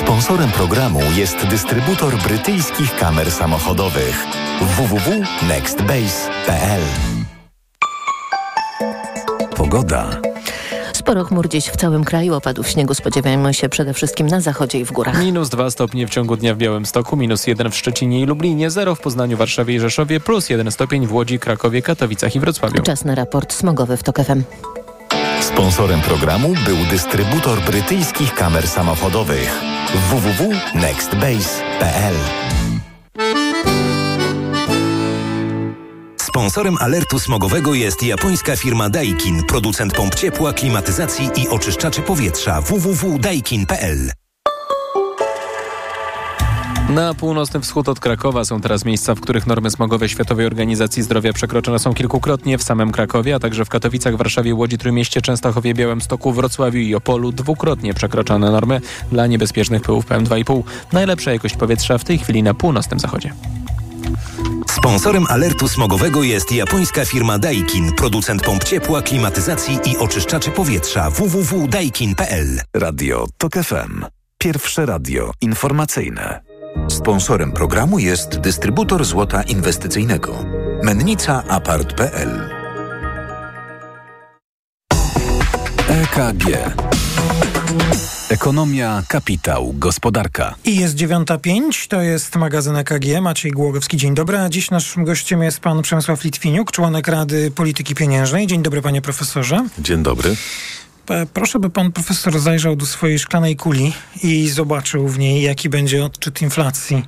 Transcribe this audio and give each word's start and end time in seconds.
Sponsorem 0.00 0.50
programu 0.50 1.00
jest 1.16 1.46
dystrybutor 1.46 2.16
brytyjskich 2.16 2.96
kamer 2.96 3.30
samochodowych 3.30 4.26
www.nextbase.pl 4.60 6.80
Pogoda. 9.56 10.20
Sporo 10.92 11.24
chmur 11.24 11.48
dziś 11.48 11.66
w 11.66 11.76
całym 11.76 12.04
kraju. 12.04 12.34
Opadów 12.34 12.68
śniegu 12.68 12.94
spodziewajmy 12.94 13.54
się 13.54 13.68
przede 13.68 13.94
wszystkim 13.94 14.26
na 14.26 14.40
zachodzie 14.40 14.78
i 14.78 14.84
w 14.84 14.92
górach. 14.92 15.18
Minus 15.18 15.48
2 15.48 15.70
stopnie 15.70 16.06
w 16.06 16.10
ciągu 16.10 16.36
dnia 16.36 16.54
w 16.54 16.58
Białymstoku, 16.58 17.16
minus 17.16 17.46
1 17.46 17.70
w 17.70 17.76
Szczecinie 17.76 18.20
i 18.20 18.26
Lublinie, 18.26 18.70
0 18.70 18.94
w 18.94 19.00
Poznaniu, 19.00 19.36
Warszawie 19.36 19.74
i 19.74 19.80
Rzeszowie, 19.80 20.20
plus 20.20 20.50
1 20.50 20.70
stopień 20.70 21.06
w 21.06 21.12
Łodzi, 21.12 21.38
Krakowie, 21.38 21.82
Katowicach 21.82 22.36
i 22.36 22.40
Wrocławiu. 22.40 22.82
Czas 22.82 23.04
na 23.04 23.14
raport 23.14 23.52
smogowy 23.52 23.96
w 23.96 24.02
TOK 24.02 24.16
FM. 24.16 24.42
Sponsorem 25.54 26.00
programu 26.00 26.54
był 26.64 26.76
dystrybutor 26.90 27.60
brytyjskich 27.60 28.34
kamer 28.34 28.68
samochodowych. 28.68 29.60
Www.nextbase.pl 30.10 32.14
Sponsorem 36.20 36.76
alertu 36.80 37.18
smogowego 37.18 37.74
jest 37.74 38.02
japońska 38.02 38.56
firma 38.56 38.90
Daikin, 38.90 39.44
producent 39.44 39.92
pomp 39.92 40.14
ciepła, 40.14 40.52
klimatyzacji 40.52 41.30
i 41.36 41.48
oczyszczaczy 41.48 42.02
powietrza. 42.02 42.60
Www.daikin.pl. 42.60 44.19
Na 46.94 47.14
północny 47.14 47.60
wschód 47.60 47.88
od 47.88 48.00
Krakowa 48.00 48.44
są 48.44 48.60
teraz 48.60 48.84
miejsca, 48.84 49.14
w 49.14 49.20
których 49.20 49.46
normy 49.46 49.70
smogowe 49.70 50.08
Światowej 50.08 50.46
Organizacji 50.46 51.02
Zdrowia 51.02 51.32
przekroczone 51.32 51.78
są 51.78 51.94
kilkukrotnie 51.94 52.58
w 52.58 52.62
samym 52.62 52.92
Krakowie, 52.92 53.34
a 53.34 53.38
także 53.38 53.64
w 53.64 53.68
Katowicach, 53.68 54.16
Warszawie, 54.16 54.54
Łodzi, 54.54 54.78
Trójmieście, 54.78 55.22
Częstochowie, 55.22 55.74
Białymstoku, 55.74 56.32
Wrocławiu 56.32 56.78
i 56.78 56.94
Opolu 56.94 57.32
dwukrotnie 57.32 57.94
przekroczone 57.94 58.50
normy 58.50 58.80
dla 59.12 59.26
niebezpiecznych 59.26 59.82
pyłów 59.82 60.06
PM2,5. 60.06 60.62
Najlepsza 60.92 61.32
jakość 61.32 61.56
powietrza 61.56 61.98
w 61.98 62.04
tej 62.04 62.18
chwili 62.18 62.42
na 62.42 62.54
północnym 62.54 63.00
zachodzie. 63.00 63.32
Sponsorem 64.68 65.26
alertu 65.28 65.68
smogowego 65.68 66.22
jest 66.22 66.52
japońska 66.52 67.04
firma 67.04 67.38
Daikin, 67.38 67.92
producent 67.92 68.42
pomp 68.42 68.64
ciepła, 68.64 69.02
klimatyzacji 69.02 69.78
i 69.84 69.96
oczyszczaczy 69.96 70.50
powietrza 70.50 71.10
www.daikin.pl. 71.10 72.60
Radio 72.76 73.26
TOK 73.38 73.52
FM. 73.52 74.04
Pierwsze 74.38 74.86
radio 74.86 75.32
informacyjne. 75.40 76.49
Sponsorem 76.88 77.52
programu 77.52 77.98
jest 77.98 78.38
dystrybutor 78.40 79.04
złota 79.04 79.42
inwestycyjnego. 79.42 80.44
Mennica 80.82 81.44
Apart.pl 81.48 82.50
EKG 85.88 86.46
Ekonomia, 88.30 89.02
kapitał, 89.08 89.74
gospodarka. 89.78 90.54
I 90.64 90.76
jest 90.76 90.96
9.05, 90.96 91.88
to 91.88 92.00
jest 92.00 92.36
magazyn 92.36 92.76
EKG. 92.76 93.20
Maciej 93.20 93.52
Głogowski, 93.52 93.96
dzień 93.96 94.14
dobry. 94.14 94.38
A 94.38 94.48
dziś 94.48 94.70
naszym 94.70 95.04
gościem 95.04 95.42
jest 95.42 95.60
pan 95.60 95.82
Przemysław 95.82 96.24
Litwiniuk, 96.24 96.72
członek 96.72 97.08
Rady 97.08 97.50
Polityki 97.50 97.94
Pieniężnej. 97.94 98.46
Dzień 98.46 98.62
dobry, 98.62 98.82
panie 98.82 99.02
profesorze. 99.02 99.66
Dzień 99.78 100.02
dobry. 100.02 100.36
Proszę, 101.34 101.58
by 101.58 101.70
pan 101.70 101.92
profesor 101.92 102.40
zajrzał 102.40 102.76
do 102.76 102.86
swojej 102.86 103.18
szklanej 103.18 103.56
kuli 103.56 103.92
i 104.22 104.48
zobaczył 104.48 105.08
w 105.08 105.18
niej, 105.18 105.42
jaki 105.42 105.68
będzie 105.68 106.04
odczyt 106.04 106.42
inflacji 106.42 107.04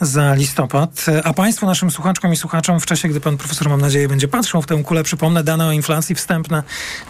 za 0.00 0.34
listopad. 0.34 1.06
A 1.24 1.32
państwu, 1.32 1.66
naszym 1.66 1.90
słuchaczkom 1.90 2.32
i 2.32 2.36
słuchaczom, 2.36 2.80
w 2.80 2.86
czasie, 2.86 3.08
gdy 3.08 3.20
pan 3.20 3.36
profesor, 3.36 3.68
mam 3.68 3.80
nadzieję, 3.80 4.08
będzie 4.08 4.28
patrzył 4.28 4.62
w 4.62 4.66
tę 4.66 4.82
kulę, 4.82 5.02
przypomnę 5.02 5.44
dane 5.44 5.66
o 5.66 5.72
inflacji 5.72 6.14
wstępne 6.14 6.62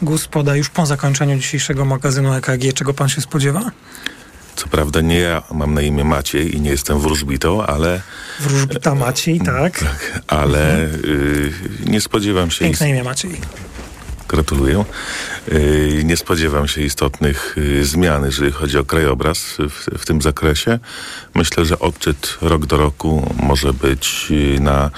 GUS 0.02 0.26
poda 0.28 0.56
już 0.56 0.68
po 0.68 0.86
zakończeniu 0.86 1.36
dzisiejszego 1.36 1.84
magazynu 1.84 2.34
EKG. 2.34 2.72
Czego 2.74 2.94
pan 2.94 3.08
się 3.08 3.20
spodziewa? 3.20 3.70
Co 4.56 4.68
prawda 4.68 5.00
nie 5.00 5.18
ja 5.18 5.42
mam 5.52 5.74
na 5.74 5.82
imię 5.82 6.04
Maciej 6.04 6.56
i 6.56 6.60
nie 6.60 6.70
jestem 6.70 7.00
wróżbitą, 7.00 7.66
ale... 7.66 8.00
Wróżbita 8.40 8.94
Maciej, 8.94 9.40
tak. 9.40 9.78
tak 9.78 10.22
ale 10.26 10.74
mhm. 10.74 11.04
y, 11.04 11.52
nie 11.86 12.00
spodziewam 12.00 12.50
się... 12.50 12.64
Piękne 12.64 12.90
imię 12.90 13.04
Maciej. 13.04 13.40
Gratuluję. 14.28 14.84
Y, 15.52 16.02
nie 16.04 16.16
spodziewam 16.16 16.68
się 16.68 16.82
istotnych 16.82 17.58
y, 17.58 17.84
zmian, 17.84 18.24
jeżeli 18.24 18.52
chodzi 18.52 18.78
o 18.78 18.84
krajobraz 18.84 19.38
w, 19.58 19.98
w 19.98 20.06
tym 20.06 20.22
zakresie. 20.22 20.78
Myślę, 21.34 21.64
że 21.64 21.78
odczyt 21.78 22.38
rok 22.42 22.66
do 22.66 22.76
roku 22.76 23.34
może 23.42 23.72
być 23.72 24.26
y, 24.30 24.60
na 24.60 24.90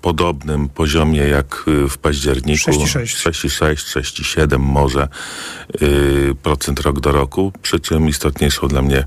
podobnym 0.00 0.68
poziomie 0.68 1.20
jak 1.20 1.64
w 1.90 1.98
październiku 1.98 2.70
6,6, 2.70 4.00
6,7 4.00 4.58
może 4.58 5.08
procent 6.42 6.80
rok 6.80 7.00
do 7.00 7.12
roku, 7.12 7.52
przy 7.62 7.80
czym 7.80 8.08
istotniejszą 8.08 8.68
dla 8.68 8.82
mnie 8.82 9.04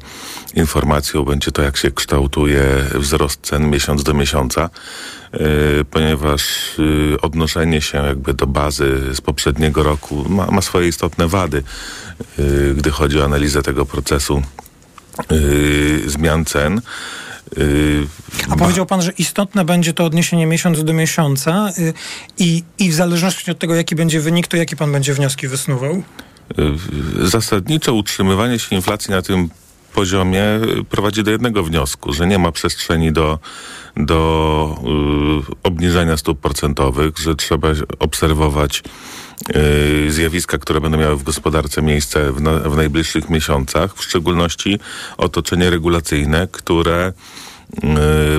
informacją 0.55 1.23
będzie 1.23 1.51
to, 1.51 1.61
jak 1.61 1.77
się 1.77 1.91
kształtuje 1.91 2.63
wzrost 2.93 3.39
cen 3.41 3.69
miesiąc 3.69 4.03
do 4.03 4.13
miesiąca. 4.13 4.69
Ponieważ 5.91 6.41
y, 6.79 7.21
odnoszenie 7.21 7.81
się 7.81 7.97
jakby 7.97 8.33
do 8.33 8.47
bazy 8.47 9.15
z 9.15 9.21
poprzedniego 9.21 9.83
roku 9.83 10.25
ma, 10.29 10.45
ma 10.45 10.61
swoje 10.61 10.87
istotne 10.87 11.27
wady, 11.27 11.63
y, 12.39 12.73
gdy 12.77 12.91
chodzi 12.91 13.19
o 13.19 13.25
analizę 13.25 13.61
tego 13.61 13.85
procesu 13.85 14.41
y, 15.31 16.03
zmian 16.05 16.45
cen. 16.45 16.81
A 18.49 18.55
powiedział 18.55 18.85
pan, 18.85 19.01
że 19.01 19.11
istotne 19.11 19.65
będzie 19.65 19.93
to 19.93 20.05
odniesienie 20.05 20.45
miesiąc 20.45 20.83
do 20.83 20.93
miesiąca 20.93 21.69
i, 22.37 22.63
i 22.79 22.89
w 22.89 22.93
zależności 22.93 23.51
od 23.51 23.59
tego, 23.59 23.75
jaki 23.75 23.95
będzie 23.95 24.19
wynik, 24.19 24.47
to 24.47 24.57
jakie 24.57 24.75
pan 24.75 24.91
będzie 24.91 25.13
wnioski 25.13 25.47
wysnuwał? 25.47 26.03
Zasadniczo 27.21 27.93
utrzymywanie 27.93 28.59
się 28.59 28.75
inflacji 28.75 29.11
na 29.11 29.21
tym 29.21 29.49
poziomie 29.93 30.43
prowadzi 30.89 31.23
do 31.23 31.31
jednego 31.31 31.63
wniosku, 31.63 32.13
że 32.13 32.27
nie 32.27 32.39
ma 32.39 32.51
przestrzeni 32.51 33.11
do, 33.11 33.39
do 33.97 34.77
y, 35.51 35.55
obniżania 35.63 36.17
stóp 36.17 36.39
procentowych, 36.39 37.17
że 37.17 37.35
trzeba 37.35 37.67
obserwować 37.99 38.79
y, 38.79 38.83
zjawiska, 40.07 40.57
które 40.57 40.81
będą 40.81 40.97
miały 40.97 41.15
w 41.15 41.23
gospodarce 41.23 41.81
miejsce 41.81 42.31
w, 42.31 42.41
na, 42.41 42.51
w 42.51 42.75
najbliższych 42.75 43.29
miesiącach, 43.29 43.95
w 43.95 44.03
szczególności 44.03 44.79
otoczenie 45.17 45.69
regulacyjne, 45.69 46.47
które 46.51 47.13
y, 47.45 47.48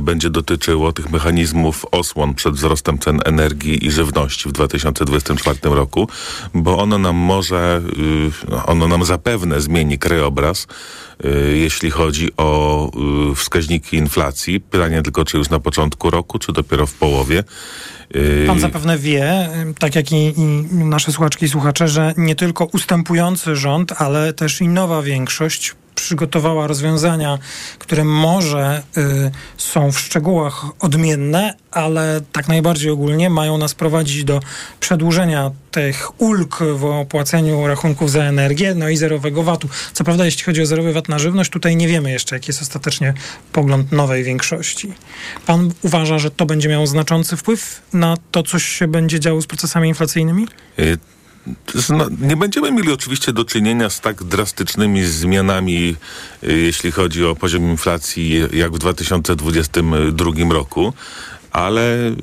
będzie 0.03 0.31
dotyczyło 0.31 0.93
tych 0.93 1.11
mechanizmów 1.11 1.87
osłon 1.91 2.35
przed 2.35 2.55
wzrostem 2.55 2.99
cen 2.99 3.21
energii 3.25 3.87
i 3.87 3.91
żywności 3.91 4.49
w 4.49 4.53
2024 4.53 5.59
roku, 5.63 6.09
bo 6.55 6.79
ono 6.79 6.99
nam 6.99 7.17
może, 7.17 7.83
y, 8.49 8.67
ono 8.67 8.89
nam 8.89 9.05
zapewne 9.05 9.61
zmieni 9.61 9.99
krajobraz 9.99 10.67
Y, 11.25 11.59
jeśli 11.59 11.91
chodzi 11.91 12.29
o 12.37 12.91
y, 13.33 13.35
wskaźniki 13.35 13.97
inflacji. 13.97 14.61
Pytanie 14.61 15.03
tylko, 15.03 15.25
czy 15.25 15.37
już 15.39 15.51
na 15.51 15.61
początku 15.61 16.11
roku, 16.11 16.39
czy 16.39 16.53
dopiero 16.53 16.87
w 16.87 16.95
połowie. 16.95 17.45
Y, 18.17 18.45
Pan 18.47 18.61
zapewne 18.61 18.99
wie, 18.99 19.49
tak 19.79 19.95
jak 19.95 20.13
i, 20.13 20.35
i, 20.41 20.75
nasze 20.75 21.13
słuchaczki 21.13 21.45
i 21.45 21.49
słuchacze, 21.49 21.89
że 21.89 22.15
nie 22.17 22.35
tylko 22.35 22.65
ustępujący 22.65 23.57
rząd, 23.57 23.93
ale 23.93 24.33
też 24.33 24.61
i 24.61 24.69
nowa 24.69 25.03
większość 25.03 25.75
przygotowała 26.01 26.67
rozwiązania, 26.67 27.39
które 27.79 28.05
może 28.05 28.83
y, 28.97 29.31
są 29.57 29.93
w 29.93 29.99
szczegółach 30.01 30.65
odmienne, 30.81 31.55
ale 31.71 32.21
tak 32.33 32.49
najbardziej 32.49 32.91
ogólnie 32.91 33.31
mają 33.31 33.59
nas 33.59 33.75
prowadzić 33.75 34.25
do 34.25 34.41
przedłużenia 34.81 35.51
tych 35.71 36.21
ulg 36.21 36.59
w 36.75 36.85
opłaceniu 36.85 37.67
rachunków 37.67 38.11
za 38.11 38.23
energię, 38.25 38.75
no 38.75 38.89
i 38.89 38.97
zerowego 38.97 39.43
VAT-u. 39.43 39.69
Co 39.93 40.05
prawda, 40.05 40.25
jeśli 40.25 40.45
chodzi 40.45 40.63
o 40.63 40.67
zerowy 40.67 40.93
VAT 40.93 41.09
na 41.09 41.19
żywność, 41.19 41.51
tutaj 41.51 41.77
nie 41.77 41.89
wiemy 41.89 42.11
jeszcze, 42.11 42.37
jaki 42.37 42.51
jest 42.51 42.63
ostatecznie 42.63 43.15
pogląd 43.53 43.93
nowej 43.93 44.25
większości. 44.25 44.93
Pan 45.47 45.73
uważa, 45.83 46.19
że 46.19 46.31
to 46.31 46.47
będzie 46.47 46.69
miało 46.69 46.87
znaczący 46.87 47.37
wpływ 47.37 47.83
na 47.93 48.17
to, 48.31 48.43
co 48.43 48.59
się 48.59 48.89
będzie 48.89 49.21
działo 49.21 49.41
z 49.43 49.47
procesami 49.47 49.89
inflacyjnymi? 49.89 50.47
Y 50.79 50.99
nie 52.21 52.37
będziemy 52.37 52.73
mieli 52.73 52.93
oczywiście 52.93 53.33
do 53.33 53.45
czynienia 53.45 53.91
z 53.91 54.01
tak 54.01 54.25
drastycznymi 54.25 55.05
zmianami, 55.05 55.97
y, 56.45 56.59
jeśli 56.59 56.91
chodzi 56.93 57.25
o 57.25 57.37
poziom 57.37 57.63
inflacji, 57.63 58.41
jak 58.53 58.73
w 58.73 58.79
2022 58.79 60.53
roku, 60.53 60.93
ale 61.53 62.09
y, 62.09 62.15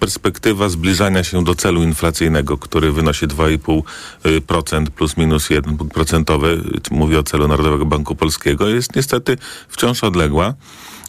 perspektywa 0.00 0.68
zbliżania 0.68 1.24
się 1.24 1.44
do 1.44 1.54
celu 1.54 1.82
inflacyjnego, 1.82 2.58
który 2.58 2.92
wynosi 2.92 3.26
2,5% 3.26 4.90
plus 4.90 5.16
minus 5.16 5.50
1 5.50 5.76
punkt 5.76 5.94
procentowy, 5.94 6.62
mówię 6.90 7.18
o 7.18 7.22
celu 7.22 7.48
Narodowego 7.48 7.86
Banku 7.86 8.14
Polskiego, 8.14 8.68
jest 8.68 8.96
niestety 8.96 9.36
wciąż 9.68 10.04
odległa. 10.04 10.54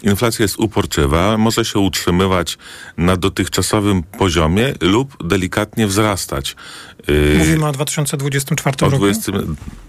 Inflacja 0.06 0.44
jest 0.44 0.60
uporczywa, 0.60 1.38
może 1.38 1.66
się 1.66 1.80
utrzymywać 1.80 2.58
na 2.98 3.18
dotychczasowym 3.18 4.04
poziomie 4.04 4.74
lub 4.82 5.28
delikatnie 5.28 5.88
wzrastać. 5.88 6.56
Y, 7.10 7.36
Mówimy 7.38 7.68
o 7.68 7.72
2024 7.72 8.78
roku. 8.80 8.98
20, 8.98 9.32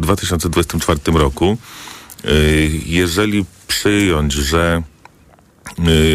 2024 0.00 1.00
roku. 1.18 1.58
Y, 2.24 2.70
jeżeli 2.86 3.44
przyjąć, 3.66 4.32
że 4.32 4.82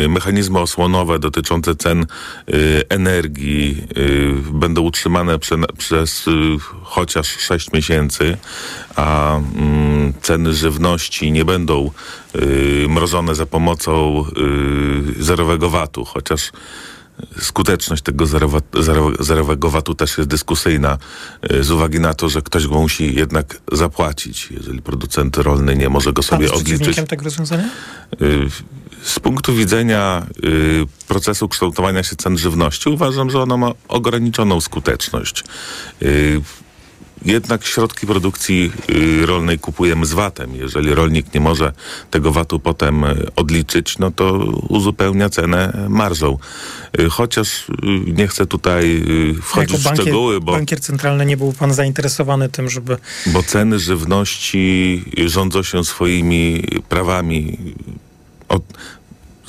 mechanizmy 0.09 0.59
osłonowe 0.59 1.19
dotyczące 1.19 1.75
cen 1.75 2.05
y, 2.49 2.83
energii 2.89 3.83
y, 3.97 4.33
będą 4.53 4.81
utrzymane 4.81 5.39
prze, 5.39 5.55
przez 5.77 6.25
chociaż 6.83 7.27
6 7.27 7.71
miesięcy, 7.73 8.37
a 8.95 9.37
mm, 9.37 10.13
ceny 10.21 10.53
żywności 10.53 11.31
nie 11.31 11.45
będą 11.45 11.91
mrożone 12.87 13.35
za 13.35 13.45
pomocą 13.45 14.25
zerowego 15.19 15.69
VAT-u, 15.69 16.05
chociaż 16.05 16.51
skuteczność 17.39 18.03
tego 18.03 18.25
zerowego 19.19 19.69
VAT-u 19.69 19.95
też 19.95 20.17
jest 20.17 20.29
dyskusyjna 20.29 20.97
z 21.61 21.71
uwagi 21.71 21.99
na 21.99 22.13
to, 22.13 22.29
że 22.29 22.41
ktoś 22.41 22.67
go 22.67 22.75
musi 22.75 23.15
jednak 23.15 23.61
zapłacić, 23.71 24.47
jeżeli 24.51 24.81
producent 24.81 25.37
rolny 25.37 25.75
nie 25.75 25.89
może 25.89 26.13
go 26.13 26.23
sobie 26.23 26.47
Pan 26.47 26.57
jest 26.57 26.67
odliczyć. 26.67 27.07
tego 27.07 27.23
rozwiązania? 27.23 27.69
Z 29.03 29.19
punktu 29.19 29.55
widzenia 29.55 30.25
y, 30.43 30.85
procesu 31.07 31.47
kształtowania 31.47 32.03
się 32.03 32.15
cen 32.15 32.37
żywności 32.37 32.89
uważam, 32.89 33.29
że 33.29 33.41
ono 33.41 33.57
ma 33.57 33.71
ograniczoną 33.87 34.61
skuteczność. 34.61 35.43
Jednak 37.25 37.65
środki 37.65 38.07
produkcji 38.07 38.71
y, 38.89 39.25
rolnej 39.25 39.59
kupujemy 39.59 40.05
z 40.05 40.13
VAT-em. 40.13 40.55
Jeżeli 40.55 40.95
rolnik 40.95 41.33
nie 41.33 41.39
może 41.39 41.73
tego 42.11 42.31
VAT-u 42.31 42.59
potem 42.59 43.03
y, 43.03 43.27
odliczyć, 43.35 43.97
no 43.97 44.11
to 44.11 44.33
uzupełnia 44.69 45.29
cenę 45.29 45.87
marżą. 45.89 46.37
Y, 46.99 47.09
chociaż 47.09 47.65
nie 48.07 48.27
chcę 48.27 48.45
tutaj 48.45 49.03
wchodzić 49.41 49.71
jako 49.71 49.83
bankier, 49.83 50.05
w 50.05 50.07
szczegóły, 50.07 50.41
bo... 50.41 50.51
bankier 50.51 50.81
centralny 50.81 51.25
nie 51.25 51.37
był 51.37 51.53
pan 51.53 51.73
zainteresowany 51.73 52.49
tym, 52.49 52.69
żeby... 52.69 52.97
Bo 53.25 53.43
ceny 53.43 53.79
żywności 53.79 55.03
rządzą 55.25 55.63
się 55.63 55.83
swoimi 55.83 56.63
prawami 56.89 57.57
od, 58.49 58.63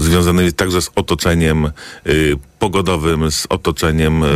związanymi 0.02 0.52
także 0.52 0.82
z 0.82 0.90
otoczeniem 0.94 1.70
y, 2.06 2.36
pogodowym, 2.58 3.30
z 3.30 3.46
otoczeniem 3.48 4.22
y, 4.22 4.28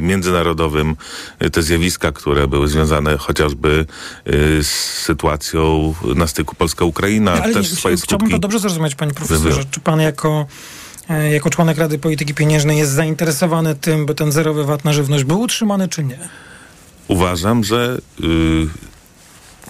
międzynarodowym. 0.00 0.96
Y, 1.42 1.50
te 1.50 1.62
zjawiska, 1.62 2.12
które 2.12 2.48
były 2.48 2.68
związane 2.68 3.16
chociażby 3.18 3.86
y, 4.26 4.64
z 4.64 4.70
sytuacją 5.02 5.94
na 6.14 6.26
styku 6.26 6.54
Polska-Ukraina, 6.56 7.32
Ale 7.32 7.54
też 7.54 7.70
nie, 7.70 7.76
swoje 7.76 7.96
Chciałbym 7.96 8.26
skutki. 8.28 8.32
to 8.32 8.38
dobrze 8.38 8.58
zrozumieć, 8.58 8.94
panie 8.94 9.12
profesorze. 9.12 9.64
Czy 9.70 9.80
pan 9.80 10.00
jako 10.00 10.46
e, 11.10 11.32
jako 11.32 11.50
członek 11.50 11.78
Rady 11.78 11.98
Polityki 11.98 12.34
Pieniężnej 12.34 12.78
jest 12.78 12.92
zainteresowany 12.92 13.74
tym, 13.74 14.06
by 14.06 14.14
ten 14.14 14.32
zerowy 14.32 14.64
VAT 14.64 14.84
na 14.84 14.92
żywność 14.92 15.24
był 15.24 15.40
utrzymany, 15.40 15.88
czy 15.88 16.04
nie? 16.04 16.18
Uważam, 17.08 17.64
że 17.64 17.98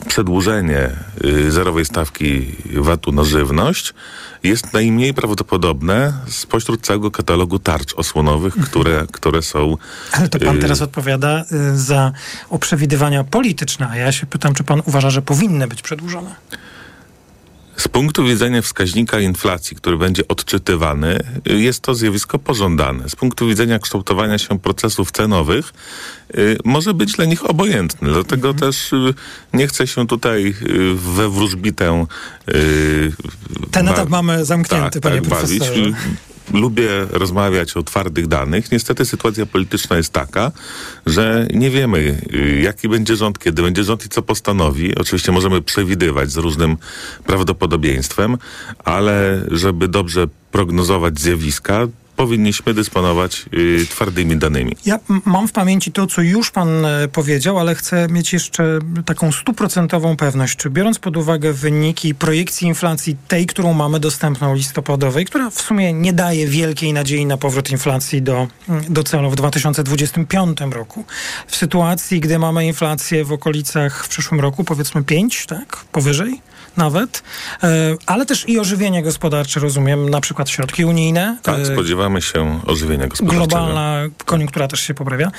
przedłużenie 0.08 0.90
y, 1.24 1.52
zerowej 1.52 1.84
stawki 1.84 2.56
VAT-u 2.74 3.12
na 3.12 3.24
żywność 3.24 3.94
jest 4.42 4.72
najmniej 4.72 5.14
prawdopodobne 5.14 6.12
spośród 6.28 6.80
całego 6.80 7.10
katalogu 7.10 7.58
tarcz 7.58 7.94
osłonowych, 7.94 8.54
które, 8.54 9.06
które 9.12 9.42
są. 9.42 9.76
Ale 10.12 10.28
to 10.28 10.38
pan 10.38 10.56
y, 10.56 10.60
teraz 10.60 10.82
odpowiada 10.82 11.44
y, 11.52 11.78
za 11.78 12.12
o 12.50 12.58
przewidywania 12.58 13.24
polityczne, 13.24 13.88
a 13.88 13.96
ja 13.96 14.12
się 14.12 14.26
pytam, 14.26 14.54
czy 14.54 14.64
pan 14.64 14.82
uważa, 14.86 15.10
że 15.10 15.22
powinny 15.22 15.68
być 15.68 15.82
przedłużone? 15.82 16.34
Z 17.76 17.88
punktu 17.88 18.24
widzenia 18.24 18.62
wskaźnika 18.62 19.20
inflacji, 19.20 19.76
który 19.76 19.96
będzie 19.96 20.28
odczytywany, 20.28 21.18
jest 21.44 21.80
to 21.80 21.94
zjawisko 21.94 22.38
pożądane. 22.38 23.08
Z 23.08 23.16
punktu 23.16 23.46
widzenia 23.48 23.78
kształtowania 23.78 24.38
się 24.38 24.58
procesów 24.58 25.12
cenowych, 25.12 25.72
y, 26.38 26.58
może 26.64 26.94
być 26.94 27.12
dla 27.12 27.24
nich 27.24 27.50
obojętny. 27.50 28.12
Dlatego 28.12 28.48
Mhm. 28.48 28.72
też 28.72 28.92
y, 28.92 29.14
nie 29.52 29.66
chcę 29.66 29.86
się 29.86 30.06
tutaj 30.06 30.54
y, 30.62 30.94
we 30.94 31.28
wróżbitę. 31.28 32.06
Ten 33.70 33.88
etap 33.88 34.08
mamy 34.08 34.44
zamknięty, 34.44 35.00
panie 35.00 35.22
bawić. 35.22 35.58
profesorze. 35.58 35.92
Lubię 36.52 36.88
rozmawiać 37.10 37.76
o 37.76 37.82
twardych 37.82 38.26
danych. 38.26 38.72
Niestety 38.72 39.04
sytuacja 39.04 39.46
polityczna 39.46 39.96
jest 39.96 40.12
taka, 40.12 40.52
że 41.06 41.46
nie 41.54 41.70
wiemy, 41.70 42.20
jaki 42.62 42.88
będzie 42.88 43.16
rząd, 43.16 43.38
kiedy 43.38 43.62
będzie 43.62 43.84
rząd 43.84 44.06
i 44.06 44.08
co 44.08 44.22
postanowi. 44.22 44.94
Oczywiście 44.94 45.32
możemy 45.32 45.62
przewidywać 45.62 46.30
z 46.30 46.36
różnym 46.36 46.76
prawdopodobieństwem, 47.26 48.38
ale 48.84 49.46
żeby 49.50 49.88
dobrze 49.88 50.26
prognozować 50.52 51.20
zjawiska, 51.20 51.86
powinniśmy 52.16 52.74
dysponować 52.74 53.44
y, 53.54 53.86
twardymi 53.90 54.36
danymi. 54.36 54.76
Ja 54.86 54.98
mam 55.24 55.48
w 55.48 55.52
pamięci 55.52 55.92
to, 55.92 56.06
co 56.06 56.22
już 56.22 56.50
pan 56.50 56.84
e, 56.84 57.08
powiedział, 57.08 57.58
ale 57.58 57.74
chcę 57.74 58.08
mieć 58.08 58.32
jeszcze 58.32 58.78
taką 59.06 59.32
stuprocentową 59.32 60.16
pewność. 60.16 60.56
Czy 60.56 60.70
biorąc 60.70 60.98
pod 60.98 61.16
uwagę 61.16 61.52
wyniki 61.52 62.14
projekcji 62.14 62.68
inflacji, 62.68 63.16
tej, 63.28 63.46
którą 63.46 63.72
mamy 63.72 64.00
dostępną 64.00 64.54
listopadowej, 64.54 65.24
która 65.24 65.50
w 65.50 65.60
sumie 65.60 65.92
nie 65.92 66.12
daje 66.12 66.46
wielkiej 66.46 66.92
nadziei 66.92 67.26
na 67.26 67.36
powrót 67.36 67.70
inflacji 67.70 68.22
do, 68.22 68.48
do 68.88 69.04
celu 69.04 69.30
w 69.30 69.36
2025 69.36 70.58
roku, 70.70 71.04
w 71.46 71.56
sytuacji, 71.56 72.20
gdy 72.20 72.38
mamy 72.38 72.66
inflację 72.66 73.24
w 73.24 73.32
okolicach 73.32 74.04
w 74.04 74.08
przyszłym 74.08 74.40
roku, 74.40 74.64
powiedzmy 74.64 75.04
5, 75.04 75.46
tak? 75.46 75.84
Powyżej? 75.92 76.40
Nawet, 76.76 77.22
E, 77.62 77.96
ale 78.06 78.26
też 78.26 78.48
i 78.48 78.58
ożywienie 78.58 79.02
gospodarcze, 79.02 79.60
rozumiem, 79.60 80.10
na 80.10 80.20
przykład 80.20 80.50
środki 80.50 80.84
unijne. 80.84 81.38
Tak, 81.42 81.58
e, 81.58 81.66
spodziewamy 81.66 82.22
się 82.22 82.60
ożywienia 82.66 83.06
gospodarczego. 83.06 83.46
globalna 83.46 84.02
koniunktura 84.24 84.68
też 84.68 84.80
się 84.80 84.94
poprawia. 84.94 85.30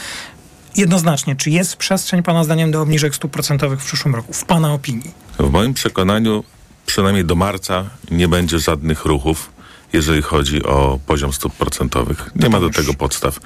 Jednoznacznie, 0.77 1.35
czy 1.35 1.49
jest 1.49 1.75
przestrzeń 1.75 2.23
Pana 2.23 2.43
zdaniem 2.43 2.71
do 2.71 2.81
obniżek 2.81 3.15
stóp 3.15 3.31
procentowych 3.31 3.81
w 3.81 3.85
przyszłym 3.85 4.15
roku? 4.15 4.33
W 4.33 4.45
Pana 4.45 4.73
opinii? 4.73 5.11
W 5.39 5.49
moim 5.49 5.73
przekonaniu 5.73 6.43
przynajmniej 6.85 7.25
do 7.25 7.35
marca 7.35 7.83
nie 8.11 8.27
będzie 8.27 8.59
żadnych 8.59 9.05
ruchów, 9.05 9.49
jeżeli 9.95 10.21
chodzi 10.21 10.63
o 10.63 10.99
poziom 11.07 11.33
stóp 11.33 11.53
procentowych. 11.53 12.29
Nie 12.35 12.49
ma 12.49 12.59
do 12.59 12.69
tego 12.69 12.93
podstaw. 12.93 13.39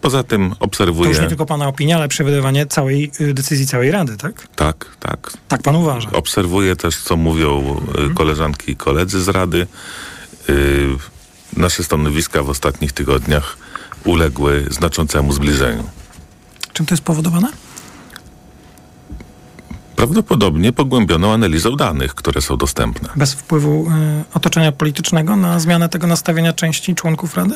Poza 0.00 0.22
tym 0.22 0.50
To 0.50 0.56
obserwuję... 0.64 1.10
już 1.10 1.20
nie 1.20 1.28
tylko 1.28 1.46
Pana 1.46 1.68
opinia, 1.68 1.96
ale 1.96 2.08
przewidywanie 2.08 2.66
całej 2.66 3.10
y, 3.20 3.34
decyzji 3.34 3.66
całej 3.66 3.90
Rady, 3.90 4.16
tak? 4.16 4.48
Tak, 4.56 4.86
tak. 5.00 5.32
Tak 5.48 5.62
Pan 5.62 5.76
uważa. 5.76 6.10
Obserwuję 6.12 6.76
też, 6.76 6.96
co 7.02 7.16
mówią 7.16 7.80
y, 8.10 8.14
koleżanki 8.14 8.72
i 8.72 8.76
koledzy 8.76 9.22
z 9.22 9.28
Rady. 9.28 9.66
Y, 10.48 10.88
Nasze 11.56 11.84
stanowiska 11.84 12.42
w 12.42 12.50
ostatnich 12.50 12.92
tygodniach 12.92 13.56
uległy 14.04 14.66
znaczącemu 14.70 15.32
zbliżeniu. 15.32 15.84
Czym 16.72 16.86
to 16.86 16.94
jest 16.94 17.04
powodowane? 17.04 17.48
Prawdopodobnie 19.96 20.72
pogłębioną 20.72 21.32
analizą 21.32 21.76
danych, 21.76 22.14
które 22.14 22.40
są 22.42 22.56
dostępne. 22.56 23.08
Bez 23.16 23.32
wpływu 23.34 23.86
y, 24.30 24.34
otoczenia 24.34 24.72
politycznego 24.72 25.36
na 25.36 25.60
zmianę 25.60 25.88
tego 25.88 26.06
nastawienia 26.06 26.52
części 26.52 26.94
członków 26.94 27.36
Rady? 27.36 27.54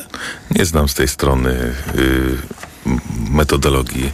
Nie 0.51 0.65
znam 0.65 0.89
z 0.89 0.93
tej 0.93 1.07
strony 1.07 1.49
y, 1.51 2.37
metodologii 3.31 4.11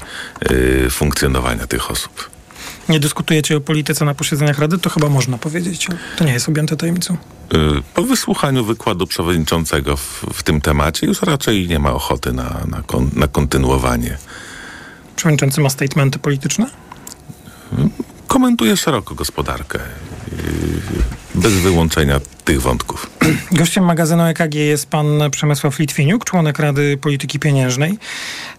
y, 0.51 0.89
funkcjonowania 0.89 1.67
tych 1.67 1.91
osób. 1.91 2.29
Nie 2.89 2.99
dyskutujecie 2.99 3.57
o 3.57 3.61
polityce 3.61 4.05
na 4.05 4.13
posiedzeniach 4.15 4.59
Rady? 4.59 4.77
To 4.77 4.89
chyba 4.89 5.09
można 5.09 5.37
powiedzieć. 5.37 5.87
To 6.17 6.23
nie 6.23 6.33
jest 6.33 6.49
objęte 6.49 6.77
tajemnicą. 6.77 7.13
Y, 7.53 7.57
Po 7.93 8.03
wysłuchaniu 8.03 8.65
wykładu 8.65 9.07
przewodniczącego 9.07 9.97
w, 9.97 10.25
w 10.33 10.43
tym 10.43 10.61
temacie 10.61 11.07
już 11.07 11.21
raczej 11.21 11.67
nie 11.67 11.79
ma 11.79 11.91
ochoty 11.93 12.33
na, 12.33 12.61
na, 12.67 12.81
kon, 12.81 13.09
na 13.13 13.27
kontynuowanie. 13.27 14.17
Przewodniczący 15.15 15.61
ma 15.61 15.69
statementy 15.69 16.19
polityczne? 16.19 16.65
Komentuje 18.27 18.77
szeroko 18.77 19.15
gospodarkę, 19.15 19.79
y, 19.79 21.35
bez 21.35 21.53
wyłączenia 21.53 22.19
tych 22.45 22.61
wątków. 22.61 23.09
Gościem 23.51 23.85
magazynu 23.85 24.23
EKG 24.23 24.55
jest 24.55 24.89
pan 24.89 25.05
Przemysław 25.31 25.79
Litwiniuk, 25.79 26.25
członek 26.25 26.59
Rady 26.59 26.97
Polityki 26.97 27.39
Pieniężnej. 27.39 27.97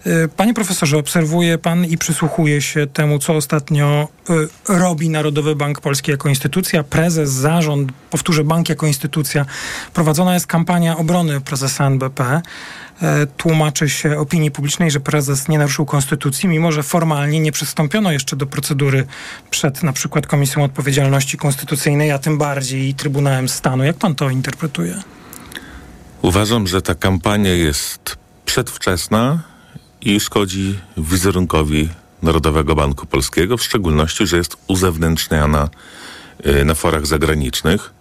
Y, 0.06 0.28
Panie 0.36 0.54
profesorze, 0.54 0.98
obserwuje 0.98 1.58
pan 1.58 1.84
i 1.84 1.98
przysłuchuje 1.98 2.62
się 2.62 2.86
temu, 2.86 3.18
co 3.18 3.34
ostatnio 3.34 4.08
y, 4.30 4.78
robi 4.78 5.10
Narodowy 5.10 5.56
Bank 5.56 5.80
Polski 5.80 6.10
jako 6.10 6.28
instytucja, 6.28 6.82
prezes, 6.82 7.30
zarząd, 7.30 7.92
powtórzę, 8.10 8.44
bank 8.44 8.68
jako 8.68 8.86
instytucja. 8.86 9.46
Prowadzona 9.94 10.34
jest 10.34 10.46
kampania 10.46 10.96
obrony 10.96 11.40
prezesa 11.40 11.86
NBP. 11.86 12.42
E, 13.02 13.26
Tłumaczy 13.26 13.88
się 13.88 14.18
opinii 14.18 14.50
publicznej, 14.50 14.90
że 14.90 15.00
prezes 15.00 15.48
nie 15.48 15.58
naruszył 15.58 15.86
konstytucji, 15.86 16.48
mimo 16.48 16.72
że 16.72 16.82
formalnie 16.82 17.40
nie 17.40 17.52
przystąpiono 17.52 18.12
jeszcze 18.12 18.36
do 18.36 18.46
procedury 18.46 19.06
przed 19.50 19.82
na 19.82 19.92
przykład 19.92 20.26
Komisją 20.26 20.64
Odpowiedzialności 20.64 21.36
Konstytucyjnej, 21.36 22.10
a 22.10 22.18
tym 22.18 22.38
bardziej 22.38 22.94
Trybunałem 22.94 23.48
Stanu. 23.48 23.84
Jak 23.84 23.96
pan 23.96 24.14
to 24.14 24.30
interpretuje? 24.30 25.02
Uważam, 26.22 26.66
że 26.66 26.82
ta 26.82 26.94
kampania 26.94 27.54
jest 27.54 28.16
przedwczesna 28.46 29.42
i 30.00 30.20
szkodzi 30.20 30.78
wizerunkowi 30.96 31.88
Narodowego 32.22 32.74
Banku 32.74 33.06
Polskiego, 33.06 33.56
w 33.56 33.62
szczególności, 33.62 34.26
że 34.26 34.36
jest 34.36 34.56
uzewnętrzniana 34.66 35.68
y, 36.46 36.64
na 36.64 36.74
forach 36.74 37.06
zagranicznych. 37.06 37.92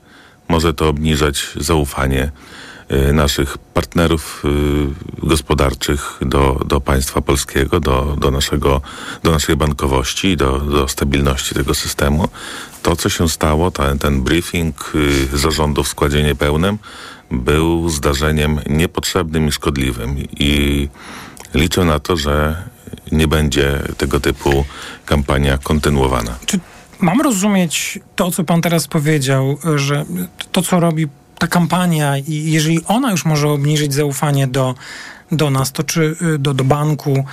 Może 0.47 0.73
to 0.73 0.89
obniżać 0.89 1.47
zaufanie 1.55 2.31
naszych 3.13 3.57
partnerów 3.57 4.43
y, 5.21 5.27
gospodarczych 5.27 6.19
do, 6.21 6.61
do 6.65 6.81
państwa 6.81 7.21
polskiego, 7.21 7.79
do, 7.79 8.15
do, 8.19 8.31
naszego, 8.31 8.81
do 9.23 9.31
naszej 9.31 9.55
bankowości, 9.55 10.37
do, 10.37 10.59
do 10.59 10.87
stabilności 10.87 11.55
tego 11.55 11.73
systemu. 11.73 12.27
To, 12.83 12.95
co 12.95 13.09
się 13.09 13.29
stało, 13.29 13.71
ten, 13.71 13.99
ten 13.99 14.21
briefing 14.21 14.91
y, 14.95 15.37
zarządu 15.37 15.83
w 15.83 15.87
składzie 15.87 16.23
niepełnym, 16.23 16.77
był 17.31 17.89
zdarzeniem 17.89 18.59
niepotrzebnym 18.69 19.47
i 19.47 19.51
szkodliwym. 19.51 20.17
I 20.39 20.89
liczę 21.53 21.85
na 21.85 21.99
to, 21.99 22.17
że 22.17 22.63
nie 23.11 23.27
będzie 23.27 23.79
tego 23.97 24.19
typu 24.19 24.65
kampania 25.05 25.57
kontynuowana. 25.57 26.35
Czy 26.45 26.59
mam 26.99 27.21
rozumieć 27.21 27.99
to, 28.15 28.31
co 28.31 28.43
pan 28.43 28.61
teraz 28.61 28.87
powiedział, 28.87 29.57
że 29.75 30.05
to, 30.51 30.61
co 30.61 30.79
robi 30.79 31.07
ta 31.39 31.47
kampania 31.47 32.17
i 32.17 32.51
jeżeli 32.51 32.85
ona 32.85 33.11
już 33.11 33.25
może 33.25 33.49
obniżyć 33.49 33.93
zaufanie 33.93 34.47
do 34.47 34.75
do 35.31 35.49
nas, 35.49 35.71
to 35.71 35.83
czy 35.83 36.15
y, 36.21 36.39
do, 36.39 36.53
do 36.53 36.63
banku, 36.63 37.25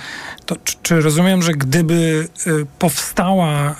to 0.45 0.55
czy, 0.55 0.75
czy 0.83 1.01
rozumiem, 1.01 1.41
że 1.41 1.51
gdyby 1.51 2.27
y, 2.47 2.65
powstała, 2.79 3.75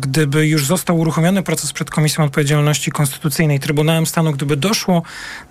gdyby 0.00 0.46
już 0.46 0.66
został 0.66 0.98
uruchomiony 0.98 1.42
proces 1.42 1.72
przed 1.72 1.90
Komisją 1.90 2.24
Odpowiedzialności 2.24 2.90
Konstytucyjnej, 2.90 3.60
Trybunałem 3.60 4.06
Stanu, 4.06 4.32
gdyby 4.32 4.56
doszło 4.56 5.02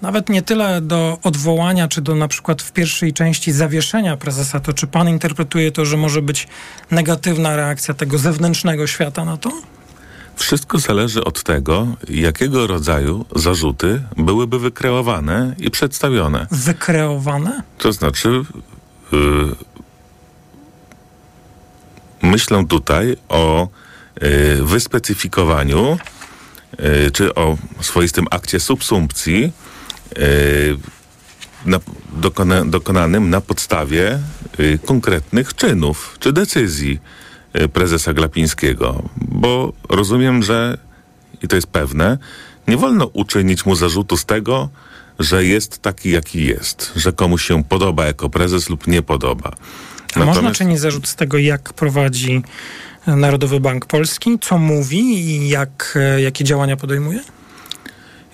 nawet 0.02 0.30
nie 0.30 0.42
tyle 0.42 0.82
do 0.82 1.18
odwołania, 1.24 1.88
czy 1.88 2.02
do 2.02 2.16
na 2.16 2.28
przykład 2.28 2.62
w 2.62 2.72
pierwszej 2.72 3.14
części 3.14 3.52
zawieszenia 3.52 4.18
prezesa, 4.18 4.60
to 4.60 4.74
czy 4.74 4.88
pan 4.88 5.10
interpretuje 5.10 5.72
to, 5.72 5.86
że 5.86 5.98
może 5.98 6.22
być 6.22 6.48
negatywna 6.92 7.56
reakcja 7.56 7.94
tego 7.94 8.18
zewnętrznego 8.18 8.88
świata 8.88 9.26
na 9.26 9.38
to? 9.38 9.52
Wszystko 10.36 10.80
zależy 10.80 11.24
od 11.24 11.44
tego, 11.44 11.88
jakiego 12.10 12.68
rodzaju 12.68 13.26
zarzuty 13.36 14.04
byłyby 14.18 14.60
wykreowane 14.60 15.56
i 15.58 15.72
przedstawione. 15.72 16.48
Wykreowane? 16.52 17.64
To 17.78 17.94
znaczy, 17.94 18.44
yy, 19.12 19.56
myślę 22.22 22.66
tutaj 22.68 23.18
o 23.30 23.68
yy, 24.22 24.66
wyspecyfikowaniu 24.66 25.98
yy, 26.80 27.12
czy 27.12 27.36
o 27.36 27.58
swoistym 27.82 28.26
akcie 28.32 28.60
subsumpcji 28.60 29.52
y, 30.18 30.78
na, 31.66 31.80
dokona, 32.14 32.66
dokonanym 32.66 33.30
na 33.30 33.42
podstawie 33.42 34.20
y, 34.60 34.80
konkretnych 34.86 35.56
czynów 35.56 36.16
czy 36.20 36.34
decyzji 36.34 37.00
prezesa 37.74 38.14
Glapińskiego, 38.14 39.04
bo 39.18 39.74
rozumiem, 39.90 40.44
że 40.44 40.78
i 41.44 41.48
to 41.48 41.56
jest 41.56 41.68
pewne, 41.68 42.18
nie 42.68 42.78
wolno 42.78 43.06
uczynić 43.06 43.66
mu 43.66 43.76
zarzutu 43.76 44.18
z 44.18 44.26
tego, 44.26 44.70
że 45.20 45.46
jest 45.46 45.82
taki, 45.82 46.12
jaki 46.12 46.46
jest, 46.46 46.92
że 46.96 47.14
komuś 47.14 47.46
się 47.46 47.64
podoba 47.64 48.06
jako 48.06 48.30
prezes 48.30 48.70
lub 48.70 48.88
nie 48.88 49.02
podoba. 49.02 49.50
A 49.50 50.20
Natomiast... 50.20 50.36
można 50.36 50.52
czynić 50.52 50.80
zarzut 50.80 51.08
z 51.08 51.16
tego, 51.16 51.38
jak 51.38 51.74
prowadzi 51.74 52.42
Narodowy 53.08 53.60
Bank 53.60 53.86
Polski, 53.86 54.40
co 54.42 54.58
mówi 54.58 55.00
i 55.00 55.50
jak, 55.50 55.98
e, 56.02 56.22
jakie 56.22 56.44
działania 56.44 56.78
podejmuje? 56.78 57.20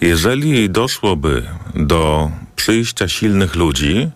Jeżeli 0.02 0.70
doszłoby 0.70 1.44
do 1.76 2.32
przyjścia 2.56 3.08
silnych 3.08 3.56
ludzi, 3.56 4.10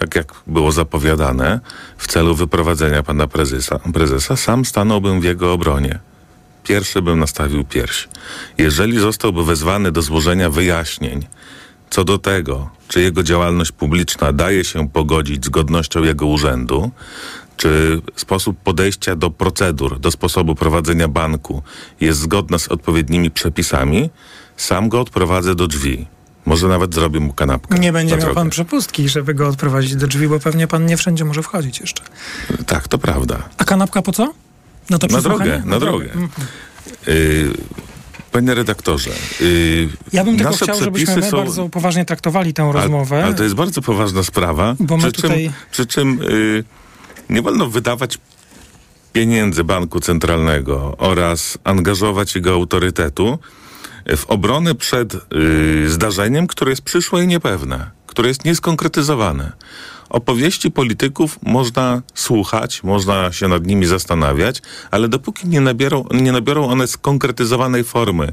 tak 0.00 0.14
jak 0.16 0.34
było 0.46 0.72
zapowiadane, 0.72 1.60
w 1.98 2.06
celu 2.06 2.34
wyprowadzenia 2.34 3.02
pana 3.02 3.26
prezesa, 3.26 3.78
prezesa, 3.78 4.36
sam 4.36 4.64
stanąłbym 4.64 5.20
w 5.20 5.24
jego 5.24 5.52
obronie. 5.52 5.98
Pierwszy 6.64 7.02
bym 7.02 7.18
nastawił 7.18 7.64
pierś. 7.64 8.08
Jeżeli 8.58 8.98
zostałby 8.98 9.44
wezwany 9.44 9.92
do 9.92 10.02
złożenia 10.02 10.50
wyjaśnień 10.50 11.26
co 11.90 12.04
do 12.04 12.18
tego, 12.18 12.70
czy 12.88 13.00
jego 13.00 13.22
działalność 13.22 13.72
publiczna 13.72 14.32
daje 14.32 14.64
się 14.64 14.88
pogodzić 14.88 15.44
z 15.44 15.48
godnością 15.48 16.02
jego 16.02 16.26
urzędu, 16.26 16.90
czy 17.56 18.00
sposób 18.16 18.56
podejścia 18.64 19.16
do 19.16 19.30
procedur, 19.30 20.00
do 20.00 20.10
sposobu 20.10 20.54
prowadzenia 20.54 21.08
banku 21.08 21.62
jest 22.00 22.20
zgodna 22.20 22.58
z 22.58 22.68
odpowiednimi 22.68 23.30
przepisami, 23.30 24.10
sam 24.56 24.88
go 24.88 25.00
odprowadzę 25.00 25.54
do 25.54 25.66
drzwi. 25.66 26.06
Może 26.46 26.68
nawet 26.68 26.94
zrobię 26.94 27.20
mu 27.20 27.32
kanapkę. 27.32 27.78
Nie 27.78 27.92
będzie 27.92 28.16
miał 28.16 28.34
pan 28.34 28.50
przepustki, 28.50 29.08
żeby 29.08 29.34
go 29.34 29.48
odprowadzić 29.48 29.96
do 29.96 30.06
drzwi, 30.06 30.28
bo 30.28 30.40
pewnie 30.40 30.66
pan 30.66 30.86
nie 30.86 30.96
wszędzie 30.96 31.24
może 31.24 31.42
wchodzić 31.42 31.80
jeszcze. 31.80 32.02
Tak, 32.66 32.88
to 32.88 32.98
prawda. 32.98 33.48
A 33.58 33.64
kanapka 33.64 34.02
po 34.02 34.12
co? 34.12 34.32
No 34.90 34.98
to 34.98 35.06
na 35.06 35.20
drogę, 35.20 35.58
na, 35.58 35.66
na 35.66 35.80
drogę. 35.80 36.08
drogę. 36.08 36.28
Yy, 37.06 37.54
Panie 38.32 38.54
redaktorze, 38.54 39.10
yy, 39.40 39.88
ja 40.12 40.24
bym 40.24 40.36
tylko 40.36 40.52
chciał, 40.52 40.80
żebyśmy 40.80 41.16
my 41.16 41.30
są... 41.30 41.36
bardzo 41.36 41.68
poważnie 41.68 42.04
traktowali 42.04 42.54
tę 42.54 42.70
rozmowę. 42.72 43.16
Ale, 43.16 43.24
ale, 43.24 43.34
to 43.34 43.42
jest 43.42 43.54
bardzo 43.54 43.82
poważna 43.82 44.22
sprawa. 44.22 44.76
Bo 44.80 44.96
my 44.96 45.02
przy, 45.02 45.22
tutaj... 45.22 45.44
czym, 45.44 45.52
przy 45.70 45.86
czym 45.86 46.18
yy, 46.22 46.64
nie 47.30 47.42
wolno 47.42 47.66
wydawać 47.66 48.18
pieniędzy 49.12 49.64
banku 49.64 50.00
centralnego 50.00 50.96
oraz 50.98 51.58
angażować 51.64 52.34
jego 52.34 52.52
autorytetu 52.52 53.38
w 54.16 54.26
obronę 54.26 54.74
przed 54.74 55.14
y, 55.14 55.90
zdarzeniem, 55.90 56.46
które 56.46 56.70
jest 56.70 56.82
przyszłe 56.82 57.24
i 57.24 57.26
niepewne, 57.26 57.90
które 58.06 58.28
jest 58.28 58.44
nieskonkretyzowane. 58.44 59.52
Opowieści 60.08 60.70
polityków 60.70 61.38
można 61.42 62.02
słuchać, 62.14 62.82
można 62.82 63.32
się 63.32 63.48
nad 63.48 63.66
nimi 63.66 63.86
zastanawiać, 63.86 64.62
ale 64.90 65.08
dopóki 65.08 65.48
nie 65.48 65.60
nabiorą, 65.60 66.04
nie 66.10 66.32
nabiorą 66.32 66.68
one 66.68 66.86
skonkretyzowanej 66.86 67.84
formy, 67.84 68.32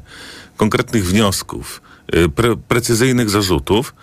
konkretnych 0.58 1.06
wniosków, 1.06 1.82
y, 2.16 2.30
pre, 2.30 2.56
precyzyjnych 2.56 3.30
zarzutów, 3.30 3.96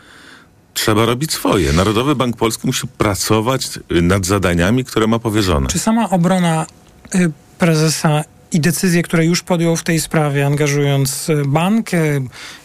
trzeba 0.74 1.06
robić 1.06 1.32
swoje. 1.32 1.72
Narodowy 1.72 2.14
Bank 2.16 2.36
Polski 2.36 2.66
musi 2.66 2.86
pracować 2.88 3.68
nad 3.90 4.26
zadaniami, 4.26 4.84
które 4.84 5.06
ma 5.06 5.18
powierzone. 5.18 5.68
Czy 5.68 5.78
sama 5.78 6.10
obrona 6.10 6.66
y, 7.14 7.32
prezesa 7.58 8.24
i 8.54 8.60
decyzje, 8.60 9.02
które 9.02 9.24
już 9.24 9.42
podjął 9.42 9.76
w 9.76 9.82
tej 9.82 10.00
sprawie, 10.00 10.46
angażując 10.46 11.30
e, 11.30 11.42
bank, 11.46 11.94
e, 11.94 12.20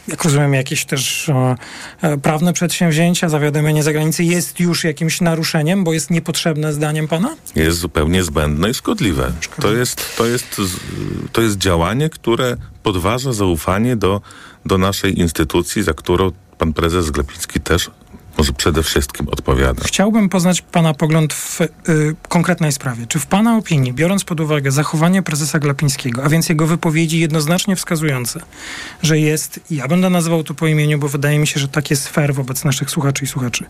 jak 0.07 0.23
rozumiem, 0.23 0.53
jakieś 0.53 0.85
też 0.85 1.29
e, 2.01 2.17
prawne 2.17 2.53
przedsięwzięcia, 2.53 3.29
zawiadomienie 3.29 3.83
zagranicy, 3.83 4.23
jest 4.23 4.59
już 4.59 4.83
jakimś 4.83 5.21
naruszeniem, 5.21 5.83
bo 5.83 5.93
jest 5.93 6.09
niepotrzebne 6.09 6.73
zdaniem 6.73 7.07
pana? 7.07 7.35
Jest 7.55 7.77
zupełnie 7.77 8.23
zbędne 8.23 8.69
i 8.69 8.73
szkodliwe. 8.73 9.31
To 9.61 9.73
jest, 9.73 10.17
to 10.17 10.25
jest, 10.25 10.61
to 11.31 11.41
jest 11.41 11.57
działanie, 11.57 12.09
które 12.09 12.57
podważa 12.83 13.33
zaufanie 13.33 13.95
do, 13.95 14.21
do 14.65 14.77
naszej 14.77 15.19
instytucji, 15.19 15.83
za 15.83 15.93
którą 15.93 16.31
pan 16.57 16.73
prezes 16.73 17.11
Glepiński 17.11 17.59
też 17.59 17.91
może 18.39 18.53
przede 18.53 18.83
wszystkim 18.83 19.27
odpowiada. 19.27 19.83
Chciałbym 19.85 20.29
poznać 20.29 20.61
Pana 20.61 20.93
pogląd 20.93 21.33
w 21.33 21.61
y, 21.61 21.67
konkretnej 22.29 22.71
sprawie. 22.71 23.07
Czy 23.07 23.19
w 23.19 23.25
Pana 23.25 23.57
opinii, 23.57 23.93
biorąc 23.93 24.23
pod 24.23 24.39
uwagę 24.39 24.71
zachowanie 24.71 25.21
prezesa 25.21 25.59
Glapińskiego, 25.59 26.23
a 26.23 26.29
więc 26.29 26.49
jego 26.49 26.67
wypowiedzi 26.67 27.19
jednoznacznie 27.19 27.75
wskazujące, 27.75 28.39
że 29.03 29.19
jest, 29.19 29.59
ja 29.71 29.87
będę 29.87 30.09
nazywał 30.09 30.43
to 30.43 30.53
po 30.53 30.67
imieniu, 30.67 30.99
bo 30.99 31.07
wydaje 31.07 31.39
mi 31.39 31.47
się, 31.47 31.59
że 31.59 31.67
tak 31.67 31.89
jest 31.89 32.07
fair 32.07 32.33
wobec 32.33 32.65
naszych 32.65 32.89
słuchaczy 32.89 33.23
i 33.23 33.27
słuchaczy, 33.27 33.65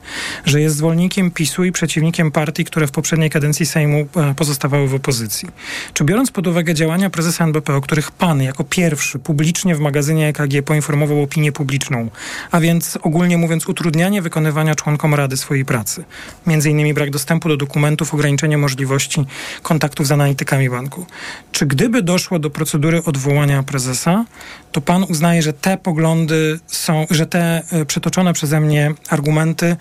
że 0.46 0.62
jest 0.62 0.76
zwolennikiem 0.76 1.32
PiSu 1.32 1.64
i 1.64 1.72
przeciwnikiem 1.72 2.32
partii, 2.32 2.66
które 2.66 2.88
w 2.88 2.92
poprzedniej 2.92 3.30
kadencji 3.30 3.66
Sejmu 3.66 4.08
e, 4.16 4.34
pozostawały 4.36 4.88
w 4.88 4.96
opozycji. 4.96 5.50
Czy 5.94 6.04
biorąc 6.04 6.32
pod 6.32 6.48
uwagę 6.48 6.74
działania 6.74 7.10
prezesa 7.10 7.44
NBP, 7.44 7.76
o 7.76 7.82
których 7.82 8.12
Pan 8.12 8.42
jako 8.42 8.64
pierwszy 8.64 9.20
publicznie 9.20 9.76
w 9.76 9.80
magazynie 9.80 10.28
EKG 10.28 10.62
poinformował 10.66 11.24
opinię 11.24 11.52
publiczną, 11.52 12.10
a 12.52 12.60
więc 12.60 13.00
ogólnie 13.02 13.38
mówiąc 13.38 13.68
utrudnianie 13.68 14.22
wykonywania 14.22 14.59
wykonywania 14.60 14.76
członkom 14.76 15.16
Rady 15.16 15.38
swojej 15.38 15.66
pracy. 15.66 16.04
Między 16.48 16.70
innymi 16.70 16.94
brak 16.94 17.10
dostępu 17.10 17.50
do 17.50 17.58
dokumentów, 17.58 18.14
ograniczenie 18.14 18.58
możliwości 18.58 19.26
kontaktów 19.62 20.08
z 20.08 20.12
analitykami 20.12 20.70
banku. 20.70 21.06
Czy 21.52 21.66
gdyby 21.66 22.02
doszło 22.04 22.40
do 22.40 22.50
procedury 22.50 23.04
odwołania 23.06 23.64
prezesa, 23.64 24.26
to 24.72 24.82
pan 24.82 25.04
uznaje, 25.04 25.42
że 25.42 25.54
te 25.54 25.78
poglądy 25.78 26.60
są, 26.68 27.06
że 27.10 27.26
te 27.26 27.64
e, 27.72 27.86
przytoczone 27.86 28.34
przeze 28.34 28.60
mnie 28.60 28.94
argumenty 29.10 29.78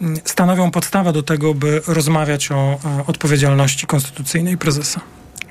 mm, 0.00 0.16
stanowią 0.24 0.70
podstawę 0.70 1.12
do 1.12 1.22
tego, 1.22 1.54
by 1.54 1.82
rozmawiać 1.86 2.52
o 2.52 2.54
e, 2.54 3.06
odpowiedzialności 3.06 3.86
konstytucyjnej 3.86 4.58
prezesa? 4.58 5.00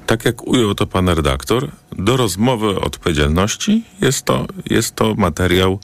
tak 0.05 0.25
jak 0.25 0.47
ujął 0.47 0.75
to 0.75 0.87
pan 0.87 1.09
redaktor, 1.09 1.69
do 1.91 2.17
rozmowy 2.17 2.67
o 2.67 2.81
odpowiedzialności 2.81 3.83
jest 4.01 4.25
to, 4.25 4.45
jest 4.69 4.95
to 4.95 5.15
materiał 5.15 5.79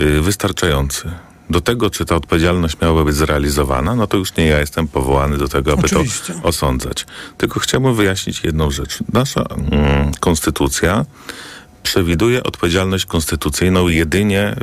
y, 0.00 0.20
wystarczający 0.20 1.10
do 1.50 1.60
tego, 1.60 1.90
czy 1.90 2.04
ta 2.04 2.16
odpowiedzialność 2.16 2.80
miałaby 2.82 3.04
być 3.04 3.14
zrealizowana, 3.14 3.94
no 3.94 4.06
to 4.06 4.16
już 4.16 4.36
nie 4.36 4.46
ja 4.46 4.60
jestem 4.60 4.88
powołany 4.88 5.38
do 5.38 5.48
tego, 5.48 5.72
aby 5.72 5.82
Oczywiście. 5.82 6.34
to 6.34 6.42
osądzać. 6.42 7.06
Tylko 7.38 7.60
chciałbym 7.60 7.94
wyjaśnić 7.94 8.44
jedną 8.44 8.70
rzecz. 8.70 8.98
Nasza 9.12 9.42
mm, 9.42 10.12
konstytucja 10.20 11.04
przewiduje 11.82 12.42
odpowiedzialność 12.42 13.06
konstytucyjną 13.06 13.88
jedynie 13.88 14.56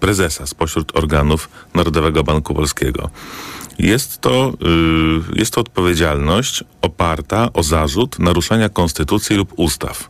prezesa 0.00 0.46
spośród 0.46 0.96
organów 0.96 1.48
Narodowego 1.74 2.24
Banku 2.24 2.54
Polskiego. 2.54 3.10
Jest 3.78 4.20
to, 4.20 4.52
yy, 4.60 5.38
jest 5.38 5.54
to 5.54 5.60
odpowiedzialność 5.60 6.64
oparta 6.82 7.52
o 7.52 7.62
zarzut 7.62 8.18
naruszenia 8.18 8.68
konstytucji 8.68 9.36
lub 9.36 9.52
ustaw. 9.56 10.08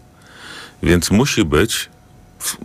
Więc 0.83 1.11
musi 1.11 1.45
być 1.45 1.89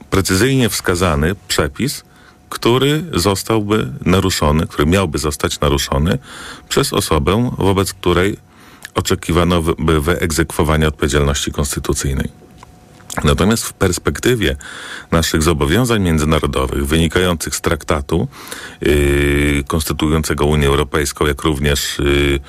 precyzyjnie 0.09 0.69
wskazany 0.69 1.35
przepis, 1.47 2.03
który 2.49 3.03
zostałby 3.13 3.87
naruszony, 4.05 4.67
który 4.67 4.85
miałby 4.85 5.17
zostać 5.17 5.59
naruszony 5.59 6.17
przez 6.69 6.93
osobę, 6.93 7.51
wobec 7.57 7.93
której 7.93 8.37
oczekiwano 8.95 9.61
by 9.61 10.01
wyegzekwowania 10.01 10.87
odpowiedzialności 10.87 11.51
konstytucyjnej. 11.51 12.29
Natomiast 13.23 13.65
w 13.65 13.73
perspektywie 13.73 14.55
naszych 15.11 15.43
zobowiązań 15.43 16.01
międzynarodowych 16.01 16.87
wynikających 16.87 17.55
z 17.55 17.61
traktatu 17.61 18.27
yy, 18.81 19.63
konstytuującego 19.67 20.45
Unię 20.45 20.67
Europejską, 20.67 21.25
jak 21.25 21.41
również 21.41 21.99
yy, 21.99 22.39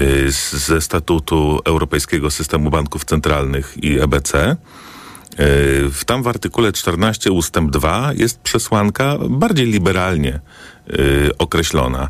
yy, 0.00 0.32
ze 0.52 0.80
statutu 0.80 1.60
Europejskiego 1.64 2.30
Systemu 2.30 2.70
Banków 2.70 3.04
Centralnych 3.04 3.74
i 3.82 4.00
EBC, 4.00 4.56
tam 6.06 6.22
w 6.22 6.28
artykule 6.28 6.72
14 6.72 7.32
ustęp 7.32 7.70
2 7.70 8.12
jest 8.14 8.40
przesłanka 8.40 9.16
bardziej 9.28 9.66
liberalnie 9.66 10.40
y, 10.90 11.30
określona. 11.38 12.04
Y, 12.04 12.08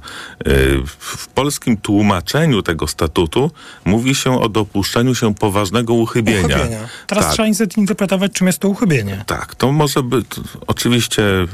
w 0.86 1.28
polskim 1.28 1.76
tłumaczeniu 1.76 2.62
tego 2.62 2.88
statutu 2.88 3.50
mówi 3.84 4.14
się 4.14 4.40
o 4.40 4.48
dopuszczeniu 4.48 5.14
się 5.14 5.34
poważnego 5.34 5.94
uchybienia. 5.94 6.56
uchybienia. 6.56 6.88
Teraz 7.06 7.24
tak. 7.24 7.34
trzeba 7.34 7.48
zinterpretować, 7.74 8.32
czym 8.32 8.46
jest 8.46 8.58
to 8.58 8.68
uchybienie. 8.68 9.24
Tak, 9.26 9.54
to 9.54 9.72
może 9.72 10.02
być 10.02 10.26
oczywiście 10.66 11.22
y, 11.22 11.46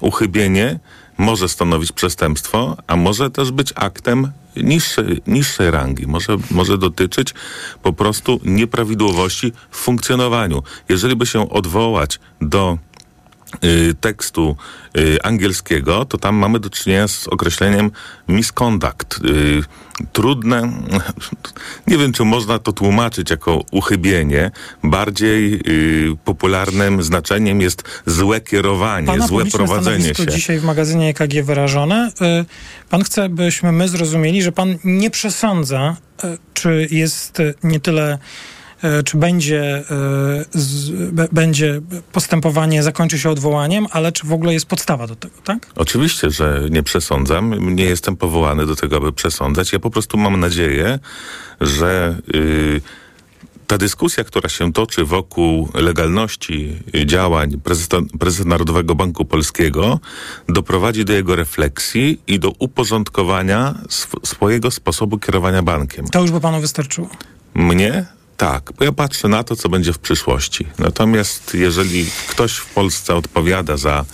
uchybienie 0.00 0.78
może 1.18 1.48
stanowić 1.48 1.92
przestępstwo, 1.92 2.76
a 2.86 2.96
może 2.96 3.30
też 3.30 3.50
być 3.50 3.72
aktem 3.74 4.32
niższej, 4.56 5.22
niższej 5.26 5.70
rangi. 5.70 6.06
Może, 6.06 6.36
może 6.50 6.78
dotyczyć 6.78 7.34
po 7.82 7.92
prostu 7.92 8.40
nieprawidłowości 8.44 9.52
w 9.70 9.76
funkcjonowaniu. 9.76 10.62
Jeżeli 10.88 11.16
by 11.16 11.26
się 11.26 11.50
odwołać 11.50 12.20
do 12.40 12.78
tekstu 14.00 14.56
y, 14.98 15.18
angielskiego, 15.22 16.04
to 16.04 16.18
tam 16.18 16.36
mamy 16.36 16.60
do 16.60 16.70
czynienia 16.70 17.08
z 17.08 17.28
określeniem 17.28 17.90
misconduct. 18.28 19.20
Y, 19.24 19.62
trudne, 20.12 20.72
nie 21.88 21.98
wiem 21.98 22.12
czy 22.12 22.24
można 22.24 22.58
to 22.58 22.72
tłumaczyć 22.72 23.30
jako 23.30 23.64
uchybienie. 23.70 24.50
Bardziej 24.84 25.54
y, 25.54 26.16
popularnym 26.24 27.02
znaczeniem 27.02 27.60
jest 27.60 27.82
złe 28.06 28.40
kierowanie, 28.40 29.06
Pana 29.06 29.26
złe 29.26 29.46
prowadzenie 29.46 30.14
się. 30.14 30.26
dzisiaj 30.26 30.58
w 30.58 30.64
magazynie 30.64 31.08
EKG 31.08 31.42
wyrażone. 31.42 32.10
Y, 32.40 32.44
pan 32.90 33.04
chce, 33.04 33.28
byśmy 33.28 33.72
my 33.72 33.88
zrozumieli, 33.88 34.42
że 34.42 34.52
pan 34.52 34.78
nie 34.84 35.10
przesądza, 35.10 35.96
y, 36.24 36.38
czy 36.54 36.88
jest 36.90 37.38
nie 37.62 37.80
tyle 37.80 38.18
czy 39.04 39.16
będzie, 39.16 39.62
e, 39.62 40.44
z, 40.52 40.90
będzie 41.32 41.80
postępowanie, 42.12 42.82
zakończy 42.82 43.18
się 43.18 43.30
odwołaniem, 43.30 43.86
ale 43.90 44.12
czy 44.12 44.26
w 44.26 44.32
ogóle 44.32 44.52
jest 44.52 44.66
podstawa 44.66 45.06
do 45.06 45.16
tego, 45.16 45.34
tak? 45.44 45.66
Oczywiście, 45.76 46.30
że 46.30 46.62
nie 46.70 46.82
przesądzam. 46.82 47.74
Nie 47.74 47.84
jestem 47.84 48.16
powołany 48.16 48.66
do 48.66 48.76
tego, 48.76 48.96
aby 48.96 49.12
przesądzać. 49.12 49.72
Ja 49.72 49.78
po 49.78 49.90
prostu 49.90 50.18
mam 50.18 50.40
nadzieję, 50.40 50.98
że 51.60 52.16
yy, 52.34 52.80
ta 53.66 53.78
dyskusja, 53.78 54.24
która 54.24 54.48
się 54.48 54.72
toczy 54.72 55.04
wokół 55.04 55.68
legalności 55.74 56.78
działań 57.06 57.60
prezesa, 57.64 57.96
prezesa 58.18 58.44
Narodowego 58.44 58.94
Banku 58.94 59.24
Polskiego, 59.24 60.00
doprowadzi 60.48 61.04
do 61.04 61.12
jego 61.12 61.36
refleksji 61.36 62.20
i 62.26 62.38
do 62.38 62.52
uporządkowania 62.58 63.74
sw 63.88 64.20
swojego 64.24 64.70
sposobu 64.70 65.18
kierowania 65.18 65.62
bankiem. 65.62 66.06
To 66.08 66.20
już 66.20 66.30
by 66.30 66.40
panu 66.40 66.60
wystarczyło. 66.60 67.08
Mnie 67.54 68.06
tak, 68.42 68.72
bo 68.78 68.84
ja 68.84 68.92
patrzę 68.92 69.28
na 69.28 69.44
to, 69.44 69.56
co 69.56 69.68
będzie 69.68 69.92
w 69.92 69.98
przyszłości. 69.98 70.66
Natomiast 70.78 71.54
jeżeli 71.54 72.06
ktoś 72.28 72.52
w 72.52 72.66
Polsce 72.66 73.14
odpowiada 73.14 73.76
za 73.76 74.04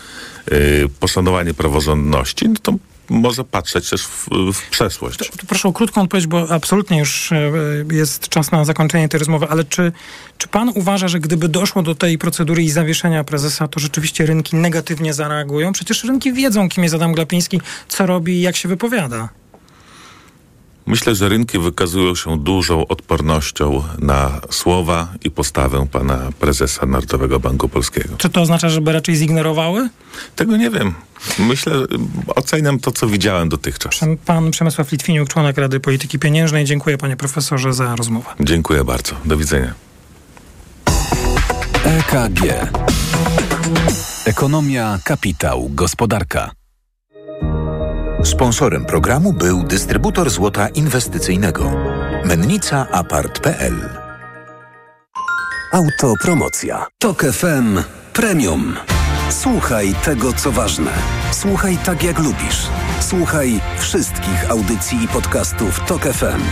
y, 0.53 0.89
poszanowanie 1.01 1.55
praworządności, 1.55 2.49
no 2.49 2.55
to 2.63 2.75
może 3.09 3.45
patrzeć 3.45 3.91
też 3.91 4.03
w, 4.07 4.29
w 4.53 4.71
przeszłość. 4.71 5.19
To, 5.19 5.25
to 5.25 5.47
proszę 5.47 5.69
o 5.69 5.73
krótką 5.73 6.03
odpowiedź, 6.03 6.27
bo 6.27 6.51
absolutnie 6.51 6.99
już 6.99 7.33
e, 7.33 7.53
jest 7.93 8.29
czas 8.29 8.51
na 8.53 8.65
zakończenie 8.65 9.09
tej 9.09 9.19
rozmowy, 9.19 9.47
ale 9.51 9.65
czy, 9.65 9.93
czy 10.39 10.49
pan 10.49 10.73
uważa, 10.75 11.09
że 11.09 11.21
gdyby 11.21 11.49
doszło 11.49 11.83
do 11.83 11.95
tej 11.95 12.19
procedury 12.19 12.63
i 12.63 12.71
zawieszenia 12.71 13.25
prezesa, 13.25 13.69
to 13.69 13.81
rzeczywiście 13.81 14.27
rynki 14.27 14.57
negatywnie 14.57 15.15
zareagują? 15.15 15.73
Przecież 15.73 16.05
rynki 16.05 16.33
wiedzą, 16.33 16.69
kim 16.69 16.83
jest 16.85 16.95
Adam 16.95 17.13
Glapiński, 17.13 17.61
co 17.89 18.07
robi 18.07 18.33
i 18.33 18.41
jak 18.41 18.57
się 18.57 18.69
wypowiada. 18.69 19.29
Myślę, 20.89 21.15
że 21.15 21.29
rynki 21.29 21.59
wykazują 21.59 22.15
się 22.15 22.39
dużą 22.39 22.87
odpornością 22.87 23.83
na 23.99 24.41
słowa 24.51 25.09
i 25.25 25.31
postawę 25.31 25.87
pana 25.93 26.19
prezesa 26.41 26.87
Narodowego 26.87 27.41
Banku 27.41 27.69
Polskiego. 27.69 28.17
Czy 28.19 28.29
to 28.29 28.41
oznacza, 28.41 28.69
żeby 28.69 28.93
raczej 28.93 29.17
zignorowały? 29.17 29.89
Tego 30.37 30.57
nie 30.57 30.71
wiem. 30.71 30.95
Myślę, 31.39 31.73
oceniam 32.37 32.79
to, 32.79 32.93
co 32.93 33.07
widziałem 33.07 33.49
dotychczas. 33.49 34.01
Pan 34.27 34.51
Przemysław 34.51 34.93
Litwiniuk, 34.93 35.29
członek 35.29 35.59
Rady 35.59 35.81
Polityki 35.81 36.19
Pieniężnej. 36.19 36.65
Dziękuję 36.65 36.99
panie 36.99 37.17
profesorze 37.17 37.73
za 37.73 37.97
rozmowę. 37.97 38.31
Dziękuję 38.41 38.85
bardzo. 38.85 39.15
Do 39.25 39.37
widzenia. 39.37 39.75
EKG. 41.85 42.71
Ekonomia, 44.25 44.99
kapitał, 45.05 45.71
gospodarka. 45.73 46.58
Sponsorem 48.25 48.85
programu 48.85 49.33
był 49.33 49.63
dystrybutor 49.63 50.31
złota 50.31 50.69
inwestycyjnego. 50.69 51.73
Mennica 52.25 52.87
Apart.pl 52.93 53.89
Autopromocja. 55.73 56.87
Tok 56.99 57.23
FM 57.23 57.79
Premium. 58.13 58.75
Słuchaj 59.31 59.95
tego, 60.05 60.33
co 60.33 60.53
ważne. 60.53 60.91
Słuchaj 61.33 61.79
tak, 61.85 62.03
jak 62.03 62.19
lubisz. 62.19 62.67
Słuchaj 63.01 63.61
wszystkich 63.79 64.51
audycji 64.51 65.05
i 65.05 65.09
podcastów 65.09 65.81
Tok 65.87 66.03
FM. 66.03 66.43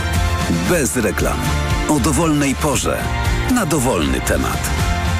Bez 0.69 0.95
reklam. 0.95 1.37
O 1.89 1.99
dowolnej 1.99 2.55
porze. 2.55 2.97
Na 3.55 3.65
dowolny 3.65 4.21
temat. 4.21 4.69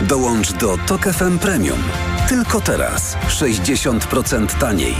Dołącz 0.01 0.53
do 0.53 0.77
Tok 0.77 1.01
FM 1.01 1.39
Premium. 1.39 1.79
Tylko 2.29 2.61
teraz 2.61 3.17
60% 3.27 4.59
taniej. 4.59 4.95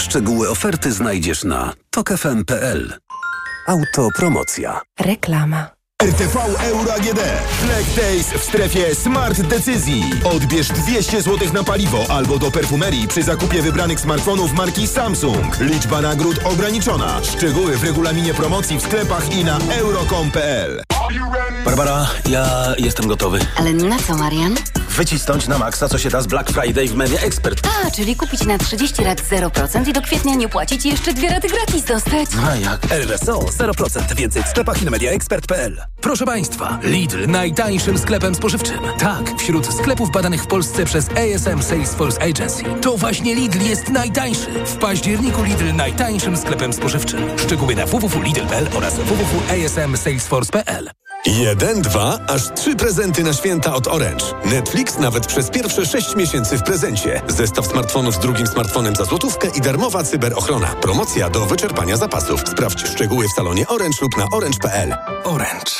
Szczegóły 0.00 0.50
oferty 0.50 0.92
znajdziesz 0.92 1.44
na 1.44 1.72
tokefm.pl. 1.90 2.98
Autopromocja. 3.66 4.80
Reklama. 5.00 5.79
RTV 6.02 6.36
Euro 6.62 6.92
AGD. 6.94 7.20
Black 7.62 7.94
Days 7.96 8.26
w 8.32 8.44
strefie 8.44 8.94
Smart 8.94 9.40
Decyzji. 9.40 10.04
Odbierz 10.24 10.68
200 10.68 11.22
zł 11.22 11.48
na 11.52 11.64
paliwo 11.64 12.06
albo 12.08 12.38
do 12.38 12.50
perfumerii 12.50 13.08
przy 13.08 13.22
zakupie 13.22 13.62
wybranych 13.62 14.00
smartfonów 14.00 14.52
marki 14.52 14.86
Samsung. 14.86 15.60
Liczba 15.60 16.00
nagród 16.00 16.36
ograniczona. 16.44 17.20
Szczegóły 17.24 17.76
w 17.76 17.84
regulaminie 17.84 18.34
promocji 18.34 18.78
w 18.78 18.82
sklepach 18.82 19.32
i 19.32 19.44
na 19.44 19.58
euro.com.pl. 19.58 20.82
Barbara, 21.64 22.06
ja 22.28 22.74
jestem 22.78 23.08
gotowy. 23.08 23.38
Ale 23.56 23.72
na 23.72 23.98
co, 23.98 24.16
Marian? 24.16 24.54
Wycisnąć 24.90 25.48
na 25.48 25.58
maksa, 25.58 25.88
co 25.88 25.98
się 25.98 26.10
da 26.10 26.20
z 26.20 26.26
Black 26.26 26.50
Friday 26.50 26.88
w 26.88 26.94
Media 26.94 27.20
Expert. 27.20 27.68
A, 27.86 27.90
czyli 27.90 28.16
kupić 28.16 28.44
na 28.46 28.58
30 28.58 29.04
lat 29.04 29.22
0% 29.30 29.88
i 29.88 29.92
do 29.92 30.02
kwietnia 30.02 30.34
nie 30.34 30.48
płacić 30.48 30.86
i 30.86 30.88
jeszcze 30.88 31.14
dwie 31.14 31.28
raty 31.28 31.48
gratis 31.48 31.84
dostać. 31.84 32.28
A 32.50 32.56
jak? 32.56 32.92
RSO 32.92 33.38
0%. 33.38 34.14
Więcej 34.14 34.42
w 34.42 34.48
sklepach 34.48 34.82
i 34.82 34.84
na 34.84 34.90
mediaexpert.pl. 34.90 35.82
Proszę 36.00 36.26
Państwa, 36.26 36.78
Lidl 36.82 37.26
najtańszym 37.26 37.98
sklepem 37.98 38.34
spożywczym. 38.34 38.78
Tak, 38.98 39.34
wśród 39.38 39.74
sklepów 39.74 40.10
badanych 40.10 40.42
w 40.42 40.46
Polsce 40.46 40.84
przez 40.84 41.08
ASM 41.08 41.62
Salesforce 41.62 42.22
Agency. 42.22 42.64
To 42.82 42.96
właśnie 42.96 43.34
Lidl 43.34 43.60
jest 43.60 43.88
najtańszy. 43.88 44.50
W 44.66 44.76
październiku 44.76 45.42
Lidl 45.42 45.74
najtańszym 45.76 46.36
sklepem 46.36 46.72
spożywczym. 46.72 47.20
Szczegóły 47.38 47.74
na 47.74 47.86
www.lidl.pl 47.86 48.68
oraz 48.76 48.94
www.asmsalesforce.pl. 48.94 50.90
Jeden, 51.26 51.82
dwa, 51.82 52.18
aż 52.28 52.42
trzy 52.54 52.76
prezenty 52.76 53.22
na 53.24 53.32
święta 53.32 53.74
od 53.74 53.88
Orange. 53.88 54.24
Netflix 54.44 54.98
nawet 54.98 55.26
przez 55.26 55.50
pierwsze 55.50 55.86
sześć 55.86 56.16
miesięcy 56.16 56.58
w 56.58 56.62
prezencie. 56.62 57.22
Zestaw 57.28 57.66
smartfonów 57.66 58.14
z 58.14 58.18
drugim 58.18 58.46
smartfonem 58.46 58.96
za 58.96 59.04
złotówkę 59.04 59.48
i 59.56 59.60
darmowa 59.60 60.02
cyberochrona. 60.02 60.66
Promocja 60.66 61.30
do 61.30 61.46
wyczerpania 61.46 61.96
zapasów. 61.96 62.40
Sprawdź 62.40 62.86
szczegóły 62.88 63.28
w 63.28 63.32
salonie 63.32 63.68
Orange 63.68 63.98
lub 64.02 64.16
na 64.16 64.26
orange.pl. 64.32 64.94
Orange. 65.24 65.79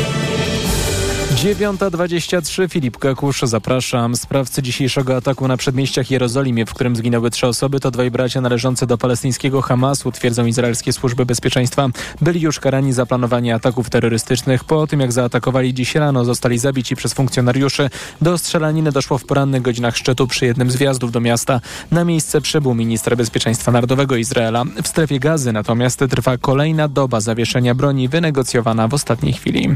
9.23 1.41 2.69
Filip 2.69 2.97
Kakusz, 2.97 3.41
zapraszam. 3.41 4.15
Sprawcy 4.15 4.61
dzisiejszego 4.61 5.15
ataku 5.15 5.47
na 5.47 5.57
przedmieściach 5.57 6.11
Jerozolimie, 6.11 6.65
w 6.65 6.73
którym 6.73 6.95
zginęły 6.95 7.29
trzy 7.29 7.47
osoby, 7.47 7.79
to 7.79 7.91
dwaj 7.91 8.11
bracia 8.11 8.41
należący 8.41 8.87
do 8.87 8.97
palestyńskiego 8.97 9.61
Hamasu, 9.61 10.11
twierdzą 10.11 10.45
izraelskie 10.45 10.93
służby 10.93 11.25
bezpieczeństwa. 11.25 11.87
Byli 12.21 12.41
już 12.41 12.59
karani 12.59 12.93
za 12.93 13.05
planowanie 13.05 13.55
ataków 13.55 13.89
terrorystycznych. 13.89 14.63
Po 14.63 14.87
tym, 14.87 14.99
jak 14.99 15.11
zaatakowali 15.11 15.73
dziś 15.73 15.95
rano, 15.95 16.25
zostali 16.25 16.57
zabici 16.57 16.95
przez 16.95 17.13
funkcjonariuszy. 17.13 17.89
Do 18.21 18.37
strzelaniny 18.37 18.91
doszło 18.91 19.17
w 19.17 19.25
porannych 19.25 19.61
godzinach 19.61 19.97
szczytu 19.97 20.27
przy 20.27 20.45
jednym 20.45 20.71
z 20.71 20.75
wjazdów 20.75 21.11
do 21.11 21.19
miasta. 21.19 21.61
Na 21.91 22.05
miejsce 22.05 22.41
przybył 22.41 22.73
minister 22.73 23.17
bezpieczeństwa 23.17 23.71
narodowego 23.71 24.15
Izraela. 24.15 24.63
W 24.83 24.87
strefie 24.87 25.19
gazy 25.19 25.51
natomiast 25.51 26.03
trwa 26.09 26.37
kolejna 26.37 26.87
doba 26.87 27.21
zawieszenia 27.21 27.75
broni 27.75 28.07
wynegocjowana 28.07 28.87
w 28.87 28.93
ostatniej 28.93 29.33
chwili. 29.33 29.69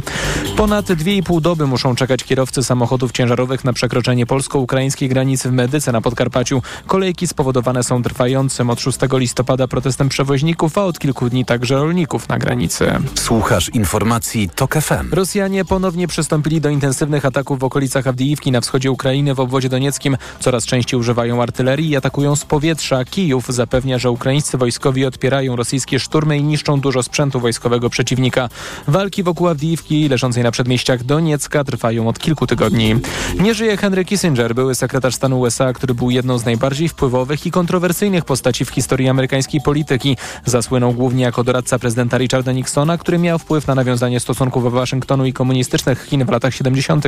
Ponad 0.57 0.85
2,5 0.85 1.41
doby 1.41 1.54
muszą 1.63 1.95
czekać 1.95 2.23
kierowcy 2.23 2.63
samochodów 2.63 3.11
ciężarowych 3.11 3.63
na 3.63 3.73
przekroczenie 3.73 4.25
polsko-ukraińskiej 4.25 5.09
granicy 5.09 5.49
w 5.49 5.51
Medyce 5.51 5.91
na 5.91 6.01
Podkarpaciu. 6.01 6.61
Kolejki 6.87 7.27
spowodowane 7.27 7.83
są 7.83 8.03
trwającym 8.03 8.69
od 8.69 8.79
6 8.79 8.99
listopada 9.13 9.67
protestem 9.67 10.09
przewoźników, 10.09 10.77
a 10.77 10.85
od 10.85 10.99
kilku 10.99 11.29
dni 11.29 11.45
także 11.45 11.75
rolników 11.75 12.29
na 12.29 12.37
granicy. 12.37 12.91
Słuchasz 13.15 13.69
informacji 13.69 14.49
TOK 14.55 14.75
FM. 14.75 15.13
Rosjanie 15.13 15.65
ponownie 15.65 16.07
przystąpili 16.07 16.61
do 16.61 16.69
intensywnych 16.69 17.25
ataków 17.25 17.59
w 17.59 17.63
okolicach 17.63 18.07
Awdijiwki 18.07 18.51
na 18.51 18.61
wschodzie 18.61 18.91
Ukrainy 18.91 19.35
w 19.35 19.39
obwodzie 19.39 19.69
donieckim. 19.69 20.17
Coraz 20.39 20.65
częściej 20.65 20.99
używają 20.99 21.41
artylerii 21.41 21.89
i 21.89 21.95
atakują 21.95 22.35
z 22.35 22.45
powietrza. 22.45 23.05
Kijów 23.05 23.47
zapewnia, 23.47 23.99
że 23.99 24.11
ukraińscy 24.11 24.57
wojskowi 24.57 25.05
odpierają 25.05 25.55
rosyjskie 25.55 25.99
szturmy 25.99 26.37
i 26.37 26.43
niszczą 26.43 26.79
dużo 26.79 27.03
sprzętu 27.03 27.39
wojskowego 27.39 27.89
przeciwnika. 27.89 28.49
Walki 28.87 29.23
wokół 29.23 29.47
Awdijiwki, 29.47 30.09
leżącej 30.09 30.43
na 30.43 30.51
przedmieściach 30.51 31.03
Doniecka, 31.45 31.63
trwają 31.63 32.07
od 32.07 32.19
kilku 32.19 32.47
tygodni. 32.47 32.95
Nie 33.39 33.53
żyje 33.53 33.77
Henry 33.77 34.05
Kissinger, 34.05 34.55
były 34.55 34.75
sekretarz 34.75 35.15
stanu 35.15 35.39
USA, 35.39 35.73
który 35.73 35.93
był 35.93 36.11
jedną 36.11 36.37
z 36.37 36.45
najbardziej 36.45 36.89
wpływowych 36.89 37.45
i 37.45 37.51
kontrowersyjnych 37.51 38.25
postaci 38.25 38.65
w 38.65 38.69
historii 38.69 39.09
amerykańskiej 39.09 39.61
polityki. 39.61 40.17
Zasłynął 40.45 40.93
głównie 40.93 41.23
jako 41.23 41.43
doradca 41.43 41.79
prezydenta 41.79 42.17
Richarda 42.17 42.51
Nixona, 42.51 42.97
który 42.97 43.17
miał 43.17 43.39
wpływ 43.39 43.67
na 43.67 43.75
nawiązanie 43.75 44.19
stosunków 44.19 44.73
Waszyngtonu 44.73 45.25
i 45.25 45.33
komunistycznych 45.33 46.05
Chin 46.05 46.25
w 46.25 46.29
latach 46.29 46.55
70. 46.55 47.05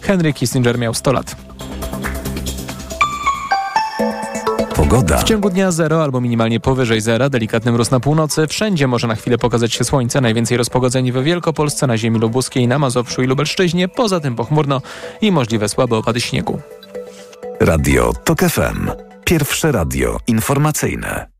Henry 0.00 0.32
Kissinger 0.32 0.78
miał 0.78 0.94
100 0.94 1.12
lat. 1.12 1.36
Pogoda. 4.80 5.18
W 5.18 5.24
ciągu 5.24 5.50
dnia 5.50 5.72
zero 5.72 6.02
albo 6.02 6.20
minimalnie 6.20 6.60
powyżej 6.60 7.00
zera, 7.00 7.30
delikatny 7.30 7.72
mróz 7.72 7.90
na 7.90 8.00
północy. 8.00 8.46
Wszędzie 8.46 8.86
może 8.86 9.06
na 9.06 9.14
chwilę 9.14 9.38
pokazać 9.38 9.72
się 9.72 9.84
słońce. 9.84 10.20
Najwięcej 10.20 10.56
rozpogodzeń 10.56 11.12
w 11.12 11.22
Wielkopolsce, 11.22 11.86
na 11.86 11.96
ziemi 11.96 12.18
lubuskiej, 12.18 12.68
na 12.68 12.78
Mazowszu 12.78 13.22
i 13.22 13.26
Lubelszczyźnie. 13.26 13.88
Poza 13.88 14.20
tym 14.20 14.36
pochmurno 14.36 14.82
i 15.20 15.32
możliwe 15.32 15.68
słabe 15.68 15.96
opady 15.96 16.20
śniegu. 16.20 16.60
Radio 17.60 18.12
TOK 18.24 18.40
FM. 18.40 18.90
Pierwsze 19.24 19.72
radio 19.72 20.18
informacyjne. 20.26 21.39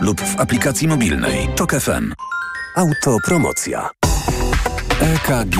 lub 0.00 0.20
w 0.20 0.40
aplikacji 0.40 0.88
mobilnej 0.88 1.48
TOK 1.56 1.72
FM. 1.72 2.12
Autopromocja. 2.76 3.90
EKG. 5.00 5.58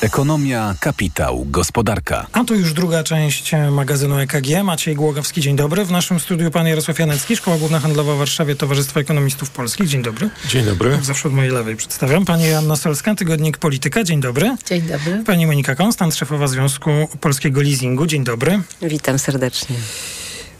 Ekonomia, 0.00 0.74
kapitał, 0.80 1.46
gospodarka. 1.50 2.26
A 2.32 2.44
to 2.44 2.54
już 2.54 2.72
druga 2.72 3.04
część 3.04 3.52
magazynu 3.70 4.18
EKG. 4.18 4.64
Maciej 4.64 4.94
Głogowski, 4.94 5.40
dzień 5.40 5.56
dobry. 5.56 5.84
W 5.84 5.90
naszym 5.90 6.20
studiu 6.20 6.50
pan 6.50 6.66
Jarosław 6.66 6.98
Janecki, 6.98 7.36
Szkoła 7.36 7.58
Główna 7.58 7.80
Handlowa 7.80 8.14
w 8.14 8.18
Warszawie, 8.18 8.56
Towarzystwo 8.56 9.00
Ekonomistów 9.00 9.50
Polskich. 9.50 9.88
Dzień 9.88 10.02
dobry. 10.02 10.30
Dzień 10.48 10.64
dobry. 10.64 10.90
Jak 10.90 11.04
zawsze 11.04 11.28
od 11.28 11.34
mojej 11.34 11.50
lewej 11.50 11.76
przedstawiam. 11.76 12.24
Pani 12.24 12.44
Joanna 12.44 12.76
Solska, 12.76 13.14
Tygodnik 13.14 13.58
Polityka. 13.58 14.04
Dzień 14.04 14.20
dobry. 14.20 14.56
Dzień 14.66 14.82
dobry. 14.82 15.22
Pani 15.26 15.46
Monika 15.46 15.74
Konstant, 15.74 16.14
szefowa 16.14 16.46
Związku 16.46 16.90
Polskiego 17.20 17.62
Leasingu. 17.62 18.06
Dzień 18.06 18.24
dobry. 18.24 18.60
Witam 18.82 19.18
serdecznie. 19.18 19.76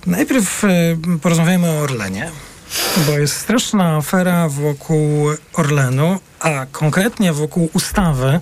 Najpierw 0.07 0.65
y, 0.65 0.97
porozmawiamy 1.23 1.71
o 1.71 1.79
Orlenie, 1.79 2.31
bo 3.07 3.13
jest 3.19 3.37
straszna 3.37 3.97
afera 3.97 4.49
wokół 4.49 5.27
Orlenu, 5.53 6.19
a 6.41 6.67
konkretnie 6.73 7.33
wokół 7.33 7.71
ustawy, 7.73 8.41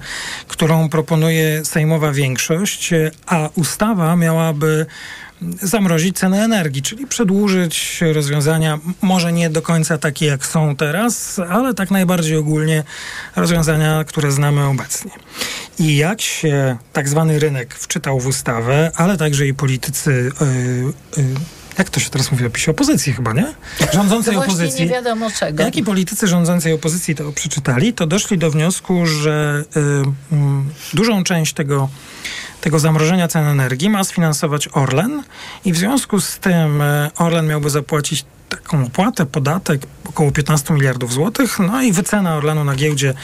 którą 0.48 0.88
proponuje 0.88 1.64
Sejmowa 1.64 2.12
większość, 2.12 2.90
a 3.26 3.48
ustawa 3.54 4.16
miałaby 4.16 4.86
zamrozić 5.62 6.18
cenę 6.18 6.44
energii, 6.44 6.82
czyli 6.82 7.06
przedłużyć 7.06 8.00
rozwiązania, 8.12 8.78
może 9.02 9.32
nie 9.32 9.50
do 9.50 9.62
końca 9.62 9.98
takie 9.98 10.26
jak 10.26 10.46
są 10.46 10.76
teraz, 10.76 11.38
ale 11.38 11.74
tak 11.74 11.90
najbardziej 11.90 12.36
ogólnie 12.36 12.84
rozwiązania, 13.36 14.04
które 14.04 14.32
znamy 14.32 14.66
obecnie. 14.66 15.10
I 15.78 15.96
jak 15.96 16.20
się 16.20 16.76
tak 16.92 17.08
zwany 17.08 17.38
rynek 17.38 17.74
wczytał 17.74 18.20
w 18.20 18.26
ustawę, 18.26 18.90
ale 18.94 19.16
także 19.16 19.46
i 19.46 19.54
politycy. 19.54 20.30
Yy, 21.16 21.22
yy, 21.22 21.34
jak 21.78 21.90
to 21.90 22.00
się 22.00 22.10
teraz 22.10 22.32
mówi 22.32 22.46
o 22.46 22.50
PiSie? 22.50 22.70
Opozycji 22.70 23.12
chyba, 23.12 23.32
nie? 23.32 23.54
Rządzącej 23.92 24.34
to 24.34 24.40
opozycji. 24.40 24.84
nie 24.84 24.90
wiadomo 24.90 25.30
czego. 25.30 25.62
Jak 25.62 25.76
i 25.76 25.82
politycy 25.82 26.26
rządzącej 26.26 26.72
opozycji 26.72 27.14
to 27.14 27.32
przeczytali, 27.32 27.92
to 27.92 28.06
doszli 28.06 28.38
do 28.38 28.50
wniosku, 28.50 29.06
że 29.06 29.64
y, 29.76 29.80
y, 29.80 30.94
dużą 30.94 31.24
część 31.24 31.54
tego 31.54 31.88
tego 32.62 32.78
zamrożenia 32.78 33.28
cen 33.28 33.44
energii 33.44 33.90
ma 33.90 34.04
sfinansować 34.04 34.68
Orlen 34.72 35.22
i 35.64 35.72
w 35.72 35.76
związku 35.76 36.20
z 36.20 36.38
tym 36.38 36.82
Orlen 37.18 37.46
miałby 37.46 37.70
zapłacić 37.70 38.24
taką 38.48 38.86
opłatę, 38.86 39.26
podatek 39.26 39.86
około 40.08 40.32
15 40.32 40.74
miliardów 40.74 41.12
złotych, 41.12 41.58
no 41.58 41.82
i 41.82 41.92
wycena 41.92 42.36
Orlenu 42.36 42.64
na 42.64 42.74
giełdzie 42.74 43.14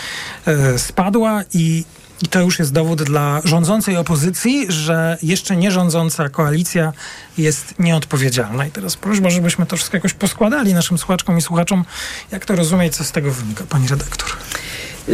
y, 0.75 0.79
spadła 0.79 1.43
i 1.55 1.85
i 2.23 2.29
to 2.29 2.41
już 2.41 2.59
jest 2.59 2.73
dowód 2.73 3.03
dla 3.03 3.41
rządzącej 3.45 3.97
opozycji, 3.97 4.67
że 4.69 5.19
jeszcze 5.23 5.57
nie 5.57 5.71
rządząca 5.71 6.29
koalicja 6.29 6.93
jest 7.39 7.79
nieodpowiedzialna. 7.79 8.67
I 8.67 8.71
teraz 8.71 8.97
prośba, 8.97 9.31
żebyśmy 9.31 9.67
to 9.67 9.77
wszystko 9.77 9.97
jakoś 9.97 10.13
poskładali 10.13 10.75
naszym 10.75 10.99
słuchaczkom 10.99 11.39
i 11.39 11.43
słuchaczom, 11.43 11.85
jak 12.31 12.45
to 12.45 12.57
rozumieć, 12.57 12.97
co 12.97 13.05
z 13.05 13.13
tego 13.13 13.33
wynika, 13.33 13.65
pani 13.69 13.89
redaktor. 13.89 14.29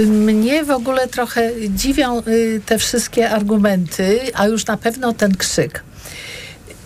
Mnie 0.07 0.65
w 0.65 0.71
ogóle 0.71 1.09
trochę 1.09 1.51
dziwią 1.71 2.23
te 2.67 2.79
wszystkie 2.79 3.31
argumenty, 3.31 4.21
a 4.35 4.47
już 4.47 4.67
na 4.67 4.77
pewno 4.77 5.13
ten 5.13 5.37
krzyk. 5.37 5.85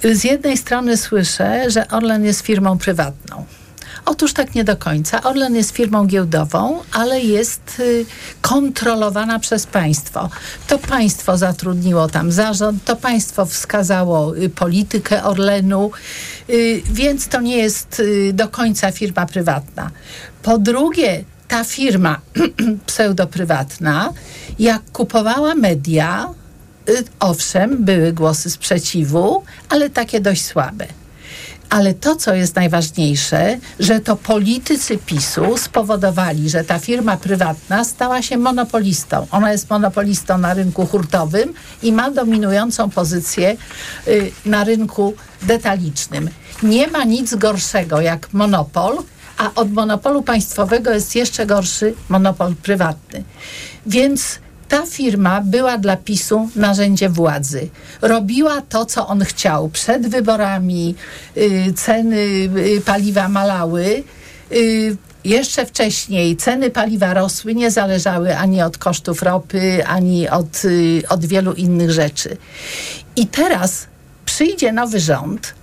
Z 0.05 0.25
jednej 0.25 0.57
strony 0.57 0.97
słyszę, 0.97 1.71
że 1.71 1.89
Orlen 1.89 2.25
jest 2.25 2.41
firmą 2.41 2.79
prywatną. 2.79 3.45
Otóż 4.05 4.33
tak 4.33 4.55
nie 4.55 4.65
do 4.65 4.77
końca. 4.77 5.23
Orlen 5.23 5.57
jest 5.57 5.71
firmą 5.71 6.07
giełdową, 6.07 6.81
ale 6.93 7.21
jest 7.21 7.81
y, 7.81 8.07
kontrolowana 8.41 9.39
przez 9.39 9.67
państwo. 9.67 10.31
To 10.67 10.79
państwo 10.79 11.39
zatrudniło 11.39 12.09
tam 12.09 12.33
zarząd, 12.33 12.85
to 12.85 12.97
państwo 12.97 13.47
wskazało 13.47 14.37
y, 14.37 14.49
politykę 14.49 15.25
Orlenu, 15.25 15.91
y, 16.51 16.83
więc 16.91 17.29
to 17.29 17.41
nie 17.41 17.57
jest 17.57 18.03
do 18.33 18.49
końca 18.49 18.93
firma 18.93 19.27
prywatna. 19.27 19.91
Po 20.43 20.59
drugie, 20.59 21.25
ta 21.49 21.65
firma 21.65 22.21
pseudoprywatna, 22.87 24.13
jak 24.59 24.83
kupowała 24.93 25.55
media, 25.55 26.35
owszem, 27.21 27.85
były 27.85 28.13
głosy 28.13 28.51
sprzeciwu, 28.51 29.43
ale 29.69 29.91
takie 29.91 30.21
dość 30.21 30.45
słabe. 30.45 30.87
Ale 31.71 31.95
to, 31.95 32.17
co 32.17 32.35
jest 32.35 32.57
najważniejsze, 32.57 33.59
że 33.81 34.01
to 34.01 34.17
politycy 34.17 34.99
PiSu 34.99 35.57
spowodowali, 35.57 36.51
że 36.51 36.65
ta 36.65 36.79
firma 36.79 37.17
prywatna 37.17 37.85
stała 37.85 38.23
się 38.23 38.37
monopolistą. 38.37 39.27
Ona 39.31 39.53
jest 39.53 39.71
monopolistą 39.71 40.39
na 40.39 40.55
rynku 40.55 40.87
hurtowym 40.87 41.55
i 41.83 41.93
ma 41.93 42.11
dominującą 42.11 42.91
pozycję 42.91 43.57
y, 44.09 44.33
na 44.45 44.65
rynku 44.65 45.15
detalicznym. 45.43 46.31
Nie 46.63 46.87
ma 46.89 47.05
nic 47.05 47.35
gorszego 47.35 48.01
jak 48.01 48.33
monopol, 48.33 48.99
a 49.39 49.55
od 49.55 49.73
monopolu 49.73 50.23
państwowego 50.23 50.91
jest 50.91 51.15
jeszcze 51.15 51.47
gorszy 51.47 51.95
monopol 52.09 52.55
prywatny. 52.55 53.25
Więc 53.87 54.39
ta 54.69 54.87
firma 54.87 55.41
była 55.41 55.79
dla 55.79 55.97
PiSu 55.97 56.49
narzędzie 56.57 57.09
władzy. 57.09 57.69
Robiła 58.03 58.61
to, 58.61 58.87
co 58.87 59.07
on 59.07 59.25
chciał. 59.25 59.69
Przed 59.69 60.09
wyborami 60.09 60.95
y, 61.37 61.73
ceny 61.77 62.17
y, 62.17 62.83
paliwa 62.85 63.29
malały. 63.29 64.03
Y, 64.53 64.97
jeszcze 65.25 65.67
wcześniej 65.67 66.37
ceny 66.37 66.71
paliwa 66.71 67.15
rosły, 67.15 67.55
nie 67.55 67.71
zależały 67.71 68.37
ani 68.37 68.63
od 68.63 68.79
kosztów 68.79 69.23
ropy, 69.23 69.87
ani 69.87 70.29
od, 70.29 70.63
od 71.09 71.27
wielu 71.27 71.53
innych 71.53 71.91
rzeczy. 71.91 72.37
I 73.17 73.27
teraz 73.27 73.87
przyjdzie 74.25 74.73
nowy 74.73 75.01
rząd, 75.01 75.55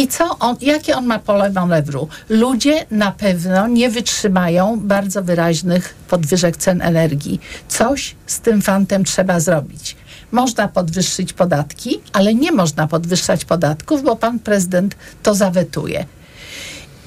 i 0.00 0.08
co 0.08 0.38
on, 0.38 0.56
jakie 0.60 0.96
on 0.96 1.06
ma 1.06 1.18
pole 1.18 1.50
manewru? 1.50 2.08
Ludzie 2.28 2.86
na 2.90 3.12
pewno 3.12 3.68
nie 3.68 3.90
wytrzymają 3.90 4.80
bardzo 4.80 5.22
wyraźnych 5.22 5.94
podwyżek 6.08 6.56
cen 6.56 6.82
energii. 6.82 7.40
Coś 7.68 8.16
z 8.26 8.40
tym 8.40 8.62
fantem 8.62 9.04
trzeba 9.04 9.40
zrobić. 9.40 9.96
Można 10.32 10.68
podwyższyć 10.68 11.32
podatki, 11.32 12.00
ale 12.12 12.34
nie 12.34 12.52
można 12.52 12.86
podwyższać 12.86 13.44
podatków, 13.44 14.02
bo 14.02 14.16
pan 14.16 14.38
prezydent 14.38 14.96
to 15.22 15.34
zawetuje. 15.34 16.04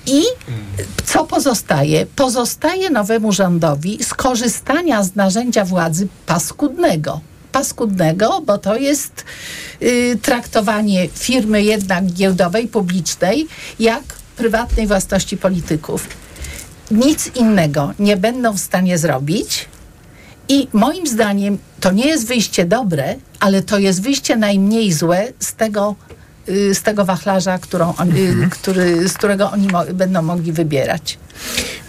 I 0.06 0.24
co 1.06 1.26
pozostaje? 1.26 2.06
Pozostaje 2.06 2.90
nowemu 2.90 3.32
rządowi 3.32 4.04
skorzystania 4.04 5.04
z 5.04 5.16
narzędzia 5.16 5.66
władzy 5.66 6.08
paskudnego. 6.26 7.22
Paskudnego, 7.54 8.42
bo 8.46 8.58
to 8.58 8.76
jest 8.76 9.26
y, 9.82 10.20
traktowanie 10.22 11.10
firmy 11.10 11.64
jednak 11.64 12.06
giełdowej, 12.06 12.68
publicznej, 12.68 13.48
jak 13.80 14.04
prywatnej 14.36 14.88
własności 14.88 15.38
polityków. 15.38 16.08
Nic 16.92 17.36
innego 17.36 17.94
nie 18.00 18.18
będą 18.18 18.54
w 18.54 18.60
stanie 18.60 18.98
zrobić. 18.98 19.66
I 20.50 20.68
moim 20.74 21.08
zdaniem 21.08 21.58
to 21.80 21.92
nie 21.92 22.08
jest 22.08 22.28
wyjście 22.28 22.66
dobre, 22.66 23.16
ale 23.40 23.62
to 23.62 23.80
jest 23.80 24.02
wyjście 24.02 24.36
najmniej 24.36 24.94
złe 24.94 25.34
z 25.40 25.54
tego 25.54 25.96
z 26.48 26.82
tego 26.82 27.06
wachlarza, 27.06 27.60
którą 27.60 27.94
on, 27.98 28.18
y, 28.18 28.20
mhm. 28.20 28.50
który, 28.50 29.10
z 29.10 29.14
którego 29.14 29.52
oni 29.52 29.68
mo 29.68 29.84
będą 29.94 30.22
mogli 30.22 30.52
wybierać. 30.52 31.18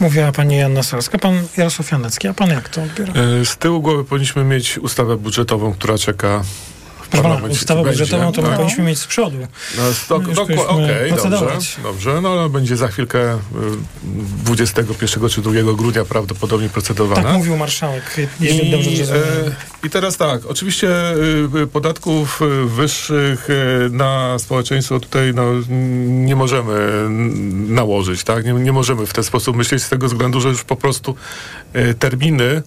Mówiła 0.01 0.33
pani 0.33 0.57
Janna 0.57 0.83
Salska, 0.83 1.19
pan 1.19 1.35
Jarosław 1.57 1.93
Janecki, 1.93 2.29
a 2.29 2.35
pan 2.35 2.51
jak 2.51 2.69
to 2.69 2.83
odbiera? 2.83 3.13
E, 3.13 3.45
z 3.45 3.57
tyłu 3.57 3.81
głowy 3.81 4.05
powinniśmy 4.05 4.45
mieć 4.45 4.79
ustawę 4.79 5.17
budżetową, 5.17 5.73
która 5.73 5.99
czeka 5.99 6.43
Proszę 7.23 7.47
ustawę 7.51 7.83
budżetową 7.83 8.33
to 8.33 8.43
my 8.43 8.49
no. 8.49 8.57
powinniśmy 8.57 8.85
mieć 8.85 8.99
z 8.99 9.07
przodu. 9.07 9.37
No, 9.77 10.17
Okej, 10.17 11.13
okay, 11.13 11.31
dobrze, 11.31 11.59
dobrze. 11.83 12.21
No, 12.21 12.49
będzie 12.49 12.77
za 12.77 12.89
chwilkę 12.89 13.39
21 14.45 15.25
y, 15.25 15.31
czy 15.31 15.41
2 15.41 15.53
grudnia 15.77 16.05
prawdopodobnie 16.05 16.69
procedowana. 16.69 17.23
Tak 17.23 17.33
mówił 17.33 17.57
marszałek, 17.57 18.17
jeśli 18.41 18.69
I, 18.69 18.71
dobrze 18.71 18.91
rozumiem. 18.91 19.55
I 19.85 19.91
teraz 19.91 20.17
tak, 20.17 20.47
oczywiście 20.47 20.89
y, 21.63 21.67
podatków 21.67 22.43
y, 22.43 22.65
wyższych 22.69 23.49
na 23.91 24.39
społeczeństwo 24.39 25.01
tutaj 25.01 25.35
no, 25.35 25.45
nie 26.09 26.37
możemy 26.37 27.07
nałożyć, 27.69 28.25
tak? 28.25 28.45
Nie, 28.45 28.53
nie 28.53 28.73
możemy 28.73 29.07
w 29.07 29.13
ten 29.13 29.25
sposób 29.25 29.57
myśleć 29.57 29.83
z 29.83 29.89
tego 29.89 30.07
względu, 30.07 30.41
że 30.41 30.49
już 30.49 30.65
po 30.65 30.77
prostu 30.77 31.15
terminy 31.99 32.63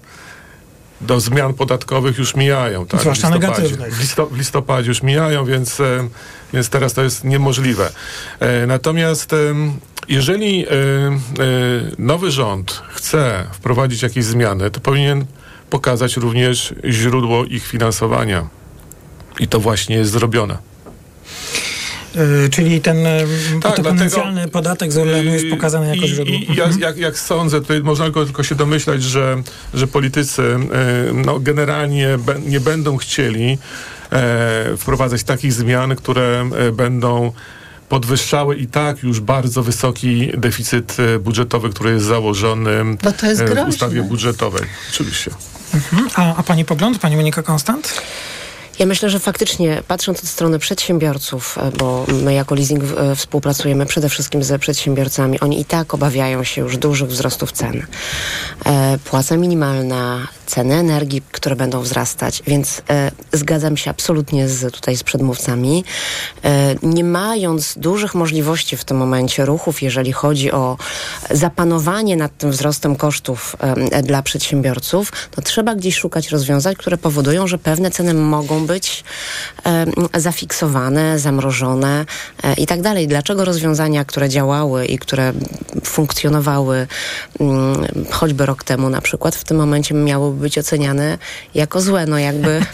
do 1.01 1.19
zmian 1.19 1.53
podatkowych 1.53 2.17
już 2.17 2.36
mijają. 2.36 2.86
Tak? 2.86 3.01
Zwłaszcza 3.01 3.29
negatywnych. 3.29 3.95
W, 3.95 4.15
w 4.31 4.38
listopadzie 4.38 4.88
już 4.88 5.03
mijają, 5.03 5.45
więc, 5.45 5.79
e, 5.79 6.07
więc 6.53 6.69
teraz 6.69 6.93
to 6.93 7.03
jest 7.03 7.23
niemożliwe. 7.23 7.91
E, 8.39 8.67
natomiast 8.67 9.33
e, 9.33 9.38
jeżeli 10.10 10.65
nowy 11.97 12.31
rząd 12.31 12.81
chce 12.89 13.47
wprowadzić 13.51 14.01
jakieś 14.01 14.25
zmiany, 14.25 14.71
to 14.71 14.79
powinien 14.79 15.25
pokazać 15.69 16.17
również 16.17 16.73
źródło 16.86 17.45
ich 17.45 17.67
finansowania. 17.67 18.47
I 19.39 19.47
to 19.47 19.60
właśnie 19.60 19.95
jest 19.95 20.12
zrobione. 20.12 20.57
Y, 22.15 22.49
czyli 22.49 22.81
ten 22.81 23.05
y, 23.05 23.25
tak, 23.61 23.75
potencjalny 23.75 24.33
dlatego, 24.33 24.51
podatek 24.51 24.91
z 24.91 24.97
Orlenu 24.97 25.31
jest 25.31 25.45
pokazany 25.49 25.95
jako 25.95 26.07
źródło. 26.07 26.35
I, 26.35 26.43
i 26.43 26.49
mhm. 26.49 26.79
jak, 26.79 26.97
jak 26.97 27.19
sądzę, 27.19 27.61
tutaj 27.61 27.81
można 27.81 28.05
tylko, 28.05 28.25
tylko 28.25 28.43
się 28.43 28.55
domyślać, 28.55 29.03
że, 29.03 29.41
że 29.73 29.87
politycy 29.87 30.41
y, 30.41 31.13
no, 31.13 31.39
generalnie 31.39 32.17
nie 32.45 32.59
będą 32.59 32.97
chcieli 32.97 33.57
e, 34.11 34.77
wprowadzać 34.77 35.23
takich 35.23 35.53
zmian, 35.53 35.95
które 35.95 36.49
będą 36.73 37.31
podwyższały 37.89 38.55
i 38.55 38.67
tak 38.67 39.03
już 39.03 39.19
bardzo 39.19 39.63
wysoki 39.63 40.31
deficyt 40.37 40.97
budżetowy, 41.19 41.69
który 41.69 41.91
jest 41.91 42.05
założony 42.05 42.71
jest 43.23 43.43
w 43.43 43.67
ustawie 43.67 44.03
budżetowej. 44.03 44.63
Oczywiście. 44.89 45.31
Mhm. 45.73 46.09
A, 46.15 46.35
a 46.35 46.43
pani 46.43 46.65
pogląd, 46.65 46.99
pani 46.99 47.15
Monika 47.15 47.43
Konstant? 47.43 48.01
Ja 48.79 48.85
myślę, 48.85 49.09
że 49.09 49.19
faktycznie 49.19 49.83
patrząc 49.87 50.19
od 50.19 50.29
strony 50.29 50.59
przedsiębiorców, 50.59 51.57
e, 51.57 51.71
bo 51.71 52.05
my 52.23 52.33
jako 52.33 52.55
leasing 52.55 52.83
e, 52.83 53.15
współpracujemy 53.15 53.85
przede 53.85 54.09
wszystkim 54.09 54.43
ze 54.43 54.59
przedsiębiorcami, 54.59 55.39
oni 55.39 55.61
i 55.61 55.65
tak 55.65 55.93
obawiają 55.93 56.43
się 56.43 56.61
już 56.61 56.77
dużych 56.77 57.09
wzrostów 57.09 57.51
cen. 57.51 57.85
E, 58.65 58.97
płaca 59.05 59.37
minimalna, 59.37 60.27
ceny 60.45 60.75
energii, 60.75 61.21
które 61.31 61.55
będą 61.55 61.81
wzrastać, 61.81 62.43
więc 62.47 62.81
zgadzam 63.33 63.77
się 63.77 63.91
absolutnie 63.91 64.49
z, 64.49 64.73
tutaj 64.73 64.97
z 64.97 65.03
przedmówcami. 65.03 65.83
Nie 66.83 67.03
mając 67.03 67.77
dużych 67.77 68.15
możliwości 68.15 68.77
w 68.77 68.85
tym 68.85 68.97
momencie 68.97 69.45
ruchów, 69.45 69.81
jeżeli 69.81 70.11
chodzi 70.11 70.51
o 70.51 70.77
zapanowanie 71.31 72.17
nad 72.17 72.37
tym 72.37 72.51
wzrostem 72.51 72.95
kosztów 72.95 73.55
dla 74.03 74.21
przedsiębiorców, 74.21 75.11
to 75.31 75.41
trzeba 75.41 75.75
gdzieś 75.75 75.95
szukać 75.95 76.29
rozwiązań, 76.29 76.75
które 76.75 76.97
powodują, 76.97 77.47
że 77.47 77.57
pewne 77.57 77.91
ceny 77.91 78.13
mogą 78.13 78.66
być 78.67 79.03
e, 79.65 80.21
zafiksowane, 80.21 81.19
zamrożone 81.19 82.06
e, 82.43 82.53
i 82.53 82.67
tak 82.67 82.82
dalej. 82.82 83.08
Dlaczego 83.08 83.45
rozwiązania, 83.45 84.06
które 84.06 84.30
działały 84.30 84.86
i 84.86 84.99
które 84.99 85.34
funkcjonowały 85.84 86.88
mm, 87.39 87.86
choćby 88.12 88.45
rok 88.45 88.63
temu 88.63 88.89
na 88.89 89.01
przykład, 89.01 89.36
w 89.36 89.43
tym 89.43 89.58
momencie 89.58 89.95
miały 89.95 90.34
być 90.34 90.58
oceniane 90.58 91.17
jako 91.56 91.82
złe. 91.82 92.06
No 92.06 92.19
jakby... 92.19 92.60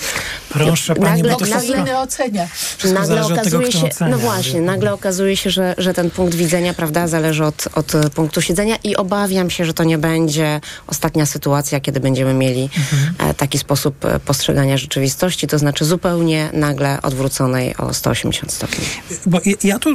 Proszę 0.50 0.96
pani, 0.96 1.22
nagle, 1.22 1.32
bo 1.32 1.40
to 1.40 1.46
nagle 1.46 1.84
nie 1.84 1.98
ocenia. 1.98 2.48
Nagle 2.94 3.26
okazuje 3.26 3.68
tego, 3.68 3.80
się, 3.80 3.88
ocenia. 3.88 4.12
no 4.12 4.18
właśnie, 4.18 4.62
nagle 4.62 4.94
okazuje 4.94 5.38
się, 5.38 5.50
że, 5.50 5.76
że 5.78 5.94
ten 5.94 6.10
punkt 6.10 6.36
widzenia, 6.36 6.74
prawda, 6.74 7.08
zależy 7.08 7.46
od, 7.46 7.68
od 7.76 7.94
punktu 8.16 8.42
siedzenia 8.42 8.76
i 8.84 8.96
obawiam 8.96 9.50
się, 9.50 9.66
że 9.66 9.74
to 9.74 9.84
nie 9.84 9.98
będzie 9.98 10.62
ostatnia 10.88 11.26
sytuacja, 11.26 11.80
kiedy 11.80 12.00
będziemy 12.00 12.34
mieli 12.34 12.64
mhm. 12.64 13.30
E, 13.30 13.34
taki 13.34 13.58
sposób 13.58 14.06
e, 14.06 14.20
postrzegania 14.20 14.78
rzeczywistości, 14.78 15.48
to 15.48 15.60
znaczy 15.60 15.83
zupełnie 15.84 16.50
nagle 16.54 17.02
odwróconej 17.02 17.78
o 17.78 17.94
180 17.94 18.52
stopni. 18.52 18.86
Bo 19.26 19.40
ja 19.64 19.80
tu, 19.80 19.90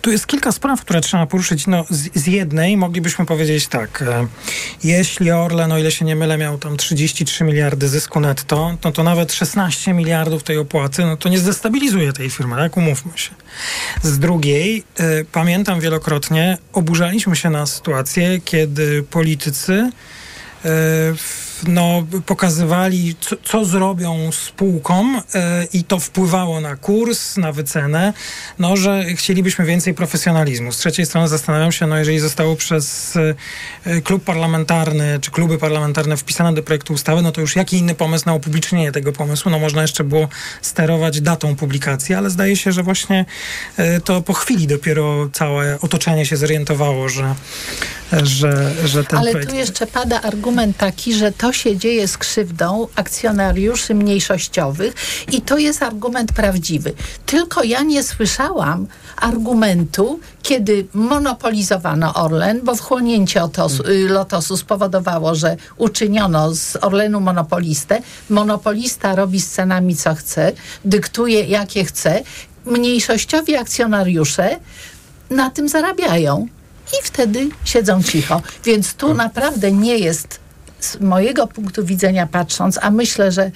tu 0.00 0.10
jest 0.10 0.26
kilka 0.26 0.52
spraw, 0.52 0.80
które 0.80 1.00
trzeba 1.00 1.26
poruszyć. 1.26 1.66
No, 1.66 1.84
z, 1.90 2.08
z 2.14 2.26
jednej 2.26 2.76
moglibyśmy 2.76 3.26
powiedzieć 3.26 3.66
tak, 3.66 4.02
e, 4.02 4.26
jeśli 4.84 5.30
Orlen, 5.30 5.72
o 5.72 5.78
ile 5.78 5.90
się 5.90 6.04
nie 6.04 6.16
mylę, 6.16 6.38
miał 6.38 6.58
tam 6.58 6.76
33 6.76 7.44
miliardy 7.44 7.88
zysku 7.88 8.20
netto, 8.20 8.76
no 8.84 8.92
to 8.92 9.02
nawet 9.02 9.32
16 9.32 9.92
miliardów 9.92 10.42
tej 10.42 10.58
opłaty, 10.58 11.04
no 11.04 11.16
to 11.16 11.28
nie 11.28 11.38
zdestabilizuje 11.38 12.12
tej 12.12 12.30
firmy, 12.30 12.56
tak? 12.56 12.76
Umówmy 12.76 13.12
się. 13.14 13.30
Z 14.02 14.18
drugiej, 14.18 14.84
y, 15.00 15.26
pamiętam 15.32 15.80
wielokrotnie, 15.80 16.58
oburzaliśmy 16.72 17.36
się 17.36 17.50
na 17.50 17.66
sytuację, 17.66 18.40
kiedy 18.44 19.02
politycy 19.02 19.90
y, 20.64 20.68
no, 21.68 22.06
pokazywali, 22.26 23.14
co, 23.20 23.36
co 23.44 23.64
zrobią 23.64 24.32
spółkom 24.32 25.22
e, 25.34 25.66
i 25.72 25.84
to 25.84 26.00
wpływało 26.00 26.60
na 26.60 26.76
kurs, 26.76 27.36
na 27.36 27.52
wycenę, 27.52 28.12
no, 28.58 28.76
że 28.76 29.04
chcielibyśmy 29.04 29.64
więcej 29.64 29.94
profesjonalizmu. 29.94 30.72
Z 30.72 30.76
trzeciej 30.76 31.06
strony 31.06 31.28
zastanawiam 31.28 31.72
się, 31.72 31.86
no, 31.86 31.98
jeżeli 31.98 32.18
zostało 32.18 32.56
przez 32.56 33.16
e, 33.86 34.00
klub 34.00 34.24
parlamentarny, 34.24 35.18
czy 35.20 35.30
kluby 35.30 35.58
parlamentarne 35.58 36.16
wpisane 36.16 36.54
do 36.54 36.62
projektu 36.62 36.92
ustawy, 36.92 37.22
no 37.22 37.32
to 37.32 37.40
już 37.40 37.56
jaki 37.56 37.76
inny 37.76 37.94
pomysł 37.94 38.26
na 38.26 38.34
upublicznienie 38.34 38.92
tego 38.92 39.12
pomysłu? 39.12 39.50
No, 39.50 39.58
można 39.58 39.82
jeszcze 39.82 40.04
było 40.04 40.28
sterować 40.62 41.20
datą 41.20 41.56
publikacji, 41.56 42.14
ale 42.14 42.30
zdaje 42.30 42.56
się, 42.56 42.72
że 42.72 42.82
właśnie 42.82 43.24
e, 43.76 44.00
to 44.00 44.22
po 44.22 44.32
chwili 44.32 44.66
dopiero 44.66 45.28
całe 45.32 45.80
otoczenie 45.80 46.26
się 46.26 46.36
zorientowało, 46.36 47.08
że, 47.08 47.34
że, 48.22 48.72
że 48.84 49.04
ten 49.04 49.18
ale 49.18 49.30
projekt... 49.30 49.50
tu 49.50 49.56
jeszcze 49.56 49.86
pada 49.86 50.22
argument 50.22 50.76
taki, 50.76 51.14
że 51.14 51.32
to 51.32 51.49
się 51.52 51.76
dzieje 51.76 52.08
z 52.08 52.18
krzywdą 52.18 52.86
akcjonariuszy 52.96 53.94
mniejszościowych 53.94 54.94
i 55.32 55.42
to 55.42 55.58
jest 55.58 55.82
argument 55.82 56.32
prawdziwy. 56.32 56.92
Tylko 57.26 57.62
ja 57.62 57.82
nie 57.82 58.02
słyszałam 58.02 58.86
argumentu, 59.16 60.20
kiedy 60.42 60.86
monopolizowano 60.94 62.14
Orlen, 62.14 62.60
bo 62.64 62.74
wchłonięcie 62.74 63.42
Otosu, 63.42 63.82
y, 63.88 64.08
Lotosu 64.08 64.56
spowodowało, 64.56 65.34
że 65.34 65.56
uczyniono 65.76 66.54
z 66.54 66.76
Orlenu 66.76 67.20
monopolistę. 67.20 68.02
Monopolista 68.30 69.14
robi 69.14 69.40
z 69.40 69.50
cenami 69.50 69.96
co 69.96 70.14
chce, 70.14 70.52
dyktuje 70.84 71.44
jakie 71.44 71.84
chce. 71.84 72.22
Mniejszościowi 72.66 73.56
akcjonariusze 73.56 74.56
na 75.30 75.50
tym 75.50 75.68
zarabiają 75.68 76.46
i 76.92 77.06
wtedy 77.06 77.48
siedzą 77.64 78.02
cicho. 78.02 78.42
Więc 78.64 78.94
tu 78.94 79.14
naprawdę 79.14 79.72
nie 79.72 79.98
jest 79.98 80.40
z 80.80 81.00
mojego 81.00 81.46
punktu 81.46 81.84
widzenia 81.84 82.26
patrząc, 82.26 82.78
a 82.82 82.90
myślę, 82.90 83.32
że 83.32 83.50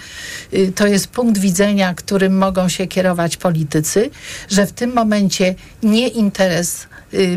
y, 0.54 0.72
to 0.72 0.86
jest 0.86 1.06
punkt 1.06 1.38
widzenia, 1.38 1.94
którym 1.94 2.38
mogą 2.38 2.68
się 2.68 2.86
kierować 2.86 3.36
politycy, 3.36 4.10
że 4.50 4.66
w 4.66 4.72
tym 4.72 4.92
momencie 4.94 5.54
nie 5.82 6.08
interes 6.08 6.86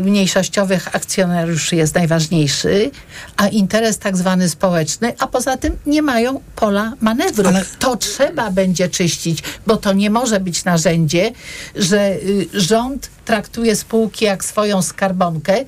mniejszościowych 0.02 0.96
akcjonariuszy 0.96 1.76
jest 1.76 1.94
najważniejszy, 1.94 2.90
a 3.36 3.48
interes 3.48 3.98
tak 3.98 4.16
zwany 4.16 4.48
społeczny, 4.48 5.14
a 5.18 5.26
poza 5.26 5.56
tym 5.56 5.76
nie 5.86 6.02
mają 6.02 6.40
pola 6.56 6.92
manewru. 7.00 7.48
Ale... 7.48 7.64
To 7.78 7.96
trzeba 7.96 8.50
będzie 8.50 8.88
czyścić, 8.88 9.42
bo 9.66 9.76
to 9.76 9.92
nie 9.92 10.10
może 10.10 10.40
być 10.40 10.64
narzędzie, 10.64 11.32
że 11.76 12.12
y, 12.12 12.48
rząd 12.52 13.10
traktuje 13.24 13.76
spółki 13.76 14.24
jak 14.24 14.44
swoją 14.44 14.82
skarbonkę 14.82 15.64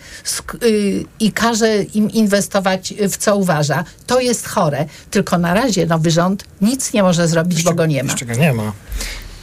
y, 0.63 1.05
i 1.21 1.33
każe 1.33 1.83
im 1.83 2.11
inwestować 2.11 2.95
w 3.11 3.17
co 3.17 3.37
uważa. 3.37 3.85
To 4.07 4.21
jest 4.21 4.49
chore. 4.49 4.87
Tylko 5.11 5.39
na 5.39 5.55
razie 5.55 5.87
nowy 5.87 6.11
rząd 6.11 6.45
nic 6.61 6.93
nie 6.93 7.03
może 7.03 7.29
zrobić, 7.29 7.59
jeszcze, 7.59 7.71
bo 7.71 7.77
go 7.77 7.87
nie 7.87 8.03
ma. 8.03 8.11
Jeszcze 8.11 8.27
go 8.27 8.35
nie 8.35 8.53
ma. 8.53 8.73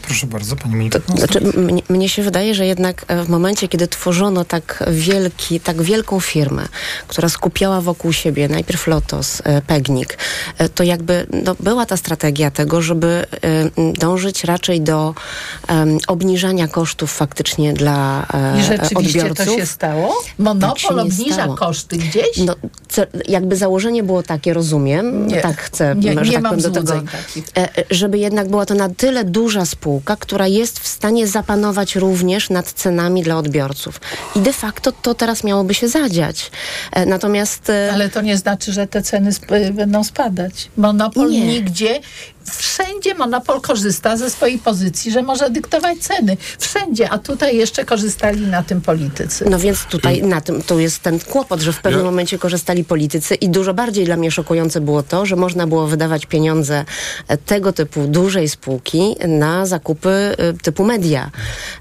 Proszę 0.08 0.28
bardzo, 0.28 0.56
pani 0.56 0.76
Monika. 0.76 1.00
To, 1.00 1.18
znaczy, 1.18 1.42
mnie, 1.42 1.82
mnie 1.90 2.10
się 2.10 2.24
wydaje, 2.24 2.56
że 2.56 2.66
jednak 2.66 3.06
e, 3.08 3.24
w 3.24 3.30
momencie, 3.30 3.68
kiedy 3.68 3.88
tworzono 3.88 4.46
tak 4.46 4.84
wielki, 4.92 5.60
tak 5.60 5.82
wielką 5.82 6.20
firmę, 6.20 6.68
która 7.08 7.30
skupiała 7.30 7.82
wokół 7.82 8.14
siebie 8.14 8.48
najpierw 8.50 8.88
Lotos, 8.88 9.42
e, 9.44 9.62
Pegnik, 9.62 10.18
e, 10.58 10.70
to 10.70 10.84
jakby 10.84 11.28
no, 11.44 11.56
była 11.60 11.86
ta 11.86 11.98
strategia 11.98 12.52
tego, 12.52 12.82
żeby 12.82 13.26
dążyć 14.00 14.44
raczej 14.44 14.82
do 14.82 15.14
um, 15.70 15.98
obniżania 16.08 16.68
kosztów 16.68 17.14
faktycznie 17.14 17.74
dla 17.74 18.26
I 18.60 18.64
rzeczywiście 18.64 19.20
odbiorców. 19.20 19.46
to 19.46 19.56
się 19.60 19.66
stało? 19.66 20.24
Monopol 20.40 20.70
tak 20.70 20.80
się 20.80 20.88
obniża 20.90 21.34
stało. 21.34 21.56
koszty 21.56 21.98
gdzieś? 21.98 22.38
No, 22.46 22.56
jakby 23.28 23.56
założenie 23.56 24.04
było 24.04 24.24
takie, 24.24 24.54
rozumiem, 24.54 25.28
Nie. 25.28 25.42
tak 25.42 25.58
chcę, 25.58 25.96
Nie- 25.98 26.14
że 26.14 26.22
nie 26.22 26.32
tak 26.34 26.42
mam 26.44 26.56
powiem, 26.56 26.72
do 26.72 26.82
tego, 26.82 27.02
takich. 27.12 27.46
e, 27.58 27.70
żeby 27.92 28.18
jednak 28.18 28.50
była 28.50 28.66
to 28.66 28.74
na 28.76 28.90
tyle 28.90 29.24
duża 29.24 29.66
spółka, 29.66 29.97
która 30.06 30.48
jest 30.48 30.80
w 30.80 30.88
stanie 30.88 31.28
zapanować 31.28 31.96
również 31.96 32.50
nad 32.50 32.72
cenami 32.72 33.24
dla 33.24 33.38
odbiorców. 33.38 34.02
I 34.36 34.40
de 34.40 34.54
facto 34.54 34.92
to 34.92 35.14
teraz 35.14 35.44
miałoby 35.44 35.74
się 35.74 35.88
zadziać. 35.88 36.52
E, 36.92 37.06
Natomiast... 37.06 37.70
e, 37.70 37.90
Ale 37.94 38.10
to 38.10 38.22
nie 38.22 38.38
znaczy, 38.38 38.72
że 38.74 38.88
te 38.88 39.02
ceny 39.02 39.30
sp- 39.40 39.72
będą 39.74 40.04
spadać. 40.04 40.70
Monopol 40.78 41.30
Nie. 41.30 41.46
nigdzie, 41.48 42.00
wszędzie 42.52 43.16
monopol 43.16 43.62
korzysta 43.62 44.18
ze 44.18 44.30
swojej 44.30 44.58
pozycji, 44.60 45.12
że 45.12 45.22
może 45.22 45.50
dyktować 45.50 45.98
ceny. 46.00 46.38
Wszędzie, 46.60 47.10
a 47.10 47.18
tutaj 47.18 47.58
jeszcze 47.58 47.86
korzystali 47.86 48.42
na 48.48 48.64
tym 48.64 48.82
politycy. 48.82 49.46
No 49.50 49.60
więc 49.60 49.86
tutaj 49.86 50.22
na 50.24 50.42
tym 50.42 50.62
to 50.62 50.80
jest 50.80 51.00
ten 51.02 51.20
kłopot, 51.20 51.62
że 51.62 51.74
w 51.74 51.80
pewnym 51.82 52.00
Ja- 52.02 52.06
momencie 52.06 52.40
korzystali 52.40 52.84
politycy 52.84 53.36
i 53.36 53.50
dużo 53.50 53.74
bardziej 53.74 54.06
dla 54.06 54.18
mnie 54.18 54.32
szokujące 54.32 54.82
było 54.82 55.04
to, 55.04 55.26
że 55.26 55.36
można 55.36 55.68
było 55.68 55.88
wydawać 55.88 56.26
pieniądze 56.26 56.86
e, 57.28 57.38
tego 57.38 57.74
typu 57.74 58.08
dużej 58.08 58.50
spółki 58.50 59.16
na 59.28 59.66
zakupy 59.66 60.10
e, 60.10 60.54
typu 60.54 60.86
media. 60.86 61.32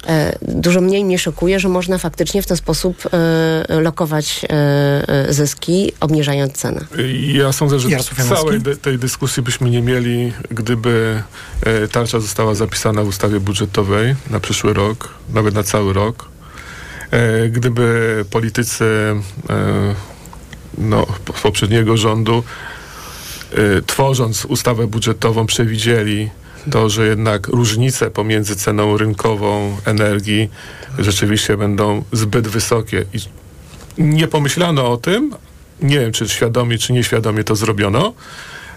E, 0.06 0.36
Dużo 0.42 0.80
mniej 0.80 1.04
mnie 1.04 1.18
szokuje, 1.18 1.60
że 1.60 1.68
można 1.68 1.98
faktycznie 1.98 2.42
w 2.42 2.46
ten 2.46 2.56
sposób 2.56 3.02
lokować 3.68 4.40
zyski, 5.28 5.92
obniżając 6.00 6.52
cenę. 6.52 6.80
Ja 7.32 7.52
sądzę, 7.52 7.78
że 7.78 7.88
całej 8.28 8.60
tej 8.82 8.98
dyskusji 8.98 9.42
byśmy 9.42 9.70
nie 9.70 9.82
mieli, 9.82 10.32
gdyby 10.56 11.22
e, 11.62 11.88
tarcza 11.88 12.20
została 12.20 12.54
zapisana 12.54 13.04
w 13.04 13.08
ustawie 13.08 13.40
budżetowej 13.40 14.14
na 14.30 14.40
przyszły 14.40 14.72
rok, 14.74 15.08
nawet 15.32 15.54
na 15.54 15.62
cały 15.62 15.92
rok. 15.92 16.28
E, 17.10 17.48
gdyby 17.48 18.24
politycy 18.30 18.84
e, 19.50 19.94
no, 20.78 21.06
po- 21.24 21.32
poprzedniego 21.32 21.96
rządu, 21.96 22.42
tworząc 23.86 24.44
ustawę 24.44 24.86
budżetową, 24.86 25.46
przewidzieli 25.46 26.30
to, 26.70 26.90
że 26.90 27.06
jednak 27.06 27.48
różnice 27.48 28.10
pomiędzy 28.10 28.56
ceną 28.56 28.96
rynkową 28.96 29.76
energii 29.84 30.50
rzeczywiście 30.98 31.56
będą 31.56 32.04
zbyt 32.12 32.48
wysokie 32.48 33.04
i 33.14 33.18
nie 33.98 34.28
pomyślano 34.28 34.92
o 34.92 34.96
tym. 34.96 35.34
Nie 35.80 36.00
wiem, 36.00 36.12
czy 36.12 36.28
świadomie, 36.28 36.78
czy 36.78 36.92
nieświadomie 36.92 37.44
to 37.44 37.56
zrobiono. 37.56 38.12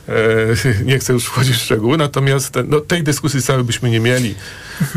E, 0.10 0.84
nie 0.90 1.00
chcę 1.00 1.14
już 1.14 1.26
wchodzić 1.26 1.56
w 1.56 1.60
szczegóły, 1.62 1.98
natomiast 1.98 2.54
no, 2.68 2.80
tej 2.80 3.04
dyskusji 3.04 3.42
całej 3.42 3.64
byśmy 3.64 3.90
nie 3.90 4.00
mieli. 4.00 4.36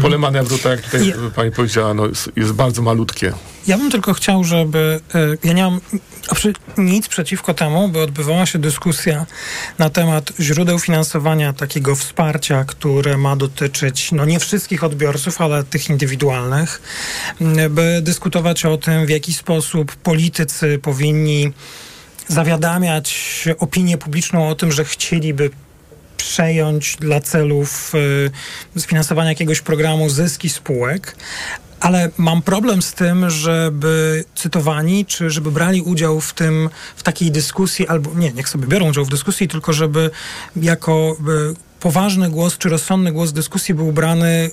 Pole 0.03 0.19
manewru, 0.19 0.59
tak 0.59 0.71
jak 0.73 0.83
tutaj 0.83 1.09
Ja- 1.09 1.15
pani 1.35 1.51
powiedziała, 1.51 1.95
no, 1.95 2.07
jest, 2.07 2.31
jest 2.37 2.53
bardzo 2.53 2.83
malutkie. 2.83 3.33
Ja 3.67 3.79
bym 3.79 3.91
tylko 3.91 4.15
chciał, 4.15 4.45
żeby. 4.45 5.01
e, 5.15 5.19
Ja 5.45 5.53
nie 5.53 5.63
mam 5.63 5.81
nic 6.79 7.09
przeciwko 7.09 7.55
temu, 7.55 7.89
by 7.89 8.01
odbywała 8.01 8.47
się 8.47 8.59
dyskusja 8.59 9.27
na 9.79 9.91
temat 9.91 10.33
źródeł 10.41 10.79
finansowania 10.79 11.53
takiego 11.53 11.97
wsparcia, 11.97 12.65
które 12.65 13.17
ma 13.19 13.37
dotyczyć 13.37 14.13
no 14.13 14.25
nie 14.25 14.41
wszystkich 14.41 14.85
odbiorców, 14.85 15.41
ale 15.41 15.65
tych 15.65 15.91
indywidualnych, 15.91 16.83
by 17.71 18.01
dyskutować 18.03 18.65
o 18.65 18.77
tym, 18.77 19.07
w 19.07 19.11
jaki 19.11 19.33
sposób 19.33 19.97
politycy 19.97 20.79
powinni 20.83 21.53
zawiadamiać 22.33 23.45
opinię 23.59 23.99
publiczną 23.99 24.49
o 24.49 24.55
tym, 24.55 24.73
że 24.73 24.85
chcieliby 24.85 25.51
przejąć 26.17 26.97
dla 26.97 27.21
celów 27.21 27.93
y, 28.77 28.81
sfinansowania 28.81 29.29
jakiegoś 29.29 29.61
programu 29.61 30.09
zyski 30.09 30.49
spółek. 30.49 31.17
Ale 31.81 32.11
mam 32.19 32.43
problem 32.43 32.83
z 32.83 32.93
tym, 32.93 33.31
żeby 33.31 34.25
cytowani, 34.35 35.07
czy 35.07 35.31
żeby 35.31 35.51
brali 35.51 35.83
udział 35.83 36.21
w 36.21 36.35
tym, 36.35 36.71
w 36.97 37.03
takiej 37.03 37.31
dyskusji, 37.31 37.89
albo 37.89 38.11
nie, 38.15 38.33
niech 38.33 38.49
sobie 38.49 38.67
biorą 38.67 38.89
udział 38.89 39.05
w 39.05 39.09
dyskusji, 39.09 39.49
tylko 39.49 39.73
żeby 39.73 40.11
jako 40.57 41.17
y, 41.51 41.72
poważny 41.83 42.31
głos, 42.31 42.59
czy 42.59 42.69
rozsądny 42.69 43.13
głos 43.13 43.33
dyskusji 43.33 43.75
był 43.75 43.93
brany, 43.93 44.51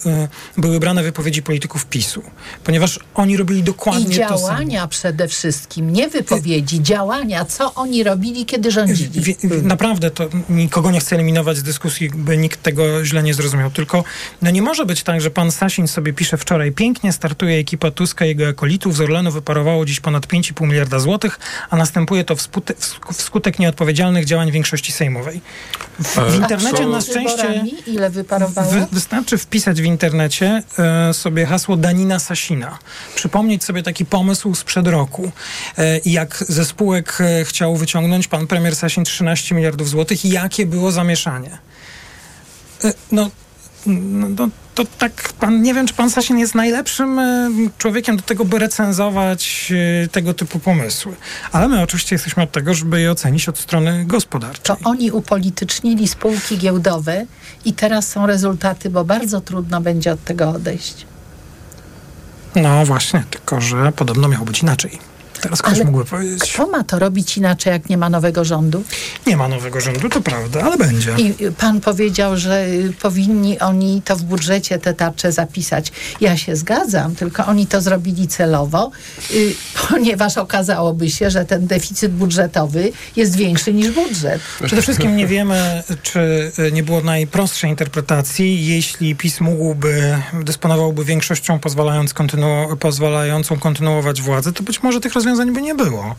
y, 0.58 0.62
były 0.62 0.80
brane 0.80 1.04
wypowiedzi 1.04 1.44
polityków 1.44 1.86
PiSu. 1.86 2.22
Ponieważ 2.64 3.00
oni 3.16 3.38
robili 3.38 3.64
dokładnie 3.64 4.16
I 4.16 4.20
to 4.20 4.28
samo. 4.28 4.40
działania 4.40 4.88
przede 4.88 5.28
wszystkim, 5.28 5.94
nie 5.94 6.08
wypowiedzi, 6.10 6.84
działania, 6.84 7.46
co 7.46 7.74
oni 7.74 8.04
robili, 8.04 8.46
kiedy 8.46 8.72
rządzili. 8.72 9.22
Wie- 9.22 9.36
wie- 9.44 9.62
Naprawdę 9.62 10.12
to 10.12 10.30
nikogo 10.50 10.92
nie 10.92 11.00
chcę 11.00 11.16
eliminować 11.16 11.58
z 11.58 11.64
dyskusji, 11.64 12.10
by 12.16 12.38
nikt 12.38 12.64
tego 12.64 13.06
źle 13.06 13.24
nie 13.24 13.34
zrozumiał. 13.34 13.72
Tylko 13.72 14.04
no 14.42 14.52
nie 14.52 14.62
może 14.62 14.86
być 14.86 15.04
tak, 15.04 15.22
że 15.22 15.32
pan 15.32 15.52
Sasin 15.52 15.88
sobie 15.88 16.14
pisze 16.14 16.38
wczoraj 16.38 16.72
pięknie, 16.72 17.14
startuje 17.14 17.58
ekipa 17.58 17.92
Tuska 17.92 18.26
i 18.26 18.28
jego 18.28 18.48
akolitów, 18.48 18.96
z 18.96 19.02
Orlenu 19.02 19.32
wyparowało 19.32 19.86
dziś 19.86 20.00
ponad 20.00 20.28
5,5 20.28 20.68
miliarda 20.68 21.00
złotych, 21.00 21.40
a 21.70 21.78
następuje 21.78 22.24
to 22.24 22.36
wskutek, 22.36 22.78
wskutek 23.14 23.60
nieodpowiedzialnych 23.60 24.26
działań 24.26 24.52
większości 24.52 24.92
sejmowej. 24.92 25.42
W, 26.00 26.16
w 26.32 26.36
internecie 26.36 26.84
A 26.84 26.88
Ile 27.88 28.10
wyparowało? 28.10 28.72
Wy, 28.72 28.88
wystarczy 28.92 29.38
wpisać 29.38 29.82
w 29.82 29.86
internecie 29.86 30.64
e, 30.80 31.14
sobie 31.14 31.46
hasło 31.46 31.78
Danina 31.78 32.20
Sasina. 32.20 32.80
Przypomnieć 33.16 33.64
sobie 33.64 33.84
taki 33.84 34.06
pomysł 34.06 34.56
sprzed 34.56 34.88
roku. 34.88 35.32
E, 35.78 35.98
I 35.98 36.12
jak 36.12 36.44
ze 36.48 36.66
spółek 36.66 37.18
e, 37.22 37.46
chciał 37.46 37.76
wyciągnąć 37.76 38.28
pan 38.28 38.48
premier 38.48 38.76
Sasin 38.76 39.04
13 39.04 39.56
miliardów 39.56 39.90
złotych, 39.90 40.26
jakie 40.26 40.66
było 40.66 40.92
zamieszanie? 40.92 41.58
E, 42.84 42.94
no, 43.12 43.30
no, 43.86 44.30
no 44.30 44.50
to 44.86 44.92
tak, 44.98 45.34
pan, 45.40 45.62
nie 45.62 45.74
wiem, 45.74 45.88
czy 45.88 45.94
pan 45.94 46.10
Sasin 46.10 46.38
jest 46.38 46.56
najlepszym 46.56 47.20
e, 47.20 47.50
człowiekiem 47.78 48.18
do 48.18 48.24
tego, 48.24 48.46
by 48.46 48.60
recenzować 48.60 49.74
e, 50.04 50.08
tego 50.08 50.34
typu 50.34 50.60
pomysły. 50.60 51.16
Ale 51.52 51.68
my 51.68 51.82
oczywiście 51.82 52.16
jesteśmy 52.16 52.44
od 52.44 52.52
tego, 52.52 52.74
żeby 52.74 53.02
je 53.02 53.12
ocenić 53.12 53.50
od 53.50 53.58
strony 53.58 54.06
gospodarczej. 54.06 54.64
To 54.64 54.90
oni 54.90 55.12
upolitycznili 55.12 56.08
spółki 56.08 56.58
giełdowe 56.58 57.26
i 57.66 57.74
teraz 57.74 58.08
są 58.08 58.28
rezultaty, 58.28 58.90
bo 58.90 59.06
bardzo 59.06 59.42
trudno 59.42 59.82
będzie 59.82 60.12
od 60.12 60.24
tego 60.24 60.50
odejść. 60.50 61.06
No 62.56 62.86
właśnie, 62.86 63.24
tylko 63.30 63.62
że 63.62 63.92
podobno 63.92 64.28
miało 64.28 64.46
być 64.46 64.62
inaczej. 64.62 65.09
Teraz 65.42 65.62
ktoś 65.62 65.84
mógłby 65.84 66.06
powiedzieć. 66.06 66.54
Kto 66.54 66.68
ma 66.68 66.84
to 66.84 67.00
robić 67.00 67.38
inaczej, 67.38 67.74
jak 67.74 67.90
nie 67.90 67.98
ma 67.98 68.10
nowego 68.10 68.46
rządu? 68.46 68.84
Nie 69.28 69.38
ma 69.38 69.48
nowego 69.48 69.82
rządu, 69.82 70.10
to 70.10 70.22
prawda, 70.22 70.62
ale 70.62 70.78
będzie. 70.78 71.16
I 71.18 71.46
y, 71.46 71.52
pan 71.52 71.82
powiedział, 71.82 72.38
że 72.38 72.66
y, 72.66 72.94
powinni 73.02 73.60
oni 73.60 74.02
to 74.06 74.16
w 74.16 74.24
budżecie 74.24 74.80
te 74.80 74.94
tarcze 74.94 75.32
zapisać. 75.32 75.92
Ja 76.22 76.38
się 76.38 76.56
zgadzam, 76.56 77.16
tylko 77.16 77.46
oni 77.46 77.68
to 77.68 77.82
zrobili 77.82 78.28
celowo, 78.28 78.92
y, 79.32 79.54
ponieważ 79.90 80.38
okazałoby 80.38 81.10
się, 81.10 81.30
że 81.30 81.46
ten 81.46 81.68
deficyt 81.68 82.12
budżetowy 82.12 82.92
jest 83.16 83.36
większy 83.36 83.74
niż 83.74 83.92
budżet. 83.92 84.42
Przede 84.66 84.82
wszystkim 84.82 85.16
nie 85.18 85.28
wiemy, 85.28 85.84
czy 86.04 86.52
y, 86.60 86.72
nie 86.72 86.84
było 86.84 87.02
najprostszej 87.02 87.70
interpretacji, 87.70 88.66
jeśli 88.68 89.16
PiS 89.16 89.42
mógłby, 89.42 90.18
dysponowałby 90.44 91.06
większością 91.06 91.60
pozwalając 91.60 92.14
kontynu- 92.14 92.76
pozwalającą 92.76 93.60
kontynuować 93.60 94.22
władzę, 94.22 94.54
to 94.54 94.64
być 94.64 94.84
może 94.84 95.00
tych 95.00 95.14
rozwiązań 95.14 95.29
by 95.36 95.62
nie 95.62 95.76
było. 95.76 96.16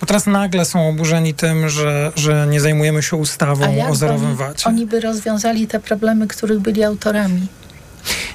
Bo 0.00 0.06
teraz 0.06 0.26
nagle 0.26 0.64
są 0.64 0.88
oburzeni 0.88 1.34
tym, 1.34 1.68
że, 1.68 2.12
że 2.16 2.46
nie 2.50 2.60
zajmujemy 2.60 3.02
się 3.02 3.16
ustawą 3.16 3.88
o 3.88 3.94
zerowym 3.94 4.26
oni, 4.26 4.36
VAT-cie. 4.36 4.68
oni 4.68 4.86
by 4.86 5.00
rozwiązali 5.00 5.66
te 5.66 5.80
problemy, 5.80 6.28
których 6.28 6.60
byli 6.60 6.84
autorami? 6.84 7.46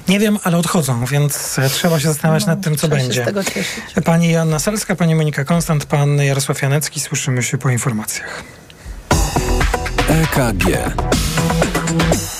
Nie 0.08 0.18
wiem, 0.18 0.38
ale 0.44 0.56
odchodzą, 0.56 1.04
więc 1.04 1.56
trzeba 1.70 2.00
się 2.00 2.08
zastanawiać 2.08 2.46
No, 2.46 2.52
nad 2.54 2.64
tym, 2.64 2.76
co 2.76 2.88
będzie. 2.88 3.22
z 3.22 3.26
tego 3.26 3.44
cieszyć. 3.44 3.84
Pani 4.04 4.30
Joanna 4.30 4.58
Selska, 4.58 4.96
pani 4.96 5.14
Monika 5.14 5.44
Konstant, 5.44 5.84
pan 5.84 6.16
Jarosław 6.16 6.62
Janecki. 6.62 7.00
Słyszymy 7.00 7.42
się 7.42 7.58
po 7.58 7.70
informacjach. 7.70 8.42
EKG. 10.08 10.64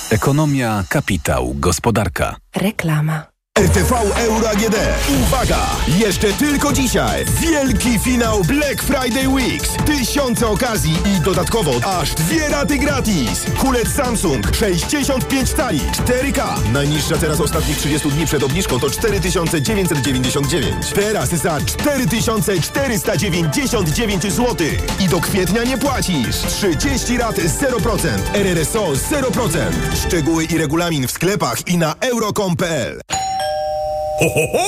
Ekonomia, 0.09 0.83
kapitał, 0.89 1.53
gospodarka. 1.55 2.35
Reklama. 2.55 3.23
RTV 3.59 3.91
Euro 4.15 4.49
AGD. 4.49 4.75
Uwaga! 5.21 5.59
Jeszcze 5.87 6.33
tylko 6.33 6.73
dzisiaj 6.73 7.25
wielki 7.25 7.99
finał 7.99 8.43
Black 8.43 8.83
Friday 8.83 9.27
Weeks. 9.27 9.69
Tysiące 9.85 10.47
okazji 10.47 10.97
i 11.05 11.19
dodatkowo 11.21 11.71
aż 11.99 12.13
dwie 12.13 12.49
raty 12.49 12.77
gratis. 12.77 13.45
Kulec 13.57 13.95
Samsung 13.95 14.55
65 14.55 15.53
cali 15.53 15.79
4K. 15.79 16.71
Najniższa 16.73 17.17
teraz 17.17 17.41
ostatnich 17.41 17.77
30 17.77 18.09
dni 18.09 18.25
przed 18.25 18.43
obniżką 18.43 18.79
to 18.79 18.89
4999. 18.89 20.87
Teraz 20.95 21.29
za 21.29 21.61
4499 21.61 24.23
zł. 24.23 24.67
I 24.99 25.07
do 25.07 25.21
kwietnia 25.21 25.63
nie 25.63 25.77
płacisz. 25.77 26.35
30 26.77 27.17
rat 27.17 27.35
0%. 27.35 28.07
RRSO 28.33 28.91
0%. 28.91 29.59
Szczegóły 30.07 30.43
i 30.43 30.57
regulamin 30.57 31.07
w 31.07 31.11
sklepach 31.11 31.67
i 31.67 31.77
na 31.77 31.95
euro.com.pl. 31.99 32.99
Ho, 34.19 34.29
ho, 34.29 34.47
ho! 34.51 34.67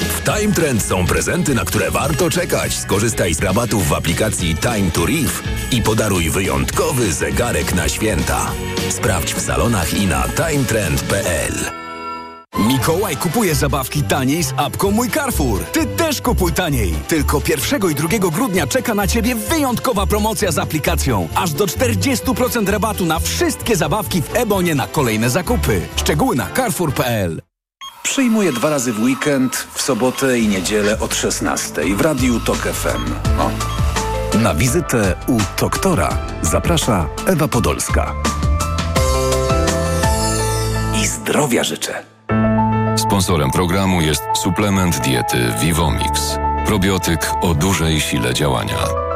W 0.00 0.22
Time 0.24 0.54
Trend 0.54 0.82
są 0.82 1.06
prezenty, 1.06 1.54
na 1.54 1.64
które 1.64 1.90
warto 1.90 2.30
czekać. 2.30 2.74
Skorzystaj 2.74 3.34
z 3.34 3.42
rabatów 3.42 3.88
w 3.88 3.92
aplikacji 3.92 4.56
Time 4.56 4.90
to 4.90 5.06
Reef 5.06 5.42
i 5.72 5.82
podaruj 5.82 6.30
wyjątkowy 6.30 7.12
zegarek 7.12 7.74
na 7.74 7.88
święta. 7.88 8.52
Sprawdź 8.90 9.34
w 9.34 9.40
salonach 9.40 9.94
i 9.94 10.06
na 10.06 10.24
timetrend.pl. 10.28 11.52
Mikołaj 12.58 13.16
kupuje 13.16 13.54
zabawki 13.54 14.02
taniej 14.02 14.44
z 14.44 14.54
apką 14.56 14.90
Mój 14.90 15.10
Carrefour. 15.10 15.64
Ty 15.64 15.86
też 15.86 16.20
kupuj 16.20 16.52
taniej. 16.52 16.94
Tylko 17.08 17.42
1 17.48 17.90
i 17.90 17.94
2 17.94 18.08
grudnia 18.30 18.66
czeka 18.66 18.94
na 18.94 19.06
Ciebie 19.06 19.34
wyjątkowa 19.34 20.06
promocja 20.06 20.52
z 20.52 20.58
aplikacją. 20.58 21.28
Aż 21.34 21.52
do 21.52 21.66
40% 21.66 22.68
rabatu 22.68 23.06
na 23.06 23.18
wszystkie 23.18 23.76
zabawki 23.76 24.22
w 24.22 24.36
Ebonie 24.36 24.74
na 24.74 24.86
kolejne 24.86 25.30
zakupy. 25.30 25.80
Szczegóły 25.96 26.36
na 26.36 26.46
carrefour.pl 26.56 27.47
Przyjmuję 28.02 28.52
dwa 28.52 28.70
razy 28.70 28.92
w 28.92 29.02
weekend, 29.02 29.66
w 29.74 29.82
sobotę 29.82 30.38
i 30.38 30.48
niedzielę 30.48 31.00
od 31.00 31.14
16 31.14 31.96
w 31.96 32.00
Radiu 32.00 32.40
Tok 32.40 32.58
FM. 32.58 33.12
O. 33.40 33.50
Na 34.38 34.54
wizytę 34.54 35.14
u 35.26 35.38
doktora 35.60 36.18
zaprasza 36.42 37.06
Ewa 37.26 37.48
Podolska. 37.48 38.14
I 41.02 41.06
zdrowia 41.06 41.64
życzę. 41.64 42.04
Sponsorem 42.96 43.50
programu 43.50 44.00
jest 44.00 44.22
suplement 44.34 45.00
diety 45.00 45.52
Vivomix. 45.60 46.38
Probiotyk 46.66 47.30
o 47.42 47.54
dużej 47.54 48.00
sile 48.00 48.34
działania. 48.34 49.07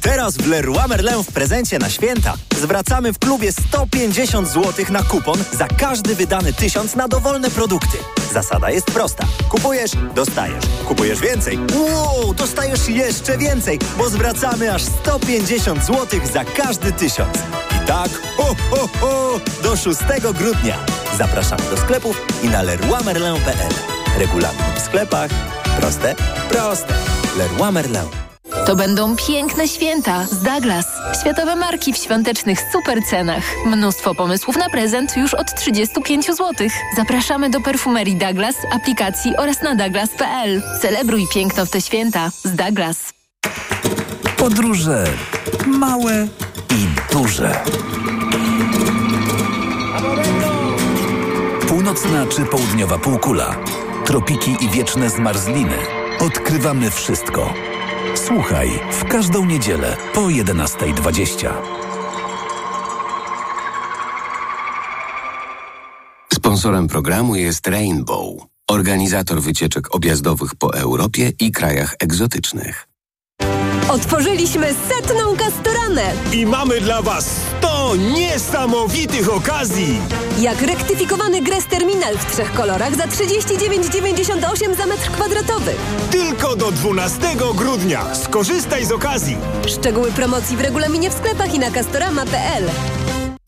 Teraz 0.00 0.36
w 0.36 0.46
Leroy 0.46 0.88
Merlin 0.88 1.24
w 1.24 1.32
prezencie 1.32 1.78
na 1.78 1.90
święta 1.90 2.34
zwracamy 2.56 3.12
w 3.12 3.18
klubie 3.18 3.52
150 3.52 4.48
zł 4.48 4.84
na 4.90 5.02
kupon 5.02 5.38
za 5.52 5.66
każdy 5.66 6.14
wydany 6.14 6.52
tysiąc 6.52 6.94
na 6.94 7.08
dowolne 7.08 7.50
produkty. 7.50 7.98
Zasada 8.32 8.70
jest 8.70 8.86
prosta. 8.86 9.26
Kupujesz, 9.48 9.90
dostajesz. 10.14 10.64
Kupujesz 10.88 11.20
więcej. 11.20 11.58
Wow, 11.74 12.34
dostajesz 12.34 12.88
jeszcze 12.88 13.38
więcej, 13.38 13.78
bo 13.98 14.08
zwracamy 14.08 14.74
aż 14.74 14.82
150 14.82 15.84
zł 15.84 16.20
za 16.32 16.44
każdy 16.44 16.92
tysiąc. 16.92 17.38
I 17.82 17.86
tak, 17.86 18.10
ho, 18.36 18.56
ho, 18.70 18.88
ho, 19.00 19.40
do 19.62 19.76
6 19.76 20.00
grudnia. 20.34 20.76
Zapraszamy 21.18 21.62
do 21.70 21.76
sklepów 21.76 22.26
i 22.42 22.48
na 22.48 22.62
leroymerlin.pl. 22.62 23.74
Regulamin 24.18 24.74
w 24.76 24.80
sklepach. 24.80 25.30
Proste? 25.80 26.14
Proste. 26.48 26.94
Leroy 27.38 27.72
Merlin. 27.72 28.25
To 28.66 28.76
będą 28.76 29.16
piękne 29.16 29.68
święta 29.68 30.26
z 30.26 30.42
Douglas. 30.42 30.86
Światowe 31.20 31.56
marki 31.56 31.92
w 31.92 31.96
świątecznych 31.96 32.58
super 32.72 33.02
cenach. 33.10 33.44
Mnóstwo 33.66 34.14
pomysłów 34.14 34.56
na 34.56 34.70
prezent 34.70 35.16
już 35.16 35.34
od 35.34 35.54
35 35.54 36.26
zł. 36.26 36.68
Zapraszamy 36.96 37.50
do 37.50 37.60
perfumerii 37.60 38.16
Douglas, 38.16 38.54
aplikacji 38.72 39.36
oraz 39.36 39.62
na 39.62 39.74
douglas.pl. 39.74 40.62
Celebruj 40.82 41.26
piękno 41.34 41.66
w 41.66 41.70
te 41.70 41.80
święta 41.80 42.30
z 42.44 42.54
Douglas. 42.54 43.12
Podróże 44.36 45.04
małe 45.66 46.28
i 46.70 47.12
duże. 47.12 47.60
Północna 51.68 52.26
czy 52.26 52.44
południowa 52.44 52.98
półkula. 52.98 53.56
Tropiki 54.04 54.56
i 54.60 54.68
wieczne 54.68 55.10
zmarzliny. 55.10 55.76
Odkrywamy 56.20 56.90
wszystko. 56.90 57.54
Słuchaj 58.16 58.70
w 58.92 59.04
każdą 59.04 59.44
niedzielę 59.44 59.96
po 60.14 60.20
11.20. 60.20 61.52
Sponsorem 66.32 66.88
programu 66.88 67.34
jest 67.36 67.66
Rainbow, 67.66 68.46
organizator 68.68 69.40
wycieczek 69.40 69.94
objazdowych 69.94 70.54
po 70.54 70.74
Europie 70.74 71.32
i 71.40 71.52
krajach 71.52 71.94
egzotycznych. 72.00 72.88
Otworzyliśmy 73.88 74.74
setną 74.88 75.36
kastoranę! 75.36 76.12
I 76.32 76.46
mamy 76.46 76.80
dla 76.80 77.02
Was 77.02 77.40
100 77.58 77.75
niesamowitych 77.94 79.32
okazji! 79.32 80.00
Jak 80.40 80.62
rektyfikowany 80.62 81.40
Gres 81.42 81.66
Terminal 81.66 82.18
w 82.18 82.32
trzech 82.32 82.52
kolorach 82.52 82.96
za 82.96 83.04
39,98 83.04 84.76
za 84.76 84.86
metr 84.86 85.10
kwadratowy. 85.10 85.72
Tylko 86.10 86.56
do 86.56 86.72
12 86.72 87.36
grudnia. 87.54 88.14
Skorzystaj 88.14 88.84
z 88.84 88.92
okazji. 88.92 89.36
Szczegóły 89.66 90.12
promocji 90.12 90.56
w 90.56 90.60
regulaminie 90.60 91.10
w 91.10 91.14
sklepach 91.14 91.54
i 91.54 91.58
na 91.58 91.70
castorama.pl. 91.70 92.64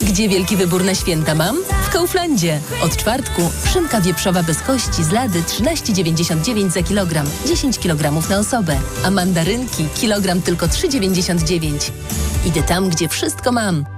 Gdzie 0.00 0.28
wielki 0.28 0.56
wybór 0.56 0.84
na 0.84 0.94
święta 0.94 1.34
mam? 1.34 1.56
W 1.88 1.92
Kauflandzie. 1.92 2.60
Od 2.84 2.96
czwartku 2.96 3.42
szynka 3.72 4.00
wieprzowa 4.00 4.42
bez 4.42 4.62
kości 4.62 5.04
z 5.04 5.10
lady 5.10 5.42
13,99 5.42 6.70
za 6.70 6.82
kilogram, 6.82 7.26
10 7.46 7.78
kg 7.78 8.28
na 8.30 8.38
osobę, 8.38 8.80
a 9.04 9.10
mandarynki 9.10 9.88
kilogram 10.00 10.42
tylko 10.42 10.66
3,99. 10.66 11.90
Idę 12.46 12.62
tam, 12.62 12.88
gdzie 12.88 13.08
wszystko 13.08 13.52
mam. 13.52 13.97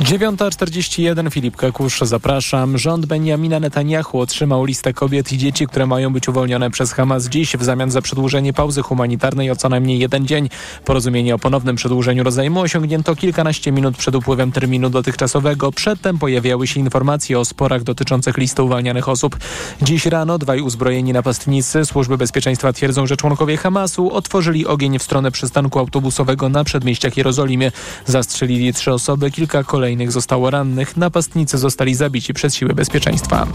9.41 0.00 1.30
Filip 1.30 1.56
Kekusz, 1.56 2.00
zapraszam. 2.00 2.78
Rząd 2.78 3.06
Benjamina 3.06 3.60
Netanyahu 3.60 4.20
otrzymał 4.20 4.64
listę 4.64 4.92
kobiet 4.92 5.32
i 5.32 5.38
dzieci, 5.38 5.66
które 5.66 5.86
mają 5.86 6.12
być 6.12 6.28
uwolnione 6.28 6.70
przez 6.70 6.92
Hamas 6.92 7.28
dziś 7.28 7.56
w 7.56 7.64
zamian 7.64 7.90
za 7.90 8.02
przedłużenie 8.02 8.52
pauzy 8.52 8.82
humanitarnej 8.82 9.50
o 9.50 9.56
co 9.56 9.68
najmniej 9.68 9.98
jeden 9.98 10.26
dzień. 10.26 10.48
Porozumienie 10.84 11.34
o 11.34 11.38
ponownym 11.38 11.76
przedłużeniu 11.76 12.24
rozejmu 12.24 12.60
osiągnięto 12.60 13.16
kilkanaście 13.16 13.72
minut 13.72 13.96
przed 13.96 14.14
upływem 14.14 14.52
terminu 14.52 14.90
dotychczasowego. 14.90 15.72
Przedtem 15.72 16.18
pojawiały 16.18 16.66
się 16.66 16.80
informacje 16.80 17.38
o 17.38 17.44
sporach 17.44 17.82
dotyczących 17.82 18.36
listy 18.36 18.62
uwalnianych 18.62 19.08
osób. 19.08 19.36
Dziś 19.82 20.06
rano 20.06 20.38
dwaj 20.38 20.60
uzbrojeni 20.60 21.12
napastnicy 21.12 21.84
służby 21.84 22.18
bezpieczeństwa 22.18 22.72
twierdzą, 22.72 23.06
że 23.06 23.16
członkowie 23.16 23.56
Hamasu 23.56 24.12
otworzyli 24.12 24.66
ogień 24.66 24.98
w 24.98 25.02
stronę 25.02 25.30
przystanku 25.30 25.78
autobusowego 25.78 26.48
na 26.48 26.64
przedmieściach 26.64 27.16
Jerozolimie. 27.16 27.72
Zastrzelili 28.06 28.74
trzy 28.74 28.92
osoby, 28.92 29.30
kilka 29.30 29.64
kolejnych 29.64 29.85
kolejnych 29.86 30.12
zostało 30.12 30.50
rannych. 30.50 30.96
Napastnicy 30.96 31.58
zostali 31.58 31.94
zabici 31.94 32.34
przez 32.34 32.54
siły 32.54 32.74
bezpieczeństwa. 32.74 33.46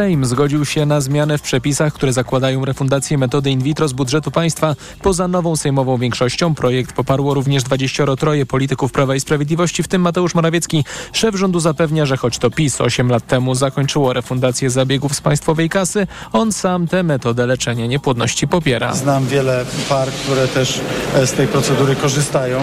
Sejm 0.00 0.24
zgodził 0.24 0.64
się 0.64 0.86
na 0.86 1.00
zmiany 1.00 1.38
w 1.38 1.42
przepisach, 1.42 1.92
które 1.92 2.12
zakładają 2.12 2.64
refundację 2.64 3.18
metody 3.18 3.50
in 3.50 3.62
vitro 3.62 3.88
z 3.88 3.92
budżetu 3.92 4.30
państwa. 4.30 4.76
Poza 5.02 5.28
nową 5.28 5.56
sejmową 5.56 5.98
większością 5.98 6.54
projekt 6.54 6.92
poparło 6.92 7.34
również 7.34 7.62
23 7.62 8.46
polityków 8.46 8.92
Prawa 8.92 9.14
i 9.14 9.20
Sprawiedliwości, 9.20 9.82
w 9.82 9.88
tym 9.88 10.02
Mateusz 10.02 10.34
Morawiecki. 10.34 10.84
Szef 11.12 11.34
rządu 11.34 11.60
zapewnia, 11.60 12.06
że 12.06 12.16
choć 12.16 12.38
to 12.38 12.50
PiS 12.50 12.80
8 12.80 13.08
lat 13.08 13.26
temu 13.26 13.54
zakończyło 13.54 14.12
refundację 14.12 14.70
zabiegów 14.70 15.14
z 15.14 15.20
państwowej 15.20 15.68
kasy, 15.68 16.06
on 16.32 16.52
sam 16.52 16.86
tę 16.86 17.02
metodę 17.02 17.46
leczenia 17.46 17.86
niepłodności 17.86 18.48
popiera. 18.48 18.94
Znam 18.94 19.26
wiele 19.26 19.64
par, 19.88 20.08
które 20.08 20.48
też 20.48 20.80
z 21.24 21.32
tej 21.32 21.46
procedury 21.46 21.96
korzystają. 21.96 22.60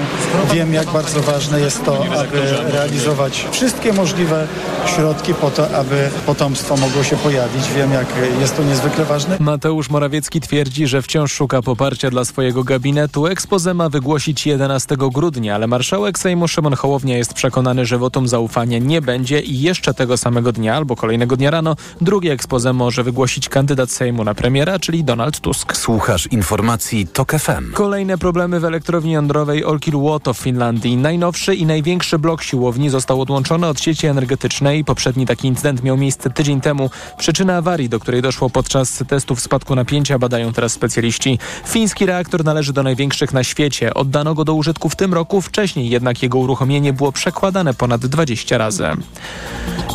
Wiem, 0.54 0.74
jak 0.74 0.88
bardzo 0.88 1.22
ważne 1.22 1.60
jest 1.60 1.86
to, 1.86 2.06
aby 2.06 2.72
realizować 2.72 3.46
wszystkie 3.52 3.94
możliwe 3.94 4.48
środki 4.96 5.34
po 5.34 5.52
to, 5.52 5.78
aby 5.78 6.10
potomstwo 6.26 6.78
mogło 6.78 7.04
się 7.04 7.18
pojawić. 7.28 7.72
Wiem, 7.76 7.92
jak 7.92 8.08
jest 8.40 8.58
to 8.58 8.64
niezwykle 8.64 9.06
ważne. 9.06 9.38
Mateusz 9.40 9.90
Morawiecki 9.90 10.42
twierdzi, 10.42 10.88
że 10.88 11.02
wciąż 11.02 11.34
szuka 11.34 11.62
poparcia 11.62 12.10
dla 12.10 12.26
swojego 12.26 12.64
gabinetu. 12.64 13.28
Ekspoze 13.28 13.74
ma 13.74 13.90
wygłosić 13.90 14.46
11 14.46 14.96
grudnia, 14.98 15.56
ale 15.56 15.68
marszałek 15.68 16.20
Sejmu 16.20 16.48
Szymon 16.48 16.76
Hołownia 16.76 17.18
jest 17.18 17.34
przekonany, 17.34 17.86
że 17.86 17.98
wotum 17.98 18.28
zaufania 18.28 18.78
nie 18.78 19.02
będzie 19.02 19.40
i 19.40 19.62
jeszcze 19.62 19.94
tego 19.94 20.18
samego 20.18 20.52
dnia 20.52 20.76
albo 20.76 20.96
kolejnego 20.96 21.38
dnia 21.38 21.52
rano 21.52 21.76
drugie 22.02 22.32
ekspoze 22.32 22.74
może 22.74 23.04
wygłosić 23.04 23.50
kandydat 23.50 23.92
Sejmu 23.92 24.24
na 24.24 24.36
premiera, 24.36 24.80
czyli 24.80 25.04
Donald 25.04 25.40
Tusk. 25.40 25.78
Słuchasz 25.78 26.28
informacji 26.28 27.08
TOK 27.08 27.32
FM. 27.32 27.74
Kolejne 27.74 28.18
problemy 28.18 28.60
w 28.60 28.66
elektrowni 28.66 29.12
jądrowej 29.12 29.66
Olkiluoto 29.66 30.34
w 30.34 30.38
Finlandii. 30.38 30.98
Najnowszy 30.98 31.56
i 31.56 31.66
największy 31.66 32.20
blok 32.20 32.44
siłowni 32.44 32.90
został 32.90 33.22
odłączony 33.22 33.68
od 33.68 33.82
sieci 33.82 34.08
energetycznej. 34.08 34.84
Poprzedni 34.84 35.26
taki 35.26 35.48
incydent 35.48 35.84
miał 35.84 35.98
miejsce 35.98 36.30
tydzień 36.30 36.62
temu. 36.62 36.90
Przyczynę 37.18 37.58
awarii, 37.58 37.90
do 37.90 38.00
której 38.00 38.22
doszło 38.22 38.50
podczas 38.50 39.04
testów 39.08 39.42
spadku 39.42 39.76
napięcia 39.76 40.20
badają 40.20 40.54
teraz 40.54 40.72
specjaliści. 40.72 41.40
Fiński 41.66 42.06
reaktor 42.06 42.46
należy 42.46 42.74
do 42.74 42.84
największych 42.84 43.34
na 43.34 43.44
świecie. 43.44 43.94
Oddano 43.94 44.34
go 44.34 44.46
do 44.46 44.54
użytku 44.54 44.90
w 44.90 44.96
tym 44.96 45.14
roku, 45.14 45.42
wcześniej 45.42 45.90
jednak 45.90 46.24
jego 46.24 46.38
uruchomienie 46.38 46.94
było 46.94 47.12
przekładane 47.12 47.74
ponad 47.74 48.06
20 48.06 48.58
razy. 48.58 48.88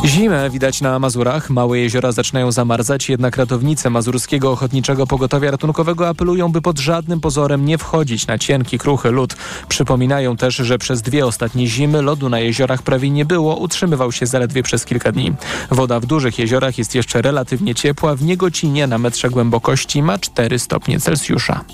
Zimę 0.05 0.49
widać 0.49 0.81
na 0.81 0.99
Mazurach. 0.99 1.49
Małe 1.49 1.79
jeziora 1.79 2.11
zaczynają 2.11 2.51
zamarzać, 2.51 3.09
jednak 3.09 3.37
ratownicy 3.37 3.89
Mazurskiego 3.89 4.51
Ochotniczego 4.51 5.07
Pogotowia 5.07 5.51
Ratunkowego 5.51 6.09
apelują, 6.09 6.51
by 6.51 6.61
pod 6.61 6.79
żadnym 6.79 7.21
pozorem 7.21 7.65
nie 7.65 7.77
wchodzić 7.77 8.27
na 8.27 8.37
cienki, 8.37 8.77
kruchy 8.77 9.11
lód. 9.11 9.35
Przypominają 9.67 10.37
też, 10.37 10.55
że 10.55 10.77
przez 10.77 11.01
dwie 11.01 11.25
ostatnie 11.25 11.67
zimy 11.67 12.01
lodu 12.01 12.29
na 12.29 12.39
jeziorach 12.39 12.81
prawie 12.81 13.09
nie 13.09 13.25
było, 13.25 13.55
utrzymywał 13.55 14.11
się 14.11 14.25
zaledwie 14.25 14.63
przez 14.63 14.85
kilka 14.85 15.11
dni. 15.11 15.33
Woda 15.71 15.99
w 15.99 16.05
dużych 16.05 16.39
jeziorach 16.39 16.77
jest 16.77 16.95
jeszcze 16.95 17.02
relatywnie 17.21 17.75
ciepła, 17.75 18.15
w 18.15 18.23
Niegocinie 18.23 18.87
na 18.87 18.97
metrze 18.97 19.29
głębokości 19.29 20.03
ma 20.03 20.17
4 20.17 20.59
stopnie 20.59 20.99
Celsjusza. 20.99 21.65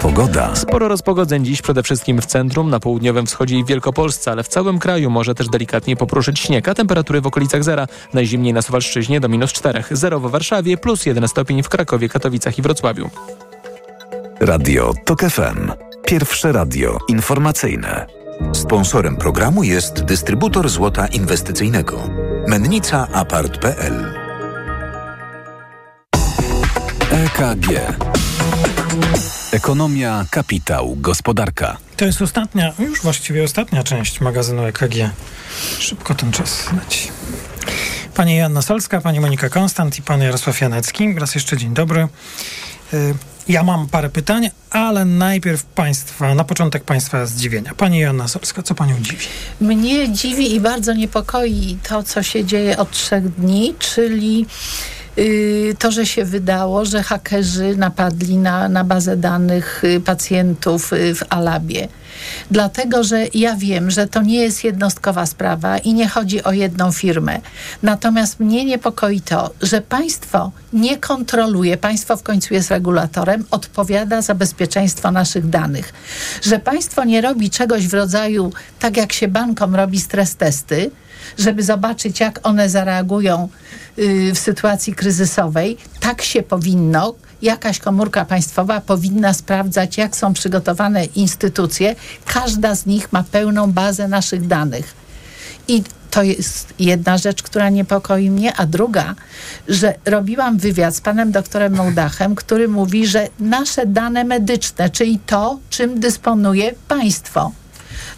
Pogoda. 0.00 0.56
Sporo 0.56 0.88
rozpogodzeń 0.88 1.44
dziś 1.44 1.62
przede 1.62 1.82
wszystkim 1.82 2.20
w 2.20 2.26
centrum, 2.26 2.70
na 2.70 2.80
południowym 2.80 3.26
wschodzie 3.26 3.58
i 3.58 3.64
Wielkopolsce, 3.64 4.30
ale 4.30 4.42
w 4.42 4.48
całym 4.48 4.78
kraju 4.78 5.10
może 5.10 5.34
też 5.34 5.48
delikatnie 5.48 5.96
popruszyć 5.96 6.40
śnieg, 6.40 6.68
a 6.68 6.74
temperatury 6.74 7.20
w 7.20 7.26
okolicach 7.26 7.64
zera. 7.64 7.86
Najzimniej 8.14 8.52
na 8.52 8.62
Suwalszczyźnie 8.62 9.20
do 9.20 9.28
minus 9.28 9.52
4, 9.52 9.84
zero 9.90 10.20
w 10.20 10.30
Warszawie, 10.30 10.76
plus 10.76 11.06
1 11.06 11.28
stopień 11.28 11.62
w 11.62 11.68
Krakowie, 11.68 12.08
Katowicach 12.08 12.58
i 12.58 12.62
Wrocławiu. 12.62 13.10
Radio 14.40 14.92
TOK 15.04 15.20
FM. 15.20 15.72
Pierwsze 16.04 16.52
radio 16.52 16.98
informacyjne. 17.08 18.17
Sponsorem 18.52 19.16
programu 19.16 19.62
jest 19.62 20.04
dystrybutor 20.04 20.68
złota 20.68 21.06
inwestycyjnego. 21.06 22.10
Mennica 22.46 23.08
Apart.pl 23.12 24.14
EKG. 27.10 27.66
Ekonomia, 29.52 30.24
kapitał, 30.30 30.96
gospodarka. 30.96 31.76
To 31.96 32.04
jest 32.04 32.22
ostatnia, 32.22 32.72
już 32.78 33.02
właściwie 33.02 33.44
ostatnia 33.44 33.82
część 33.82 34.20
magazynu 34.20 34.66
EKG. 34.66 34.94
Szybko 35.78 36.14
ten 36.14 36.32
czas 36.32 36.72
leci. 36.72 37.08
Pani 38.14 38.36
Joanna 38.36 38.62
Solska, 38.62 39.00
pani 39.00 39.20
Monika 39.20 39.48
Konstant 39.48 39.98
i 39.98 40.02
pan 40.02 40.22
Jarosław 40.22 40.60
Janecki. 40.60 41.14
Raz 41.14 41.34
jeszcze 41.34 41.56
dzień 41.56 41.74
dobry. 41.74 42.08
Ja 43.48 43.62
mam 43.62 43.86
parę 43.86 44.10
pytań, 44.10 44.50
ale 44.70 45.04
najpierw 45.04 45.64
państwa, 45.64 46.34
na 46.34 46.44
początek 46.44 46.84
państwa 46.84 47.26
zdziwienia. 47.26 47.74
Pani 47.74 47.98
Joanna 47.98 48.28
Solska, 48.28 48.62
co 48.62 48.74
panią 48.74 49.00
dziwi? 49.00 49.26
Mnie 49.60 50.12
dziwi 50.12 50.54
i 50.54 50.60
bardzo 50.60 50.94
niepokoi 50.94 51.78
to, 51.88 52.02
co 52.02 52.22
się 52.22 52.44
dzieje 52.44 52.76
od 52.76 52.90
trzech 52.90 53.28
dni, 53.28 53.74
czyli 53.78 54.46
y, 55.18 55.76
to, 55.78 55.90
że 55.90 56.06
się 56.06 56.24
wydało, 56.24 56.84
że 56.84 57.02
hakerzy 57.02 57.76
napadli 57.76 58.36
na, 58.36 58.68
na 58.68 58.84
bazę 58.84 59.16
danych 59.16 59.84
y, 59.84 60.00
pacjentów 60.00 60.92
y, 60.92 61.14
w 61.14 61.22
Alabie. 61.28 61.88
Dlatego, 62.50 63.04
że 63.04 63.26
ja 63.34 63.56
wiem, 63.56 63.90
że 63.90 64.06
to 64.06 64.22
nie 64.22 64.40
jest 64.40 64.64
jednostkowa 64.64 65.26
sprawa 65.26 65.78
i 65.78 65.94
nie 65.94 66.08
chodzi 66.08 66.44
o 66.44 66.52
jedną 66.52 66.92
firmę. 66.92 67.40
Natomiast 67.82 68.40
mnie 68.40 68.64
niepokoi 68.64 69.20
to, 69.20 69.50
że 69.62 69.80
państwo 69.80 70.52
nie 70.72 70.96
kontroluje, 70.96 71.76
państwo 71.76 72.16
w 72.16 72.22
końcu 72.22 72.54
jest 72.54 72.70
regulatorem, 72.70 73.44
odpowiada 73.50 74.22
za 74.22 74.34
bezpieczeństwo 74.34 75.10
naszych 75.10 75.48
danych. 75.48 75.92
Że 76.42 76.58
państwo 76.58 77.04
nie 77.04 77.20
robi 77.20 77.50
czegoś 77.50 77.88
w 77.88 77.94
rodzaju, 77.94 78.52
tak 78.78 78.96
jak 78.96 79.12
się 79.12 79.28
bankom 79.28 79.74
robi 79.74 80.00
stres 80.00 80.36
testy, 80.36 80.90
żeby 81.38 81.62
zobaczyć, 81.62 82.20
jak 82.20 82.40
one 82.42 82.68
zareagują 82.68 83.48
y, 83.98 84.34
w 84.34 84.38
sytuacji 84.38 84.94
kryzysowej. 84.94 85.76
Tak 86.00 86.22
się 86.22 86.42
powinno. 86.42 87.14
Jakaś 87.42 87.78
komórka 87.78 88.24
państwowa 88.24 88.80
powinna 88.80 89.34
sprawdzać, 89.34 89.98
jak 89.98 90.16
są 90.16 90.32
przygotowane 90.32 91.04
instytucje. 91.04 91.94
Każda 92.24 92.74
z 92.74 92.86
nich 92.86 93.12
ma 93.12 93.22
pełną 93.22 93.72
bazę 93.72 94.08
naszych 94.08 94.46
danych. 94.46 94.94
I 95.68 95.82
to 96.10 96.22
jest 96.22 96.74
jedna 96.78 97.18
rzecz, 97.18 97.42
która 97.42 97.70
niepokoi 97.70 98.30
mnie, 98.30 98.56
a 98.56 98.66
druga, 98.66 99.14
że 99.68 99.94
robiłam 100.04 100.58
wywiad 100.58 100.96
z 100.96 101.00
panem 101.00 101.32
doktorem 101.32 101.74
Mołdachem, 101.74 102.34
który 102.34 102.68
mówi, 102.68 103.06
że 103.06 103.28
nasze 103.40 103.86
dane 103.86 104.24
medyczne, 104.24 104.90
czyli 104.90 105.18
to, 105.26 105.58
czym 105.70 106.00
dysponuje 106.00 106.74
państwo, 106.88 107.52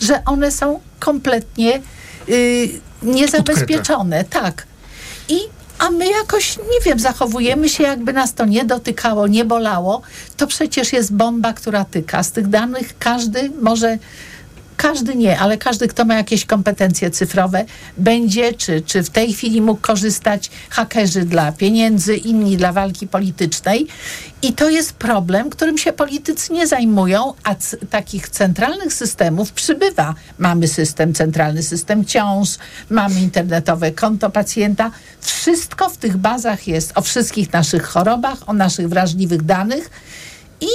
że 0.01 0.25
one 0.25 0.51
są 0.51 0.81
kompletnie 0.99 1.81
y, 2.29 2.69
niezabezpieczone. 3.03 4.25
Tak. 4.25 4.67
I 5.29 5.39
a 5.81 5.91
my 5.91 6.11
jakoś, 6.11 6.59
nie 6.59 6.81
wiem, 6.85 6.99
zachowujemy 6.99 7.69
się, 7.69 7.83
jakby 7.83 8.13
nas 8.13 8.35
to 8.35 8.45
nie 8.45 8.65
dotykało, 8.65 9.27
nie 9.27 9.45
bolało. 9.45 10.03
To 10.37 10.47
przecież 10.47 10.93
jest 10.93 11.15
bomba, 11.15 11.53
która 11.53 11.85
tyka. 11.85 12.23
Z 12.23 12.33
tych 12.33 12.49
danych 12.49 12.99
każdy 12.99 13.51
może 13.63 13.99
każdy 14.81 15.15
nie, 15.15 15.39
ale 15.39 15.59
każdy, 15.59 15.89
kto 15.89 16.05
ma 16.05 16.15
jakieś 16.15 16.45
kompetencje 16.45 17.11
cyfrowe, 17.11 17.65
będzie, 17.97 18.53
czy, 18.53 18.81
czy 18.81 19.03
w 19.03 19.11
tej 19.11 19.33
chwili 19.33 19.63
mógł 19.63 19.81
korzystać 19.81 20.51
hakerzy 20.71 21.25
dla 21.25 21.53
pieniędzy, 21.53 22.17
inni 22.17 22.57
dla 22.57 22.73
walki 22.73 23.07
politycznej. 23.07 23.87
I 24.43 24.53
to 24.53 24.71
jest 24.71 24.93
problem, 24.93 25.51
którym 25.51 25.79
się 25.79 25.93
politycy 25.93 26.53
nie 26.53 26.67
zajmują, 26.67 27.35
a 27.45 27.55
takich 27.91 28.29
centralnych 28.29 28.93
systemów 28.93 29.53
przybywa. 29.53 30.15
Mamy 30.39 30.69
system, 30.69 31.15
centralny 31.15 31.63
system 31.63 32.05
ciąż, 32.05 32.49
mamy 32.91 33.21
internetowe 33.21 33.93
konto 33.93 34.31
pacjenta. 34.31 34.91
Wszystko 35.21 35.89
w 35.89 35.97
tych 35.97 36.17
bazach 36.17 36.69
jest 36.69 36.93
o 36.95 37.03
wszystkich 37.03 37.53
naszych 37.53 37.83
chorobach, 37.83 38.39
o 38.49 38.53
naszych 38.53 38.89
wrażliwych 38.89 39.43
danych 39.43 39.91
i 40.61 40.69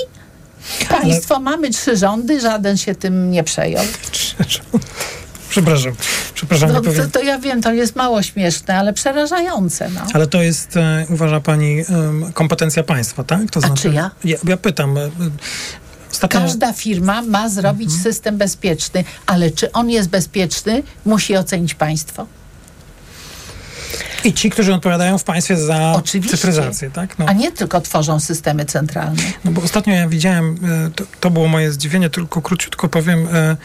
Państwo, 0.90 1.40
mamy 1.40 1.70
trzy 1.70 1.98
rządy, 1.98 2.40
żaden 2.42 2.78
się 2.78 2.96
tym 2.96 3.32
nie 3.32 3.44
przejął. 3.44 3.86
Przepraszam, 5.50 5.94
przepraszam, 6.34 6.72
No, 6.74 6.82
to, 6.82 6.90
to 7.12 7.22
ja 7.24 7.40
wiem, 7.40 7.62
to 7.62 7.74
jest 7.74 7.96
mało 7.96 8.24
śmieszne, 8.24 8.78
ale 8.80 8.94
przerażające. 8.94 9.90
No. 9.90 10.02
Ale 10.14 10.28
to 10.28 10.42
jest, 10.42 10.78
e, 10.78 11.06
uważa 11.10 11.40
pani, 11.42 11.78
kompetencja 12.34 12.84
państwa, 12.84 13.24
tak? 13.24 13.52
To 13.52 13.60
A 13.64 13.70
czyja? 13.70 14.12
Ja, 14.24 14.38
ja 14.48 14.58
pytam. 14.58 14.98
e, 14.98 15.02
e, 15.02 15.10
Ostatnio... 16.12 16.40
Każda 16.40 16.74
firma 16.74 17.22
ma 17.22 17.50
zrobić 17.50 17.88
Mhm. 17.90 18.04
system 18.04 18.38
bezpieczny, 18.38 19.04
ale 19.26 19.52
czy 19.52 19.72
on 19.72 19.90
jest 19.90 20.10
bezpieczny, 20.10 20.84
musi 21.06 21.38
ocenić 21.38 21.74
państwo. 21.76 22.26
I 24.26 24.34
ci, 24.34 24.50
którzy 24.50 24.74
odpowiadają 24.74 25.18
w 25.18 25.24
państwie 25.24 25.58
za 25.58 25.94
Oczywiście. 25.96 26.38
cyfryzację, 26.38 26.92
tak? 26.92 27.20
No. 27.20 27.26
A 27.28 27.34
nie 27.34 27.52
tylko 27.52 27.82
tworzą 27.82 28.20
systemy 28.20 28.66
centralne. 28.66 29.24
No 29.46 29.52
bo 29.52 29.62
ostatnio 29.62 29.94
ja 29.94 30.08
widziałem, 30.08 30.58
e, 30.88 30.92
to, 30.96 31.04
to 31.20 31.30
było 31.30 31.48
moje 31.48 31.72
zdziwienie, 31.72 32.10
tylko 32.10 32.42
króciutko 32.42 32.90
powiem, 32.90 33.28
e, 33.34 33.58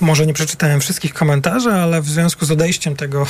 może 0.00 0.26
nie 0.26 0.32
przeczytałem 0.32 0.80
wszystkich 0.80 1.14
komentarzy, 1.14 1.72
ale 1.72 2.02
w 2.02 2.08
związku 2.08 2.46
z 2.46 2.50
odejściem 2.50 2.96
tego 2.96 3.26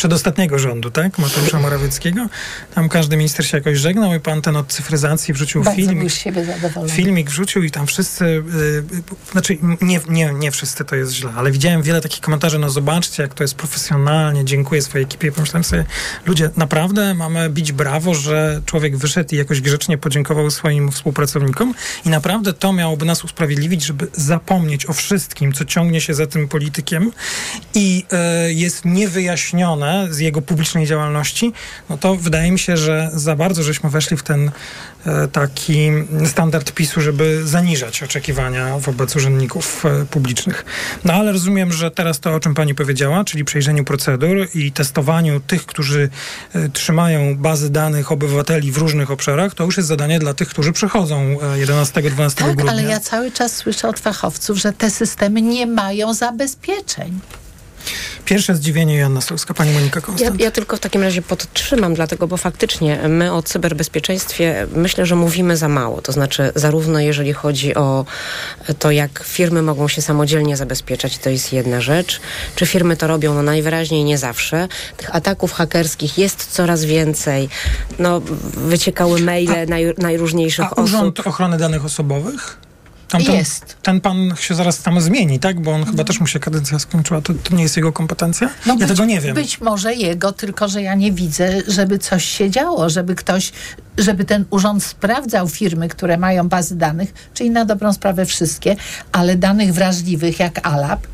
przedostatniego 0.00 0.58
rządu, 0.58 0.90
tak, 0.90 1.18
Mateusza 1.18 1.60
Morawieckiego, 1.60 2.26
tam 2.74 2.88
każdy 2.88 3.16
minister 3.16 3.46
się 3.46 3.56
jakoś 3.56 3.78
żegnał 3.78 4.14
i 4.14 4.20
pan 4.20 4.42
ten 4.42 4.56
od 4.56 4.66
cyfryzacji 4.66 5.34
wrzucił 5.34 5.62
Bardzo 5.62 5.80
film. 5.80 5.98
był 5.98 6.08
z 6.08 6.14
siebie 6.14 6.44
zadowolony. 6.44 6.92
Filmik 6.92 7.30
wrzucił 7.30 7.62
i 7.62 7.70
tam 7.70 7.86
wszyscy, 7.86 8.24
y, 8.24 8.28
y, 8.28 9.32
znaczy 9.32 9.58
nie, 9.80 10.00
nie, 10.08 10.32
nie 10.32 10.50
wszyscy 10.50 10.84
to 10.84 10.96
jest 10.96 11.12
źle, 11.12 11.30
ale 11.36 11.50
widziałem 11.50 11.82
wiele 11.82 12.00
takich 12.00 12.20
komentarzy, 12.20 12.58
no 12.58 12.70
zobaczcie 12.70 13.22
jak 13.22 13.34
to 13.34 13.44
jest 13.44 13.54
profesjonalnie, 13.54 14.44
dziękuję 14.44 14.82
swojej 14.82 15.04
ekipie 15.04 15.28
i 15.28 15.32
pomyślałem 15.32 15.64
sobie, 15.64 15.84
ludzie, 16.26 16.50
naprawdę 16.56 17.14
mamy 17.14 17.50
bić 17.50 17.72
brawo, 17.72 18.14
że 18.14 18.62
człowiek 18.66 18.96
wyszedł 18.96 19.34
i 19.34 19.38
jakoś 19.38 19.60
grzecznie 19.60 19.98
podziękował 19.98 20.50
swoim 20.50 20.92
współpracownikom 20.92 21.74
i 22.04 22.08
naprawdę 22.08 22.52
to 22.52 22.72
miałoby 22.72 23.04
nas 23.04 23.24
usprawiedliwić, 23.24 23.84
żeby 23.84 24.08
zapomnieć 24.12 24.86
o 24.86 24.92
wszystkim, 24.92 25.52
co 25.52 25.64
ciągnie 25.64 26.00
się 26.00 26.14
za 26.14 26.26
tym 26.26 26.48
politykiem 26.48 27.12
i 27.74 28.04
y, 28.48 28.54
jest 28.54 28.84
niewyjaśnione 28.84 29.89
z 30.10 30.18
jego 30.18 30.42
publicznej 30.42 30.86
działalności, 30.86 31.52
no 31.90 31.98
to 31.98 32.16
wydaje 32.16 32.52
mi 32.52 32.58
się, 32.58 32.76
że 32.76 33.10
za 33.14 33.36
bardzo 33.36 33.62
żeśmy 33.62 33.90
weszli 33.90 34.16
w 34.16 34.22
ten 34.22 34.50
e, 35.06 35.28
taki 35.28 35.90
standard 36.26 36.72
PiSu, 36.72 37.00
żeby 37.00 37.46
zaniżać 37.46 38.02
oczekiwania 38.02 38.78
wobec 38.78 39.16
urzędników 39.16 39.84
e, 39.86 40.04
publicznych. 40.04 40.64
No 41.04 41.12
ale 41.12 41.32
rozumiem, 41.32 41.72
że 41.72 41.90
teraz 41.90 42.20
to, 42.20 42.34
o 42.34 42.40
czym 42.40 42.54
pani 42.54 42.74
powiedziała, 42.74 43.24
czyli 43.24 43.44
przejrzeniu 43.44 43.84
procedur 43.84 44.48
i 44.54 44.72
testowaniu 44.72 45.40
tych, 45.40 45.66
którzy 45.66 46.08
e, 46.54 46.68
trzymają 46.68 47.36
bazy 47.36 47.70
danych 47.70 48.12
obywateli 48.12 48.72
w 48.72 48.76
różnych 48.76 49.10
obszarach, 49.10 49.54
to 49.54 49.64
już 49.64 49.76
jest 49.76 49.88
zadanie 49.88 50.18
dla 50.18 50.34
tych, 50.34 50.48
którzy 50.48 50.72
przychodzą 50.72 51.20
e, 51.20 51.66
11-12 51.66 52.34
Tak, 52.34 52.46
grudnia. 52.46 52.70
ale 52.72 52.82
ja 52.82 53.00
cały 53.00 53.30
czas 53.32 53.56
słyszę 53.56 53.88
od 53.88 54.00
fachowców, 54.00 54.58
że 54.58 54.72
te 54.72 54.90
systemy 54.90 55.42
nie 55.42 55.66
mają 55.66 56.14
zabezpieczeń. 56.14 57.20
Pierwsze 58.24 58.54
zdziwienie 58.54 58.96
Joanna 58.96 59.20
Solska, 59.20 59.54
pani 59.54 59.72
Monika 59.72 60.00
Ja, 60.00 60.06
Konstant. 60.06 60.40
ja 60.40 60.50
tylko 60.50 60.76
w 60.76 60.80
takim 60.80 61.02
razie 61.02 61.22
podtrzymam, 61.22 61.94
dlatego, 61.94 62.28
bo 62.28 62.36
faktycznie 62.36 63.08
my 63.08 63.32
o 63.32 63.42
cyberbezpieczeństwie 63.42 64.66
myślę, 64.74 65.06
że 65.06 65.16
mówimy 65.16 65.56
za 65.56 65.68
mało. 65.68 66.02
To 66.02 66.12
znaczy, 66.12 66.52
zarówno 66.54 67.00
jeżeli 67.00 67.32
chodzi 67.32 67.74
o 67.74 68.04
to, 68.78 68.90
jak 68.90 69.24
firmy 69.26 69.62
mogą 69.62 69.88
się 69.88 70.02
samodzielnie 70.02 70.56
zabezpieczać, 70.56 71.18
to 71.18 71.30
jest 71.30 71.52
jedna 71.52 71.80
rzecz. 71.80 72.20
Czy 72.54 72.66
firmy 72.66 72.96
to 72.96 73.06
robią? 73.06 73.34
No 73.34 73.42
najwyraźniej 73.42 74.04
nie 74.04 74.18
zawsze. 74.18 74.68
Tych 74.96 75.14
ataków 75.14 75.52
hakerskich 75.52 76.18
jest 76.18 76.46
coraz 76.46 76.84
więcej. 76.84 77.48
No, 77.98 78.20
wyciekały 78.54 79.20
maile 79.20 79.66
naj, 79.68 79.94
najróżniejszych 79.98 80.64
A 80.64 80.70
osób. 80.70 80.84
Urząd 80.84 81.20
Ochrony 81.20 81.58
Danych 81.58 81.84
Osobowych? 81.84 82.56
Tam 83.10 83.24
ten, 83.24 83.34
Jest. 83.34 83.76
Ten 83.82 84.00
pan 84.00 84.34
się 84.40 84.54
zaraz 84.54 84.82
tam 84.82 85.00
zmieni, 85.00 85.38
tak? 85.38 85.60
Bo 85.60 85.72
on 85.72 85.84
chyba 85.84 86.04
też 86.04 86.20
mu 86.20 86.26
się 86.26 86.40
kadencja 86.40 86.78
skończyła. 86.78 87.20
To, 87.20 87.32
to 87.34 87.54
nie 87.54 87.62
jest 87.62 87.76
jego 87.76 87.92
kompetencja? 87.92 88.50
ja 88.66 88.76
być, 88.76 88.88
tego 88.88 89.04
nie 89.04 89.20
wiem. 89.20 89.34
Być 89.34 89.60
może 89.60 89.94
jego, 89.94 90.32
tylko 90.32 90.68
że 90.68 90.82
ja 90.82 90.94
nie 90.94 91.12
widzę, 91.12 91.62
żeby 91.66 91.98
coś 91.98 92.24
się 92.24 92.50
działo, 92.50 92.90
żeby 92.90 93.14
ktoś, 93.14 93.52
żeby 93.98 94.24
ten 94.24 94.44
urząd 94.50 94.84
sprawdzał 94.84 95.48
firmy, 95.48 95.88
które 95.88 96.18
mają 96.18 96.48
bazy 96.48 96.76
danych, 96.76 97.14
czyli 97.34 97.50
na 97.50 97.64
dobrą 97.64 97.92
sprawę 97.92 98.26
wszystkie, 98.26 98.76
ale 99.12 99.36
danych 99.36 99.74
wrażliwych 99.74 100.38
jak 100.38 100.66
ALAP, 100.66 101.06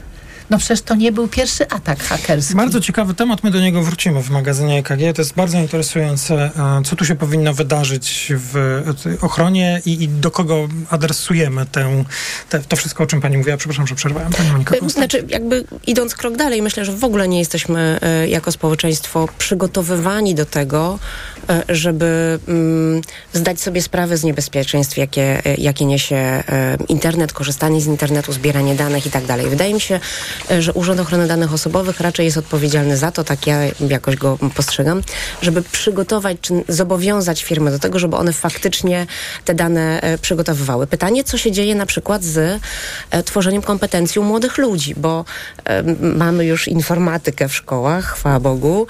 no 0.51 0.59
przecież 0.59 0.83
to 0.83 0.95
nie 0.95 1.13
był 1.13 1.29
pierwszy 1.29 1.69
atak 1.69 2.03
hakerski. 2.03 2.55
Bardzo 2.55 2.81
ciekawy 2.81 3.15
temat, 3.15 3.45
my 3.45 3.51
do 3.51 3.61
niego 3.61 3.83
wrócimy 3.83 4.23
w 4.23 4.31
magazynie 4.31 4.79
EKG. 4.79 5.15
To 5.15 5.23
jest 5.23 5.35
bardzo 5.35 5.59
interesujące, 5.59 6.35
e, 6.35 6.83
co 6.85 6.97
tu 6.97 7.05
się 7.05 7.15
powinno 7.15 7.55
wydarzyć 7.55 8.33
w 8.37 8.57
e, 9.07 9.21
ochronie 9.21 9.83
i, 9.87 10.03
i 10.03 10.09
do 10.09 10.31
kogo 10.31 10.69
adresujemy 10.91 11.67
tę, 11.67 12.05
te, 12.49 12.59
to 12.59 12.77
wszystko, 12.77 13.05
o 13.05 13.07
czym 13.07 13.21
pani 13.21 13.37
mówiła. 13.39 13.57
Przepraszam, 13.57 13.87
że 13.87 13.95
przerwałem. 13.95 14.33
Pani 14.33 14.51
Monika 14.51 14.71
Konstant. 14.71 14.93
Znaczy, 14.93 15.27
jakby 15.29 15.65
idąc 15.87 16.15
krok 16.15 16.37
dalej, 16.37 16.63
myślę, 16.63 16.85
że 16.85 16.93
w 16.93 17.05
ogóle 17.05 17.29
nie 17.29 17.39
jesteśmy 17.39 18.01
jako 18.29 18.53
społeczeństwo 18.53 19.29
przygotowywani 19.39 20.35
do 20.35 20.47
tego, 20.47 20.99
żeby 21.69 22.39
mm, 22.49 23.01
zdać 23.33 23.61
sobie 23.61 23.83
sprawę 23.83 24.17
z 24.17 24.25
niebezpieczeństw, 24.25 24.97
jakie, 24.97 25.43
jakie 25.59 25.85
niesie 25.85 26.45
internet, 26.89 27.33
korzystanie 27.33 27.81
z 27.81 27.87
internetu, 27.87 28.33
zbieranie 28.33 28.75
danych 28.75 29.07
i 29.07 29.11
tak 29.11 29.27
dalej. 29.27 29.49
Wydaje 29.49 29.75
mi 29.75 29.81
się, 29.81 30.01
że 30.59 30.73
Urząd 30.73 31.01
Ochrony 31.01 31.27
Danych 31.27 31.53
Osobowych 31.53 32.01
raczej 32.01 32.27
jest 32.27 32.37
odpowiedzialny 32.37 32.97
za 32.97 33.13
to, 33.13 33.25
tak 33.25 33.47
ja 33.47 33.59
jakoś 33.89 34.17
go 34.17 34.39
postrzegam, 34.55 35.03
żeby 35.43 35.63
przygotować 35.63 36.37
czy 36.41 36.65
zobowiązać 36.69 37.45
firmy 37.45 37.71
do 37.71 37.79
tego, 37.79 37.99
żeby 37.99 38.17
one 38.17 38.33
faktycznie 38.33 39.07
te 39.45 39.55
dane 39.55 40.01
e, 40.01 40.19
przygotowywały. 40.19 40.87
Pytanie, 40.87 41.25
co 41.25 41.39
się 41.39 41.53
dzieje 41.53 41.75
na 41.75 41.87
przykład 41.87 42.25
z 42.25 42.61
e, 43.11 43.23
tworzeniem 43.23 43.63
kompetencji 43.63 44.21
u 44.21 44.25
młodych 44.25 44.59
ludzi, 44.59 44.95
bo 44.97 45.25
e, 45.65 45.83
mamy 46.01 46.45
już 46.45 46.69
informatykę 46.69 47.49
w 47.49 47.55
szkołach, 47.55 48.05
chwała 48.05 48.41
Bogu, 48.41 48.87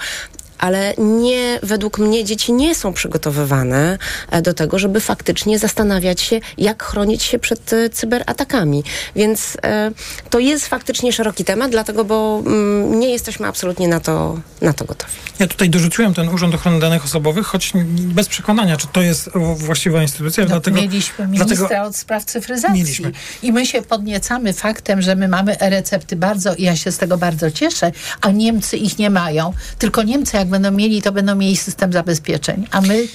ale 0.57 0.93
nie, 0.97 1.59
według 1.63 1.97
mnie 1.97 2.23
dzieci 2.23 2.53
nie 2.53 2.75
są 2.75 2.93
przygotowywane 2.93 3.97
e, 4.31 4.41
do 4.41 4.53
tego, 4.53 4.79
żeby 4.79 4.99
faktycznie 4.99 5.59
zastanawiać 5.59 6.21
się, 6.21 6.39
jak 6.57 6.83
chronić 6.83 7.23
się 7.23 7.39
przed 7.39 7.73
e, 7.73 7.89
cyberatakami. 7.89 8.83
Więc 9.15 9.57
e, 9.63 9.91
to 10.29 10.39
jest 10.39 10.67
faktycznie 10.67 11.13
szeroki 11.13 11.45
temat, 11.45 11.71
dlatego, 11.71 12.05
bo 12.05 12.43
mm, 12.45 12.99
nie 12.99 13.09
jesteśmy 13.09 13.47
absolutnie 13.47 13.87
na 13.87 13.99
to, 13.99 14.39
na 14.61 14.73
to 14.73 14.85
gotowi. 14.85 15.13
Ja 15.39 15.47
tutaj 15.47 15.69
dorzuciłem 15.69 16.13
ten 16.13 16.29
Urząd 16.29 16.55
Ochrony 16.55 16.79
Danych 16.79 17.05
Osobowych, 17.05 17.47
choć 17.47 17.73
bez 17.97 18.27
przekonania, 18.27 18.77
czy 18.77 18.87
to 18.87 19.01
jest 19.01 19.29
właściwa 19.55 20.01
instytucja. 20.01 20.43
No, 20.43 20.49
dlatego, 20.49 20.81
mieliśmy 20.81 21.27
ministra 21.27 21.55
dlatego 21.57 21.83
od 21.83 21.95
spraw 21.95 22.25
cyfryzacji. 22.25 22.77
Mieliśmy. 22.77 23.11
I 23.43 23.51
my 23.51 23.65
się 23.65 23.81
podniecamy 23.81 24.53
faktem, 24.53 25.01
że 25.01 25.15
my 25.15 25.27
mamy 25.27 25.59
e-recepty 25.59 26.15
bardzo, 26.15 26.55
i 26.55 26.63
ja 26.63 26.75
się 26.75 26.91
z 26.91 26.97
tego 26.97 27.17
bardzo 27.17 27.51
cieszę, 27.51 27.91
a 28.21 28.31
Niemcy 28.31 28.77
ich 28.77 28.99
nie 28.99 29.09
mają. 29.09 29.53
Tylko 29.79 30.03
Niemcy 30.03 30.37
jak 30.37 30.46
będą 30.47 30.71
mieli, 30.71 31.01
to 31.01 31.11
będą 31.11 31.35
mieli 31.35 31.57
system 31.57 31.93
zabezpieczeń. 31.93 32.67
A 32.71 32.81
my 32.81 33.07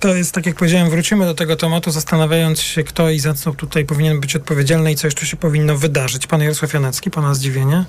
To 0.00 0.14
jest, 0.14 0.32
tak 0.32 0.46
jak 0.46 0.56
powiedziałem, 0.56 0.90
wrócimy 0.90 1.24
do 1.24 1.34
tego 1.34 1.56
tematu, 1.56 1.90
zastanawiając 1.90 2.60
się, 2.60 2.84
kto 2.84 3.10
i 3.10 3.18
za 3.20 3.34
co 3.34 3.52
tutaj 3.52 3.84
powinien 3.84 4.20
być 4.20 4.36
odpowiedzialny 4.36 4.92
i 4.92 4.96
co 4.96 5.06
jeszcze 5.06 5.26
się 5.26 5.36
powinno 5.36 5.76
wydarzyć. 5.76 6.26
Pan 6.26 6.40
Jarosław 6.40 6.74
Janecki, 6.74 7.10
pana 7.10 7.34
zdziwienie? 7.34 7.84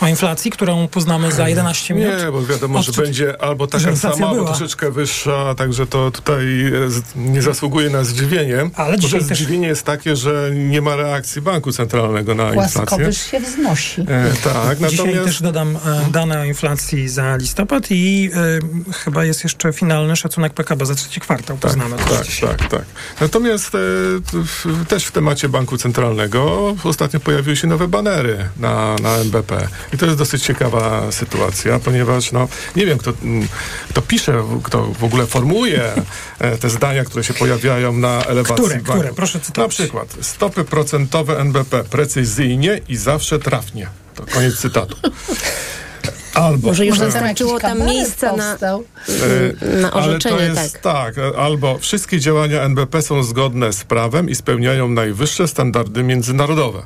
O 0.00 0.08
inflacji, 0.08 0.50
którą 0.50 0.88
poznamy 0.88 1.32
za 1.32 1.48
11 1.48 1.94
minut? 1.94 2.12
Nie, 2.24 2.32
bo 2.32 2.42
wiadomo, 2.46 2.78
Od- 2.78 2.84
że 2.86 3.02
będzie 3.02 3.42
albo 3.42 3.66
taka 3.66 3.96
sama, 3.96 4.26
albo 4.28 4.44
troszeczkę 4.44 4.90
wyższa, 4.90 5.54
także 5.54 5.86
to 5.86 6.10
tutaj 6.10 6.66
e, 6.66 6.70
nie 7.16 7.42
zasługuje 7.42 7.90
na 7.90 8.04
zdziwienie. 8.04 8.70
Ale 8.74 8.96
Bo 8.98 9.08
to 9.08 9.18
też- 9.18 9.22
zdziwienie 9.24 9.66
jest 9.68 9.82
takie, 9.82 10.16
że 10.16 10.50
nie 10.54 10.82
ma 10.82 10.96
reakcji 10.96 11.42
banku 11.42 11.72
centralnego 11.72 12.34
na 12.34 12.46
inflację. 12.46 12.80
łaskowyż 12.80 13.20
się 13.30 13.40
wznosi. 13.40 14.00
E, 14.00 14.06
tak, 14.44 14.78
Dzisiaj 14.90 14.98
natomiast... 15.06 15.24
też 15.24 15.42
dodam 15.42 15.76
e, 15.76 16.10
dane 16.10 16.40
o 16.40 16.44
inflacji 16.44 17.08
za 17.08 17.36
listopad 17.36 17.84
i 17.90 18.30
e, 18.34 18.92
chyba 18.92 19.24
jest 19.24 19.44
jeszcze 19.44 19.72
finalny 19.72 20.16
szacunek 20.16 20.52
PKB 20.54 20.86
za 20.86 20.94
trzeci 20.94 21.20
kwartał. 21.20 21.56
Poznamy 21.56 21.96
też 21.96 22.06
Tak, 22.18 22.26
dzisiaj. 22.26 22.48
tak, 22.50 22.68
tak. 22.70 22.84
Natomiast 23.20 23.66
e, 23.74 23.78
w, 24.32 24.84
też 24.88 25.04
w 25.06 25.12
temacie 25.12 25.48
banku 25.48 25.76
centralnego 25.78 26.74
ostatnio 26.84 27.20
pojawiły 27.20 27.56
się 27.56 27.66
nowe 27.66 27.88
banery 27.88 28.48
na, 28.56 28.96
na 29.02 29.16
NBP. 29.16 29.68
I 29.92 29.98
to 29.98 30.06
jest 30.06 30.18
dosyć 30.18 30.42
ciekawa 30.42 31.12
sytuacja, 31.12 31.78
ponieważ 31.78 32.32
no, 32.32 32.48
nie 32.76 32.86
wiem, 32.86 32.98
kto, 32.98 33.12
mm, 33.22 33.48
kto 33.88 34.02
pisze, 34.02 34.44
kto 34.62 34.86
w 34.86 35.04
ogóle 35.04 35.26
formuje 35.26 35.92
e, 36.38 36.56
te 36.58 36.70
zdania, 36.70 37.04
które 37.04 37.24
się 37.24 37.34
pojawiają 37.34 37.92
na 37.92 38.24
elewacji 38.24 38.64
Które, 38.64 38.76
banku. 38.76 38.92
które? 38.92 39.14
Proszę 39.14 39.40
cytować. 39.40 39.78
Na 39.78 39.84
przykład 39.84 40.16
stopy 40.20 40.64
procentowe 40.64 41.38
NBP 41.38 41.84
precyzyjnie 41.84 42.80
i 42.88 42.96
zawsze 42.96 43.38
trafnie. 43.38 43.86
To 44.14 44.22
koniec 44.34 44.58
cytatu. 44.58 44.96
Albo 46.34 46.68
Może 46.68 46.86
już 46.86 47.00
e, 47.00 47.04
wystarczyło 47.04 47.60
tam 47.60 47.78
miejsca 47.78 48.36
na. 48.36 48.54
E, 48.54 49.76
na 49.80 49.90
Ale 49.90 50.06
orzeczenie, 50.06 50.36
to 50.36 50.42
jest 50.42 50.72
tak. 50.80 51.14
tak. 51.14 51.18
e, 51.18 51.38
albo 51.38 51.78
wszystkie 51.78 52.20
działania 52.20 52.62
NBP 52.62 53.02
są 53.02 53.22
zgodne 53.22 53.72
z 53.72 53.84
prawem 53.84 54.30
i 54.30 54.34
spełniają 54.34 54.88
najwyższe 54.88 55.48
standardy 55.48 56.02
międzynarodowe. 56.02 56.82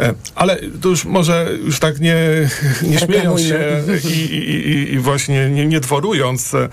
E, 0.00 0.14
Ale 0.34 0.58
to 0.80 0.88
już 0.88 1.04
może 1.04 1.48
już 1.64 1.80
tak 1.80 2.00
nie, 2.00 2.16
nie 2.90 2.98
śmiejąc 2.98 3.40
się 3.40 3.82
i, 4.04 4.18
i, 4.34 4.92
i, 4.92 4.98
właśnie 4.98 5.50
nie, 5.50 5.66
nie 5.66 5.80
dworując, 5.80 6.54
e, 6.54 6.68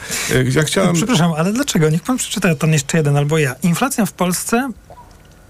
ja 0.56 0.64
chciałem... 0.64 0.96
Przepraszam, 0.96 1.34
ale 1.38 1.54
dlaczego? 1.54 1.90
Niech 1.90 2.04
pan 2.04 2.18
przeczyta 2.18 2.56
ten 2.56 2.74
jeszcze 2.74 2.98
jeden 2.98 3.18
albo 3.18 3.38
ja. 3.38 3.56
Inflacja 3.64 4.06
w 4.06 4.12
Polsce 4.12 4.70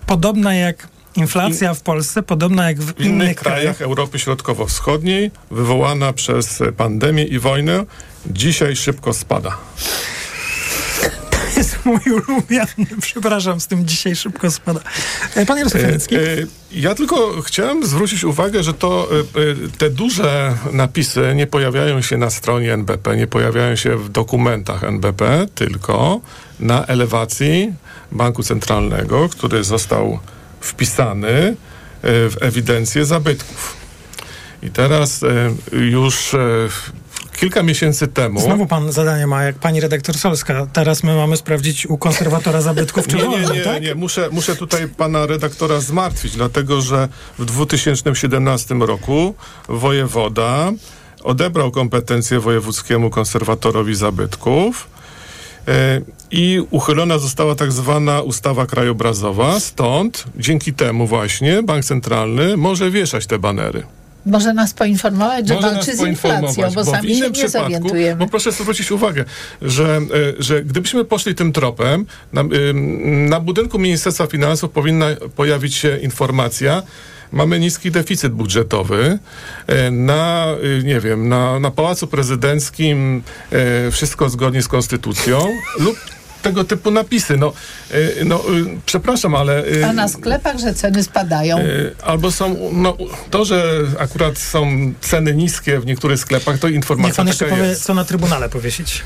podobna 0.05 0.55
jak 0.55 0.87
inflacja 1.15 1.73
w 1.73 1.81
Polsce, 1.81 2.23
podobna 2.23 2.67
jak 2.67 2.79
w, 2.79 2.93
W 2.93 2.99
innych 2.99 3.37
krajach 3.37 3.81
Europy 3.81 4.19
Środkowo-Wschodniej, 4.19 5.31
wywołana 5.51 6.13
przez 6.13 6.63
pandemię 6.77 7.23
i 7.23 7.39
wojnę, 7.39 7.85
dzisiaj 8.25 8.75
szybko 8.75 9.13
spada. 9.13 9.57
To 11.53 11.59
jest 11.59 11.85
mój 11.85 11.99
ulubiony. 12.05 13.01
Przepraszam, 13.01 13.59
z 13.59 13.67
tym 13.67 13.87
dzisiaj 13.87 14.15
szybko 14.15 14.51
spada. 14.51 14.79
E, 15.35 15.45
Pan 15.45 15.57
Jarosław 15.57 15.83
E, 15.83 15.87
e, 15.87 15.97
Ja 16.71 16.95
tylko 16.95 17.41
chciałem 17.41 17.85
zwrócić 17.85 18.23
uwagę, 18.23 18.63
że 18.63 18.73
to 18.73 19.09
te 19.77 19.89
duże 19.89 20.57
napisy 20.71 21.33
nie 21.35 21.47
pojawiają 21.47 22.01
się 22.01 22.17
na 22.17 22.29
stronie 22.29 22.73
NBP, 22.73 23.17
nie 23.17 23.27
pojawiają 23.27 23.75
się 23.75 23.97
w 23.97 24.09
dokumentach 24.09 24.83
NBP, 24.83 25.47
tylko 25.55 26.21
na 26.59 26.85
elewacji 26.85 27.73
Banku 28.11 28.43
Centralnego, 28.43 29.29
który 29.29 29.63
został 29.63 30.19
wpisany 30.61 31.55
w 32.03 32.35
ewidencję 32.41 33.05
zabytków. 33.05 33.75
I 34.63 34.69
teraz 34.69 35.21
już 35.71 36.35
kilka 37.41 37.63
miesięcy 37.63 38.07
temu. 38.07 38.39
Znowu 38.41 38.65
pan 38.65 38.91
zadanie 38.91 39.27
ma, 39.27 39.43
jak 39.43 39.55
pani 39.55 39.79
redaktor 39.79 40.17
Solska. 40.17 40.67
Teraz 40.73 41.03
my 41.03 41.15
mamy 41.15 41.37
sprawdzić 41.37 41.85
u 41.85 41.97
konserwatora 41.97 42.61
zabytków, 42.61 43.07
czy 43.07 43.15
Nie, 43.15 43.27
nie, 43.27 43.39
nie, 43.39 43.61
tak? 43.61 43.81
nie. 43.81 43.95
Muszę, 43.95 44.29
muszę 44.31 44.55
tutaj 44.55 44.87
pana 44.87 45.25
redaktora 45.25 45.79
zmartwić, 45.79 46.35
dlatego 46.35 46.81
że 46.81 47.07
w 47.39 47.45
2017 47.45 48.75
roku 48.75 49.35
wojewoda 49.69 50.71
odebrał 51.23 51.71
kompetencje 51.71 52.39
wojewódzkiemu 52.39 53.09
konserwatorowi 53.09 53.95
zabytków 53.95 54.87
e, 55.67 56.01
i 56.31 56.61
uchylona 56.71 57.17
została 57.17 57.55
tak 57.55 57.71
zwana 57.71 58.21
ustawa 58.21 58.65
krajobrazowa. 58.65 59.59
Stąd 59.59 60.25
dzięki 60.37 60.73
temu 60.73 61.07
właśnie 61.07 61.63
Bank 61.63 61.85
Centralny 61.85 62.57
może 62.57 62.91
wieszać 62.91 63.25
te 63.27 63.39
banery. 63.39 63.83
Może 64.25 64.53
nas 64.53 64.73
poinformować, 64.73 65.47
że 65.47 65.53
Może 65.53 65.71
walczy 65.71 65.95
z 65.95 66.01
inflacją, 66.01 66.71
bo 66.71 66.83
w 66.83 66.87
sami 66.87 67.15
się 67.15 67.29
nie 67.29 67.49
zorientujemy. 67.49 68.19
Bo 68.19 68.27
proszę 68.27 68.51
zwrócić 68.51 68.91
uwagę, 68.91 69.25
że, 69.61 70.01
e, 70.39 70.43
że 70.43 70.63
gdybyśmy 70.63 71.05
poszli 71.05 71.35
tym 71.35 71.53
tropem, 71.53 72.05
na, 72.33 72.43
na 73.29 73.39
budynku 73.39 73.79
Ministerstwa 73.79 74.27
Finansów 74.27 74.71
powinna 74.71 75.05
pojawić 75.35 75.75
się 75.75 75.97
informacja, 75.97 76.83
mamy 77.31 77.59
niski 77.59 77.91
deficyt 77.91 78.33
budżetowy. 78.33 79.19
E, 79.67 79.91
Na, 79.91 80.47
y, 80.63 80.83
nie 80.83 80.99
wiem, 80.99 81.29
na, 81.29 81.59
na 81.59 81.71
Pałacu 81.71 82.07
Prezydenckim 82.07 83.23
e, 83.51 83.91
wszystko 83.91 84.29
zgodnie 84.29 84.61
z 84.61 84.67
konstytucją 84.67 85.47
lub 85.79 85.97
tego 86.41 86.63
typu 86.63 86.91
napisy. 86.91 87.37
No, 87.37 87.53
y, 87.93 88.25
no 88.25 88.35
y, 88.49 88.65
przepraszam, 88.85 89.35
ale... 89.35 89.65
y, 89.67 89.85
A 89.85 89.93
na 89.93 90.07
sklepach, 90.07 90.59
że 90.59 90.73
ceny 90.73 91.03
spadają. 91.03 91.57
Albo 92.03 92.31
są, 92.31 92.55
no, 92.71 92.97
to, 93.31 93.45
że 93.45 93.63
akurat 93.99 94.37
są 94.37 94.93
ceny 95.01 95.35
niskie 95.35 95.79
w 95.79 95.85
niektórych 95.85 96.19
sklepach, 96.19 96.59
to 96.59 96.67
Niech 96.67 96.75
informacja 96.75 97.15
pan 97.17 97.27
jeszcze 97.27 97.45
powie, 97.45 97.63
jest. 97.63 97.83
co 97.83 97.93
na 97.93 98.05
Trybunale 98.05 98.49
powiesić. 98.49 99.01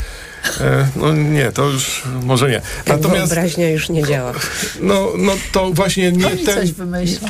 E, 0.62 0.88
No 0.96 1.14
nie, 1.14 1.52
to 1.52 1.70
już 1.70 2.04
może 2.24 2.50
nie. 2.50 2.62
Tak 2.86 3.02
wyobraźnia 3.02 3.70
już 3.70 3.90
nie 3.90 4.04
działa. 4.04 4.34
No, 4.82 5.12
no 5.18 5.32
to 5.52 5.72
właśnie 5.72 6.12
nie, 6.12 6.28
Oni 6.28 6.46
ten, 6.46 6.74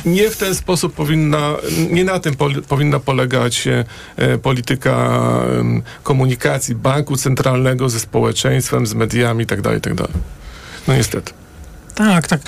nie 0.04 0.30
w 0.30 0.36
ten 0.36 0.54
sposób 0.54 0.94
powinna, 0.94 1.56
nie 1.90 2.04
na 2.04 2.20
tym 2.20 2.34
pol, 2.34 2.62
powinna 2.62 3.00
polegać 3.00 3.66
e, 3.66 3.84
e, 4.16 4.38
polityka 4.38 5.20
em, 5.60 5.82
komunikacji 6.02 6.74
banku 6.74 7.16
centralnego 7.16 7.88
ze 7.88 8.00
społeczeństwem, 8.00 8.86
z 8.86 8.94
mediami 8.94 9.42
itd. 9.42 9.74
itd. 9.74 10.04
No 10.88 10.94
niestety. 10.94 11.45
Tak, 11.96 12.28
tak. 12.28 12.40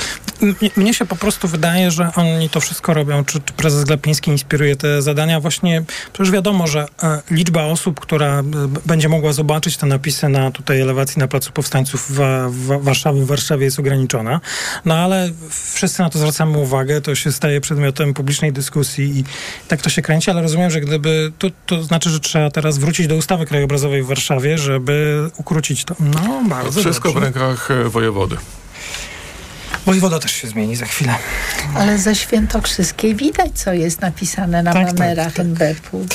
M- 0.43 0.55
Mnie 0.77 0.95
się 0.95 1.05
po 1.07 1.17
prostu 1.17 1.49
wydaje, 1.49 1.91
że 1.91 2.11
oni 2.17 2.51
to 2.51 2.61
wszystko 2.61 2.95
robią, 2.95 3.25
czy, 3.25 3.41
czy 3.41 3.53
prezes 3.53 3.85
Glapiński 3.85 4.31
inspiruje 4.31 4.77
te 4.77 5.03
zadania. 5.03 5.41
Właśnie 5.41 5.83
przecież 6.13 6.31
wiadomo, 6.33 6.67
że 6.67 6.87
e, 7.03 7.23
liczba 7.31 7.65
osób, 7.65 8.01
która 8.01 8.39
e, 8.41 8.43
będzie 8.87 9.09
mogła 9.09 9.33
zobaczyć 9.33 9.77
te 9.77 9.87
napisy 9.87 10.29
na 10.29 10.51
tutaj 10.51 10.81
elewacji 10.81 11.21
na 11.21 11.29
Placu 11.29 11.53
Powstańców 11.53 12.11
w, 12.11 12.21
w 12.51 12.85
Warszawie, 12.85 13.23
w 13.23 13.27
Warszawie 13.27 13.65
jest 13.65 13.79
ograniczona. 13.79 14.41
No 14.85 14.95
ale 14.95 15.31
wszyscy 15.75 16.03
na 16.03 16.11
to 16.11 16.19
zwracamy 16.19 16.59
uwagę, 16.59 17.01
to 17.01 17.15
się 17.15 17.33
staje 17.33 17.61
przedmiotem 17.61 18.15
publicznej 18.15 18.53
dyskusji 18.53 19.19
i 19.19 19.25
tak 19.69 19.83
to 19.83 19.91
się 19.91 20.03
kręci, 20.03 20.31
ale 20.31 20.43
rozumiem, 20.43 20.71
że 20.71 20.81
gdyby, 20.81 21.33
to, 21.39 21.47
to 21.67 21.83
znaczy, 21.83 22.11
że 22.11 22.21
trzeba 22.21 22.51
teraz 22.51 22.79
wrócić 22.79 23.07
do 23.07 23.17
ustawy 23.17 23.47
krajobrazowej 23.47 24.03
w 24.03 24.07
Warszawie, 24.07 24.59
żeby 24.59 25.29
ukrócić 25.37 25.85
to. 25.85 25.95
No, 26.01 26.43
bardzo 26.49 26.81
Wszystko 26.81 27.11
w 27.11 27.15
dobrze. 27.15 27.25
rękach 27.31 27.71
e, 27.71 27.85
wojewody. 27.85 28.37
Wojewoda 29.89 30.19
też 30.19 30.33
się 30.33 30.49
zmieni 30.49 30.77
za 30.77 30.87
chwilę. 30.87 31.15
Ale 31.75 31.99
ze 31.99 32.15
Świętokrzyskiej 32.15 33.15
widać, 33.15 33.51
co 33.55 33.73
jest 33.73 34.01
napisane 34.01 34.63
na 34.63 34.73
Tak, 34.73 34.87
tak, 34.87 34.97
banerach 34.97 35.39
NBP-u. 35.41 36.07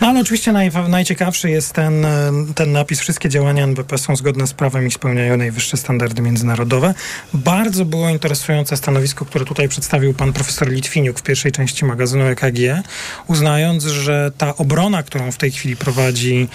No 0.00 0.08
ale 0.08 0.20
oczywiście 0.20 0.52
naj, 0.52 0.70
najciekawszy 0.88 1.50
jest 1.50 1.72
ten, 1.72 2.06
ten 2.54 2.72
napis. 2.72 3.00
Wszystkie 3.00 3.28
działania 3.28 3.64
NBP 3.64 3.98
są 3.98 4.16
zgodne 4.16 4.46
z 4.46 4.52
prawem 4.52 4.86
i 4.86 4.90
spełniają 4.90 5.36
najwyższe 5.36 5.76
standardy 5.76 6.22
międzynarodowe. 6.22 6.94
Bardzo 7.34 7.84
było 7.84 8.08
interesujące 8.08 8.76
stanowisko, 8.76 9.24
które 9.24 9.44
tutaj 9.44 9.68
przedstawił 9.68 10.14
pan 10.14 10.32
profesor 10.32 10.70
Litwiniuk 10.70 11.18
w 11.18 11.22
pierwszej 11.22 11.52
części 11.52 11.84
magazynu 11.84 12.24
EKG, 12.24 12.82
uznając, 13.26 13.84
że 13.84 14.32
ta 14.38 14.56
obrona, 14.56 15.02
którą 15.02 15.32
w 15.32 15.36
tej 15.36 15.50
chwili 15.50 15.76
prowadzi 15.76 16.48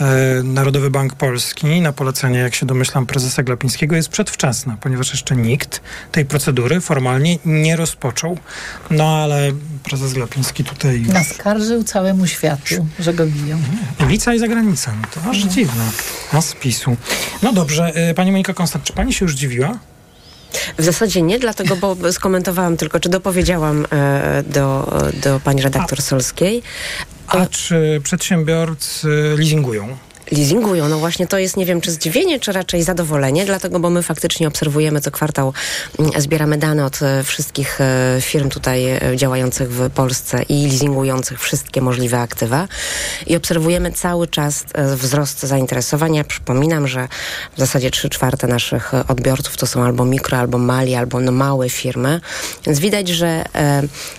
e, 0.00 0.04
Narodowy 0.42 0.90
Bank 0.90 1.14
Polski 1.14 1.80
na 1.80 1.92
polecenie, 1.92 2.38
jak 2.38 2.54
się 2.54 2.66
domyślam, 2.66 3.06
prezesa 3.06 3.42
Glapińskiego 3.42 3.96
jest 3.96 4.08
przedwczesna, 4.08 4.76
ponieważ 4.80 5.10
jeszcze 5.10 5.36
nikt 5.36 5.80
tej 6.12 6.24
procedury 6.24 6.80
formalnie 6.80 7.38
nie 7.44 7.76
rozpoczął. 7.76 8.38
No 8.90 9.16
ale 9.16 9.52
prezes 9.84 10.12
Glapiński 10.12 10.64
tutaj... 10.64 11.00
Naskarżył 11.00 11.84
całemu 11.84 12.26
światu, 12.26 12.86
że 12.98 13.14
go 13.14 13.26
biją. 13.26 13.58
Ulica 14.00 14.34
i 14.34 14.38
zagranica. 14.38 14.92
No 15.02 15.08
to 15.14 15.30
aż 15.30 15.38
dziwne. 15.38 15.90
A 16.32 16.40
z 16.40 16.54
PiSu. 16.54 16.96
No 17.42 17.52
dobrze, 17.52 18.10
y, 18.10 18.14
pani 18.14 18.30
Monika 18.30 18.54
Konstant, 18.54 18.84
czy 18.84 18.92
pani 18.92 19.12
się 19.12 19.24
już 19.24 19.34
dziwiła? 19.34 19.78
W 20.78 20.84
zasadzie 20.84 21.22
nie, 21.22 21.38
dlatego, 21.38 21.76
bo 21.76 22.12
skomentowałam 22.12 22.76
tylko, 22.76 23.00
czy 23.00 23.08
dopowiedziałam 23.08 23.86
e, 23.92 24.42
do, 24.46 24.96
do 25.22 25.40
pani 25.40 25.62
redaktor 25.62 26.02
Solskiej. 26.02 26.62
A 27.26 27.46
czy 27.46 28.00
przedsiębiorcy 28.04 29.08
leasingują? 29.38 29.96
Leasingują, 30.32 30.88
no 30.88 30.98
właśnie 30.98 31.26
to 31.26 31.38
jest, 31.38 31.56
nie 31.56 31.66
wiem, 31.66 31.80
czy 31.80 31.90
zdziwienie, 31.90 32.40
czy 32.40 32.52
raczej 32.52 32.82
zadowolenie, 32.82 33.44
dlatego, 33.44 33.80
bo 33.80 33.90
my 33.90 34.02
faktycznie 34.02 34.48
obserwujemy 34.48 35.00
co 35.00 35.10
kwartał, 35.10 35.52
mm, 35.98 36.12
zbieramy 36.20 36.58
dane 36.58 36.84
od 36.84 37.02
e, 37.02 37.22
wszystkich 37.22 37.80
e, 37.80 38.18
firm 38.20 38.48
tutaj 38.48 38.86
e, 38.86 39.00
działających 39.16 39.72
w 39.72 39.90
Polsce 39.90 40.42
i 40.42 40.66
leasingujących 40.66 41.40
wszystkie 41.40 41.80
możliwe 41.80 42.20
aktywa 42.20 42.68
i 43.26 43.36
obserwujemy 43.36 43.92
cały 43.92 44.28
czas 44.28 44.64
wzrost 44.96 45.42
zainteresowania. 45.42 46.24
Przypominam, 46.24 46.88
że 46.88 47.08
w 47.56 47.60
zasadzie 47.60 47.90
trzy 47.90 48.08
czwarte 48.08 48.46
naszych 48.46 48.92
odbiorców 49.08 49.56
to 49.56 49.66
są 49.66 49.84
albo 49.84 50.04
mikro, 50.04 50.38
albo 50.38 50.58
mali, 50.58 50.94
albo 50.94 51.20
no 51.20 51.32
małe 51.32 51.68
firmy, 51.68 52.20
więc 52.66 52.78
widać, 52.78 53.08
że 53.08 53.44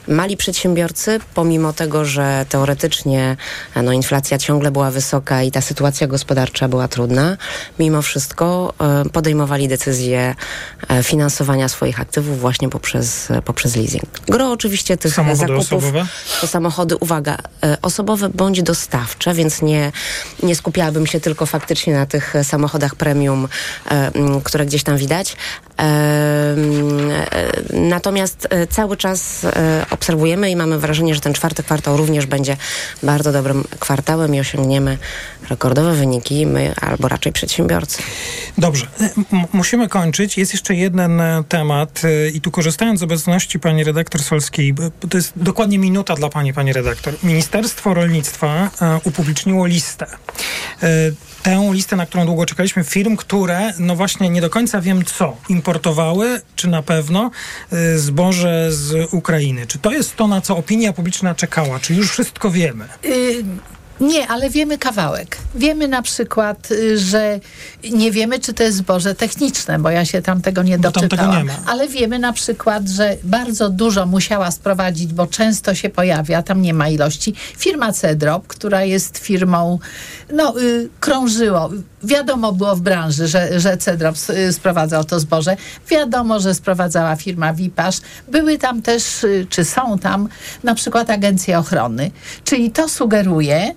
mali 0.08 0.38
przedsiębiorcy, 0.38 1.20
pomimo 1.34 1.74
tego, 1.74 2.06
że 2.06 2.46
teoretycznie 2.50 3.38
no, 3.84 3.92
inflacja 3.92 4.38
ciągle 4.38 4.72
była 4.72 4.92
wysoka 4.92 5.44
i 5.44 5.52
ta 5.52 5.62
sytuacja 5.62 5.99
gospodarcza 6.08 6.68
była 6.68 6.88
trudna, 6.88 7.38
mimo 7.80 8.02
wszystko 8.02 8.74
e, 9.06 9.10
podejmowali 9.10 9.68
decyzję 9.68 10.36
e, 10.88 11.04
finansowania 11.04 11.70
swoich 11.70 12.02
aktywów 12.02 12.40
właśnie 12.40 12.70
poprzez, 12.70 13.32
e, 13.32 13.42
poprzez 13.42 13.76
leasing. 13.76 14.04
Gro 14.28 14.52
oczywiście 14.52 14.98
tych 14.98 15.14
Samochody 15.14 15.40
zakupów 15.40 15.84
osobowe? 15.84 16.06
to 16.42 16.48
samochody, 16.48 16.98
uwaga, 16.98 17.38
e, 17.64 17.78
osobowe 17.82 18.30
bądź 18.30 18.64
dostawcze, 18.64 19.34
więc 19.34 19.62
nie, 19.62 19.92
nie 20.44 20.56
skupiałabym 20.56 21.08
się 21.08 21.20
tylko 21.20 21.46
faktycznie 21.46 21.94
na 21.94 22.06
tych 22.06 22.34
samochodach 22.44 22.96
premium, 22.96 23.48
które 24.44 24.66
gdzieś 24.66 24.84
tam 24.84 24.98
widać. 24.98 25.36
Natomiast 27.74 28.48
cały 28.70 28.98
czas 28.98 29.46
obserwujemy 29.92 30.50
i 30.52 30.56
mamy 30.56 30.80
wrażenie, 30.80 31.16
że 31.16 31.22
ten 31.22 31.34
czwarty 31.34 31.64
kwartał 31.64 31.98
również 31.98 32.26
będzie 32.26 32.58
bardzo 33.04 33.32
dobrym 33.32 33.64
kwartałem 33.80 34.36
i 34.36 34.40
osiągniemy 34.40 34.98
rekordowe 35.50 35.89
wyniki 35.94 36.46
my, 36.46 36.74
albo 36.82 37.08
raczej 37.08 37.34
przedsiębiorcy. 37.34 38.02
Dobrze, 38.58 38.88
M- 39.00 39.46
musimy 39.54 39.88
kończyć. 39.90 40.38
Jest 40.38 40.54
jeszcze 40.54 40.76
jeden 40.76 41.22
e, 41.22 41.44
temat 41.50 42.02
e, 42.04 42.30
i 42.30 42.42
tu 42.42 42.52
korzystając 42.52 43.00
z 43.00 43.04
obecności 43.04 43.60
pani 43.60 43.84
redaktor 43.84 44.24
Solskiej, 44.24 44.74
bo 44.74 44.84
to 45.10 45.18
jest 45.18 45.32
dokładnie 45.36 45.80
minuta 45.80 46.16
dla 46.16 46.30
pani, 46.30 46.54
pani 46.54 46.74
redaktor. 46.74 47.14
Ministerstwo 47.24 47.94
Rolnictwa 47.94 48.70
e, 48.82 49.00
upubliczniło 49.04 49.66
listę. 49.66 50.06
E, 50.84 50.88
Tę 51.44 51.70
listę, 51.74 51.96
na 51.96 52.06
którą 52.06 52.26
długo 52.26 52.46
czekaliśmy, 52.46 52.84
firm, 52.84 53.16
które, 53.16 53.74
no 53.78 53.96
właśnie, 53.96 54.30
nie 54.30 54.42
do 54.42 54.50
końca 54.50 54.82
wiem 54.82 55.06
co, 55.06 55.38
importowały, 55.50 56.42
czy 56.56 56.68
na 56.68 56.84
pewno, 56.84 57.32
e, 57.72 57.98
zboże 57.98 58.68
z 58.72 59.14
Ukrainy. 59.14 59.68
Czy 59.68 59.80
to 59.80 59.92
jest 59.92 60.16
to, 60.16 60.28
na 60.28 60.42
co 60.42 60.58
opinia 60.58 60.94
publiczna 60.94 61.36
czekała? 61.36 61.80
Czy 61.80 61.94
już 61.96 62.12
wszystko 62.12 62.52
wiemy? 62.52 62.86
Y, 63.06 63.44
nie, 64.00 64.28
ale 64.28 64.50
wiemy 64.50 64.78
kawałek. 64.78 65.38
Wiemy 65.56 65.88
na 65.88 66.02
przykład, 66.02 66.72
y, 66.72 66.98
że 67.00 67.40
nie 67.92 68.12
wiemy, 68.12 68.40
czy 68.40 68.54
to 68.54 68.64
jest 68.64 68.78
zboże 68.78 69.16
techniczne, 69.16 69.80
bo 69.80 69.90
ja 69.90 70.06
się 70.06 70.22
tam 70.22 70.42
tego 70.42 70.64
nie 70.64 70.78
tego 70.78 70.92
doczytałam. 70.92 71.48
nie. 71.48 71.54
Ale 71.66 71.88
wiemy 71.88 72.20
na 72.20 72.34
przykład, 72.34 72.88
że 72.88 73.18
bardzo 73.24 73.70
dużo 73.70 74.06
musiała 74.06 74.52
sprowadzić, 74.52 75.14
bo 75.14 75.28
często 75.28 75.76
się 75.76 75.90
pojawia, 75.90 76.44
tam 76.44 76.62
nie 76.62 76.74
ma 76.74 76.90
ilości, 76.90 77.34
firma 77.58 77.94
Cedrop, 77.94 78.48
która 78.48 78.84
jest 78.84 79.18
firmą, 79.18 79.80
no 80.34 80.62
y, 80.62 80.90
krążyło. 81.00 81.70
Wiadomo 82.04 82.52
było 82.52 82.76
w 82.76 82.82
branży, 82.82 83.28
że, 83.28 83.60
że 83.60 83.78
Cedrop 83.78 84.16
y, 84.30 84.54
sprowadzał 84.54 85.04
to 85.04 85.20
zboże. 85.20 85.58
Wiadomo, 85.90 86.40
że 86.40 86.54
sprowadzała 86.54 87.16
firma 87.16 87.54
Wipasz. 87.54 87.98
Były 88.28 88.58
tam 88.58 88.82
też, 88.82 89.24
y, 89.24 89.48
czy 89.50 89.66
są 89.66 90.00
tam, 90.00 90.30
na 90.64 90.76
przykład 90.76 91.10
agencje 91.10 91.60
ochrony. 91.60 92.12
Czyli 92.44 92.72
to 92.72 92.90
sugeruje, 92.90 93.74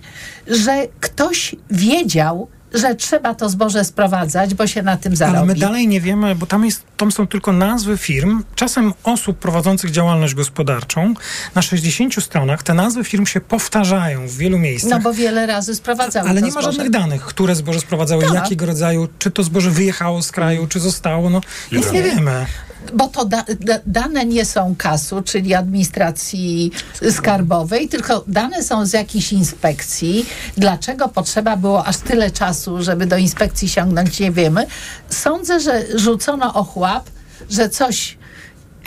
że 0.47 0.87
ktoś 1.01 1.55
wiedział, 1.71 2.49
że 2.75 2.95
trzeba 2.95 3.35
to 3.35 3.49
zboże 3.49 3.85
sprowadzać, 3.85 4.55
bo 4.55 4.67
się 4.67 4.83
na 4.83 4.97
tym 4.97 5.17
zarobi. 5.17 5.37
Ale 5.39 5.47
my 5.47 5.55
dalej 5.55 5.89
nie 5.89 6.01
wiemy, 6.01 6.35
bo 6.35 6.47
tam, 6.47 6.65
jest, 6.65 6.83
tam 6.97 7.13
są 7.13 7.27
tylko 7.27 7.53
nazwy 7.53 7.99
firm, 7.99 8.43
czasem 8.55 8.93
osób 9.05 9.39
prowadzących 9.39 9.91
działalność 9.91 10.35
gospodarczą. 10.35 11.15
Na 11.55 11.63
60 11.63 12.15
stronach 12.25 12.63
te 12.63 12.75
nazwy 12.75 13.05
firm 13.05 13.27
się 13.27 13.41
powtarzają 13.41 14.27
w 14.29 14.37
wielu 14.37 14.59
miejscach. 14.59 14.91
No 14.91 15.01
bo 15.01 15.15
wiele 15.15 15.47
razy 15.47 15.75
sprowadzały 15.75 16.29
ale 16.29 16.41
to 16.41 16.47
nie 16.47 16.53
ma 16.53 16.61
zboże. 16.63 16.73
żadnych 16.73 16.91
danych, 16.91 17.23
które 17.25 17.55
zboże 17.55 17.81
sprowadzały, 17.81 18.25
Tak. 18.25 18.35
jakiego 18.35 18.67
rodzaju, 18.67 19.09
czy 19.19 19.31
to 19.31 19.43
zboże 19.43 19.71
wyjechało 19.71 20.23
z 20.23 20.33
kraju, 20.33 20.67
czy 20.67 20.81
zostało. 20.81 21.31
No, 21.31 21.41
nic 21.73 21.93
nie 21.93 22.03
wiemy. 22.03 22.47
Bo 22.95 23.09
to 23.09 23.25
da, 23.25 23.45
da, 23.61 23.79
dane 23.87 24.25
nie 24.25 24.45
są 24.45 24.75
kasu, 24.79 25.23
czyli 25.23 25.55
administracji 25.55 26.71
skarbowej, 27.11 27.89
tylko 27.89 28.25
dane 28.27 28.63
są 28.63 28.87
z 28.87 28.93
jakichś 28.93 29.33
inspekcji. 29.33 30.27
Dlaczego 30.57 31.09
potrzeba 31.09 31.57
było 31.57 31.87
aż 31.87 31.97
tyle 31.97 32.31
czasu, 32.31 32.62
żeby 32.79 33.07
do 33.07 33.17
inspekcji 33.17 33.69
sięgnąć, 33.69 34.21
nie 34.21 34.33
wiemy. 34.33 34.67
Sądzę, 35.09 35.61
że 35.61 35.99
rzucono 35.99 36.55
ochłap, 36.55 37.05
że 37.51 37.69
coś 37.69 38.19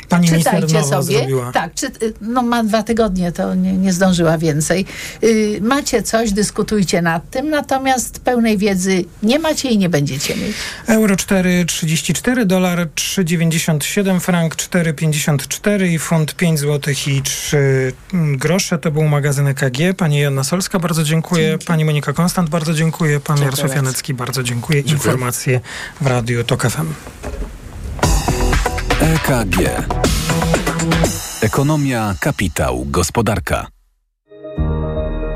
Pani 0.09 0.29
czytajcie 0.29 0.83
sobie. 0.83 1.17
zrobiła. 1.17 1.51
Tak, 1.51 1.73
czy, 1.73 1.87
no 2.21 2.41
ma 2.41 2.63
dwa 2.63 2.83
tygodnie, 2.83 3.31
to 3.31 3.55
nie, 3.55 3.73
nie 3.73 3.93
zdążyła 3.93 4.37
więcej. 4.37 4.85
Y, 5.23 5.59
macie 5.61 6.03
coś, 6.03 6.31
dyskutujcie 6.31 7.01
nad 7.01 7.29
tym, 7.29 7.49
natomiast 7.49 8.19
pełnej 8.19 8.57
wiedzy 8.57 9.05
nie 9.23 9.39
macie 9.39 9.69
i 9.69 9.77
nie 9.77 9.89
będziecie 9.89 10.35
mieć. 10.35 10.55
Euro 10.87 11.15
4,34, 11.15 12.45
dolar 12.45 12.87
3,97, 12.95 14.19
frank 14.19 14.55
4,54 14.55 15.85
i 15.85 15.99
funt 15.99 16.35
5 16.35 16.59
zł 16.59 16.93
i 17.07 17.21
3 17.21 17.93
grosze. 18.13 18.77
To 18.77 18.91
był 18.91 19.03
magazyn 19.03 19.47
EKG. 19.47 19.97
Pani 19.97 20.19
Joanna 20.19 20.43
Solska, 20.43 20.79
bardzo 20.79 21.03
dziękuję. 21.03 21.57
Pani 21.65 21.85
Monika 21.85 22.13
Konstant, 22.13 22.49
bardzo 22.49 22.73
dziękuję. 22.73 23.19
Pan 23.19 23.35
Dziękuję 23.35 23.45
Jarosław 23.45 23.67
bardzo. 23.67 23.85
Janecki, 23.85 24.13
bardzo 24.13 24.43
dziękuję. 24.43 24.79
Informacje 24.79 25.61
w 26.01 26.07
Radiu 26.07 26.43
TOK 26.43 26.69
FM. 26.69 26.93
EKG. 29.01 29.57
Ekonomia, 31.41 32.15
kapitał, 32.19 32.85
gospodarka. 32.85 33.67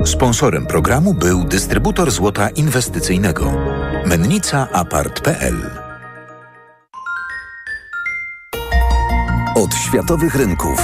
Sponsorem 0.04 0.66
programu 0.66 1.14
był 1.14 1.44
dystrybutor 1.44 2.10
złota 2.10 2.50
inwestycyjnego. 2.50 3.52
Mennica 4.06 4.68
Apart.pl 4.72 5.70
Od 9.54 9.74
światowych 9.74 10.34
rynków. 10.34 10.80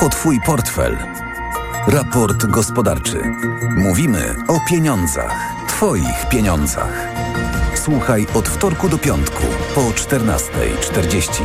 O 0.00 0.08
Twój 0.08 0.40
portfel. 0.46 0.98
Raport 1.86 2.46
gospodarczy. 2.46 3.22
Mówimy 3.76 4.34
o 4.48 4.60
pieniądzach. 4.68 5.52
Twoich 5.68 6.28
pieniądzach. 6.30 7.08
Słuchaj 7.74 8.26
od 8.34 8.48
wtorku 8.48 8.88
do 8.88 8.98
piątku 8.98 9.42
po 9.74 9.80
14.40. 9.80 11.42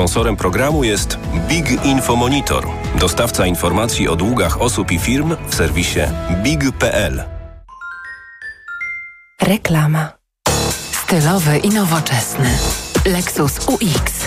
Sponsorem 0.00 0.36
programu 0.36 0.84
jest 0.84 1.18
Big 1.48 1.84
Info 1.84 2.16
Monitor, 2.16 2.66
dostawca 3.00 3.46
informacji 3.46 4.08
o 4.08 4.16
długach 4.16 4.60
osób 4.60 4.92
i 4.92 4.98
firm 4.98 5.36
w 5.48 5.54
serwisie 5.54 6.00
big.pl. 6.42 7.22
Reklama. 9.42 10.12
Stylowy 10.92 11.58
i 11.58 11.68
nowoczesny. 11.68 12.50
Lexus 13.06 13.68
UX. 13.68 14.26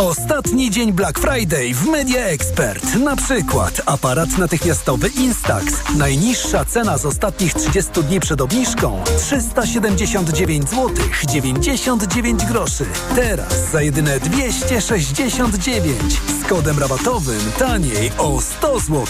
Ostatni 0.00 0.70
dzień 0.70 0.92
Black 0.92 1.18
Friday 1.18 1.74
w 1.74 1.86
Media 1.86 2.20
Expert. 2.20 2.94
Na 2.94 3.16
przykład 3.16 3.82
aparat 3.86 4.38
natychmiastowy 4.38 5.08
Instax. 5.08 5.74
Najniższa 5.98 6.64
cena 6.64 6.98
z 6.98 7.06
ostatnich 7.06 7.54
30 7.54 7.92
dni 8.02 8.20
przed 8.20 8.40
obniżką 8.40 9.02
379 9.18 10.68
zł 10.68 10.88
99 11.28 12.44
groszy. 12.44 12.86
Teraz 13.14 13.70
za 13.72 13.82
jedyne 13.82 14.20
269 14.20 15.96
z 16.40 16.48
kodem 16.48 16.78
rabatowym 16.78 17.52
taniej 17.58 18.12
o 18.18 18.40
100 18.40 18.80
zł. 18.80 19.06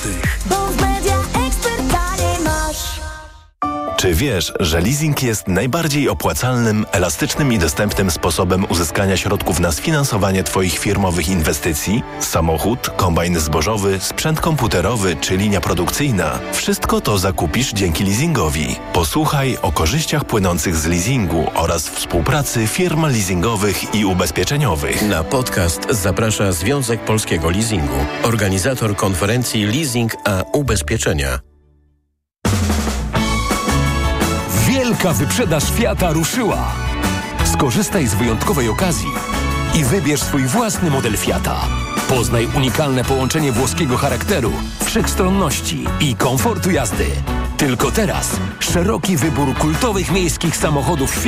Czy 4.01 4.15
wiesz, 4.15 4.53
że 4.61 4.81
leasing 4.81 5.23
jest 5.23 5.49
najbardziej 5.49 6.09
opłacalnym, 6.09 6.87
elastycznym 6.93 7.53
i 7.53 7.59
dostępnym 7.59 8.11
sposobem 8.11 8.65
uzyskania 8.69 9.17
środków 9.17 9.61
na 9.61 9.73
sfinansowanie 9.73 10.45
Twoich 10.45 10.79
firmowych 10.79 11.29
inwestycji? 11.29 12.03
Samochód, 12.21 12.91
kombajn 12.97 13.41
zbożowy, 13.41 14.01
sprzęt 14.01 14.41
komputerowy 14.41 15.17
czy 15.21 15.37
linia 15.37 15.61
produkcyjna– 15.61 16.39
wszystko 16.53 17.01
to 17.01 17.19
zakupisz 17.19 17.73
dzięki 17.73 18.05
leasingowi. 18.05 18.77
Posłuchaj 18.93 19.59
o 19.63 19.73
korzyściach 19.73 20.25
płynących 20.25 20.77
z 20.77 20.87
leasingu 20.87 21.51
oraz 21.55 21.89
współpracy 21.89 22.67
firm 22.67 23.03
leasingowych 23.03 23.95
i 23.95 24.05
ubezpieczeniowych. 24.05 25.03
Na 25.03 25.25
podcast 25.25 25.87
zaprasza 25.91 26.53
Związek 26.53 27.01
Polskiego 27.05 27.51
Leasingu, 27.51 28.07
organizator 28.23 28.97
konferencji 28.97 29.67
Leasing 29.67 30.17
a 30.25 30.43
Ubezpieczenia. 30.53 31.41
Wielka 35.01 35.19
wyprzedaż 35.19 35.73
Fiata 35.73 36.13
ruszyła. 36.13 36.73
Skorzystaj 37.45 38.07
z 38.07 38.15
wyjątkowej 38.15 38.69
okazji 38.69 39.09
i 39.75 39.85
wybierz 39.85 40.23
swój 40.23 40.47
własny 40.47 40.91
model 40.91 41.17
Fiata. 41.17 41.57
Poznaj 42.09 42.49
unikalne 42.57 43.05
połączenie 43.05 43.53
włoskiego 43.53 43.97
charakteru, 43.97 44.53
wszechstronności 44.85 45.85
i 46.01 46.17
komfortu 46.17 46.71
jazdy. 46.71 47.07
Tylko 47.57 47.91
teraz 47.91 48.37
szeroki 48.59 49.17
wybór 49.17 49.55
kultowych 49.55 50.11
miejskich 50.11 50.57
samochodów 50.57 51.11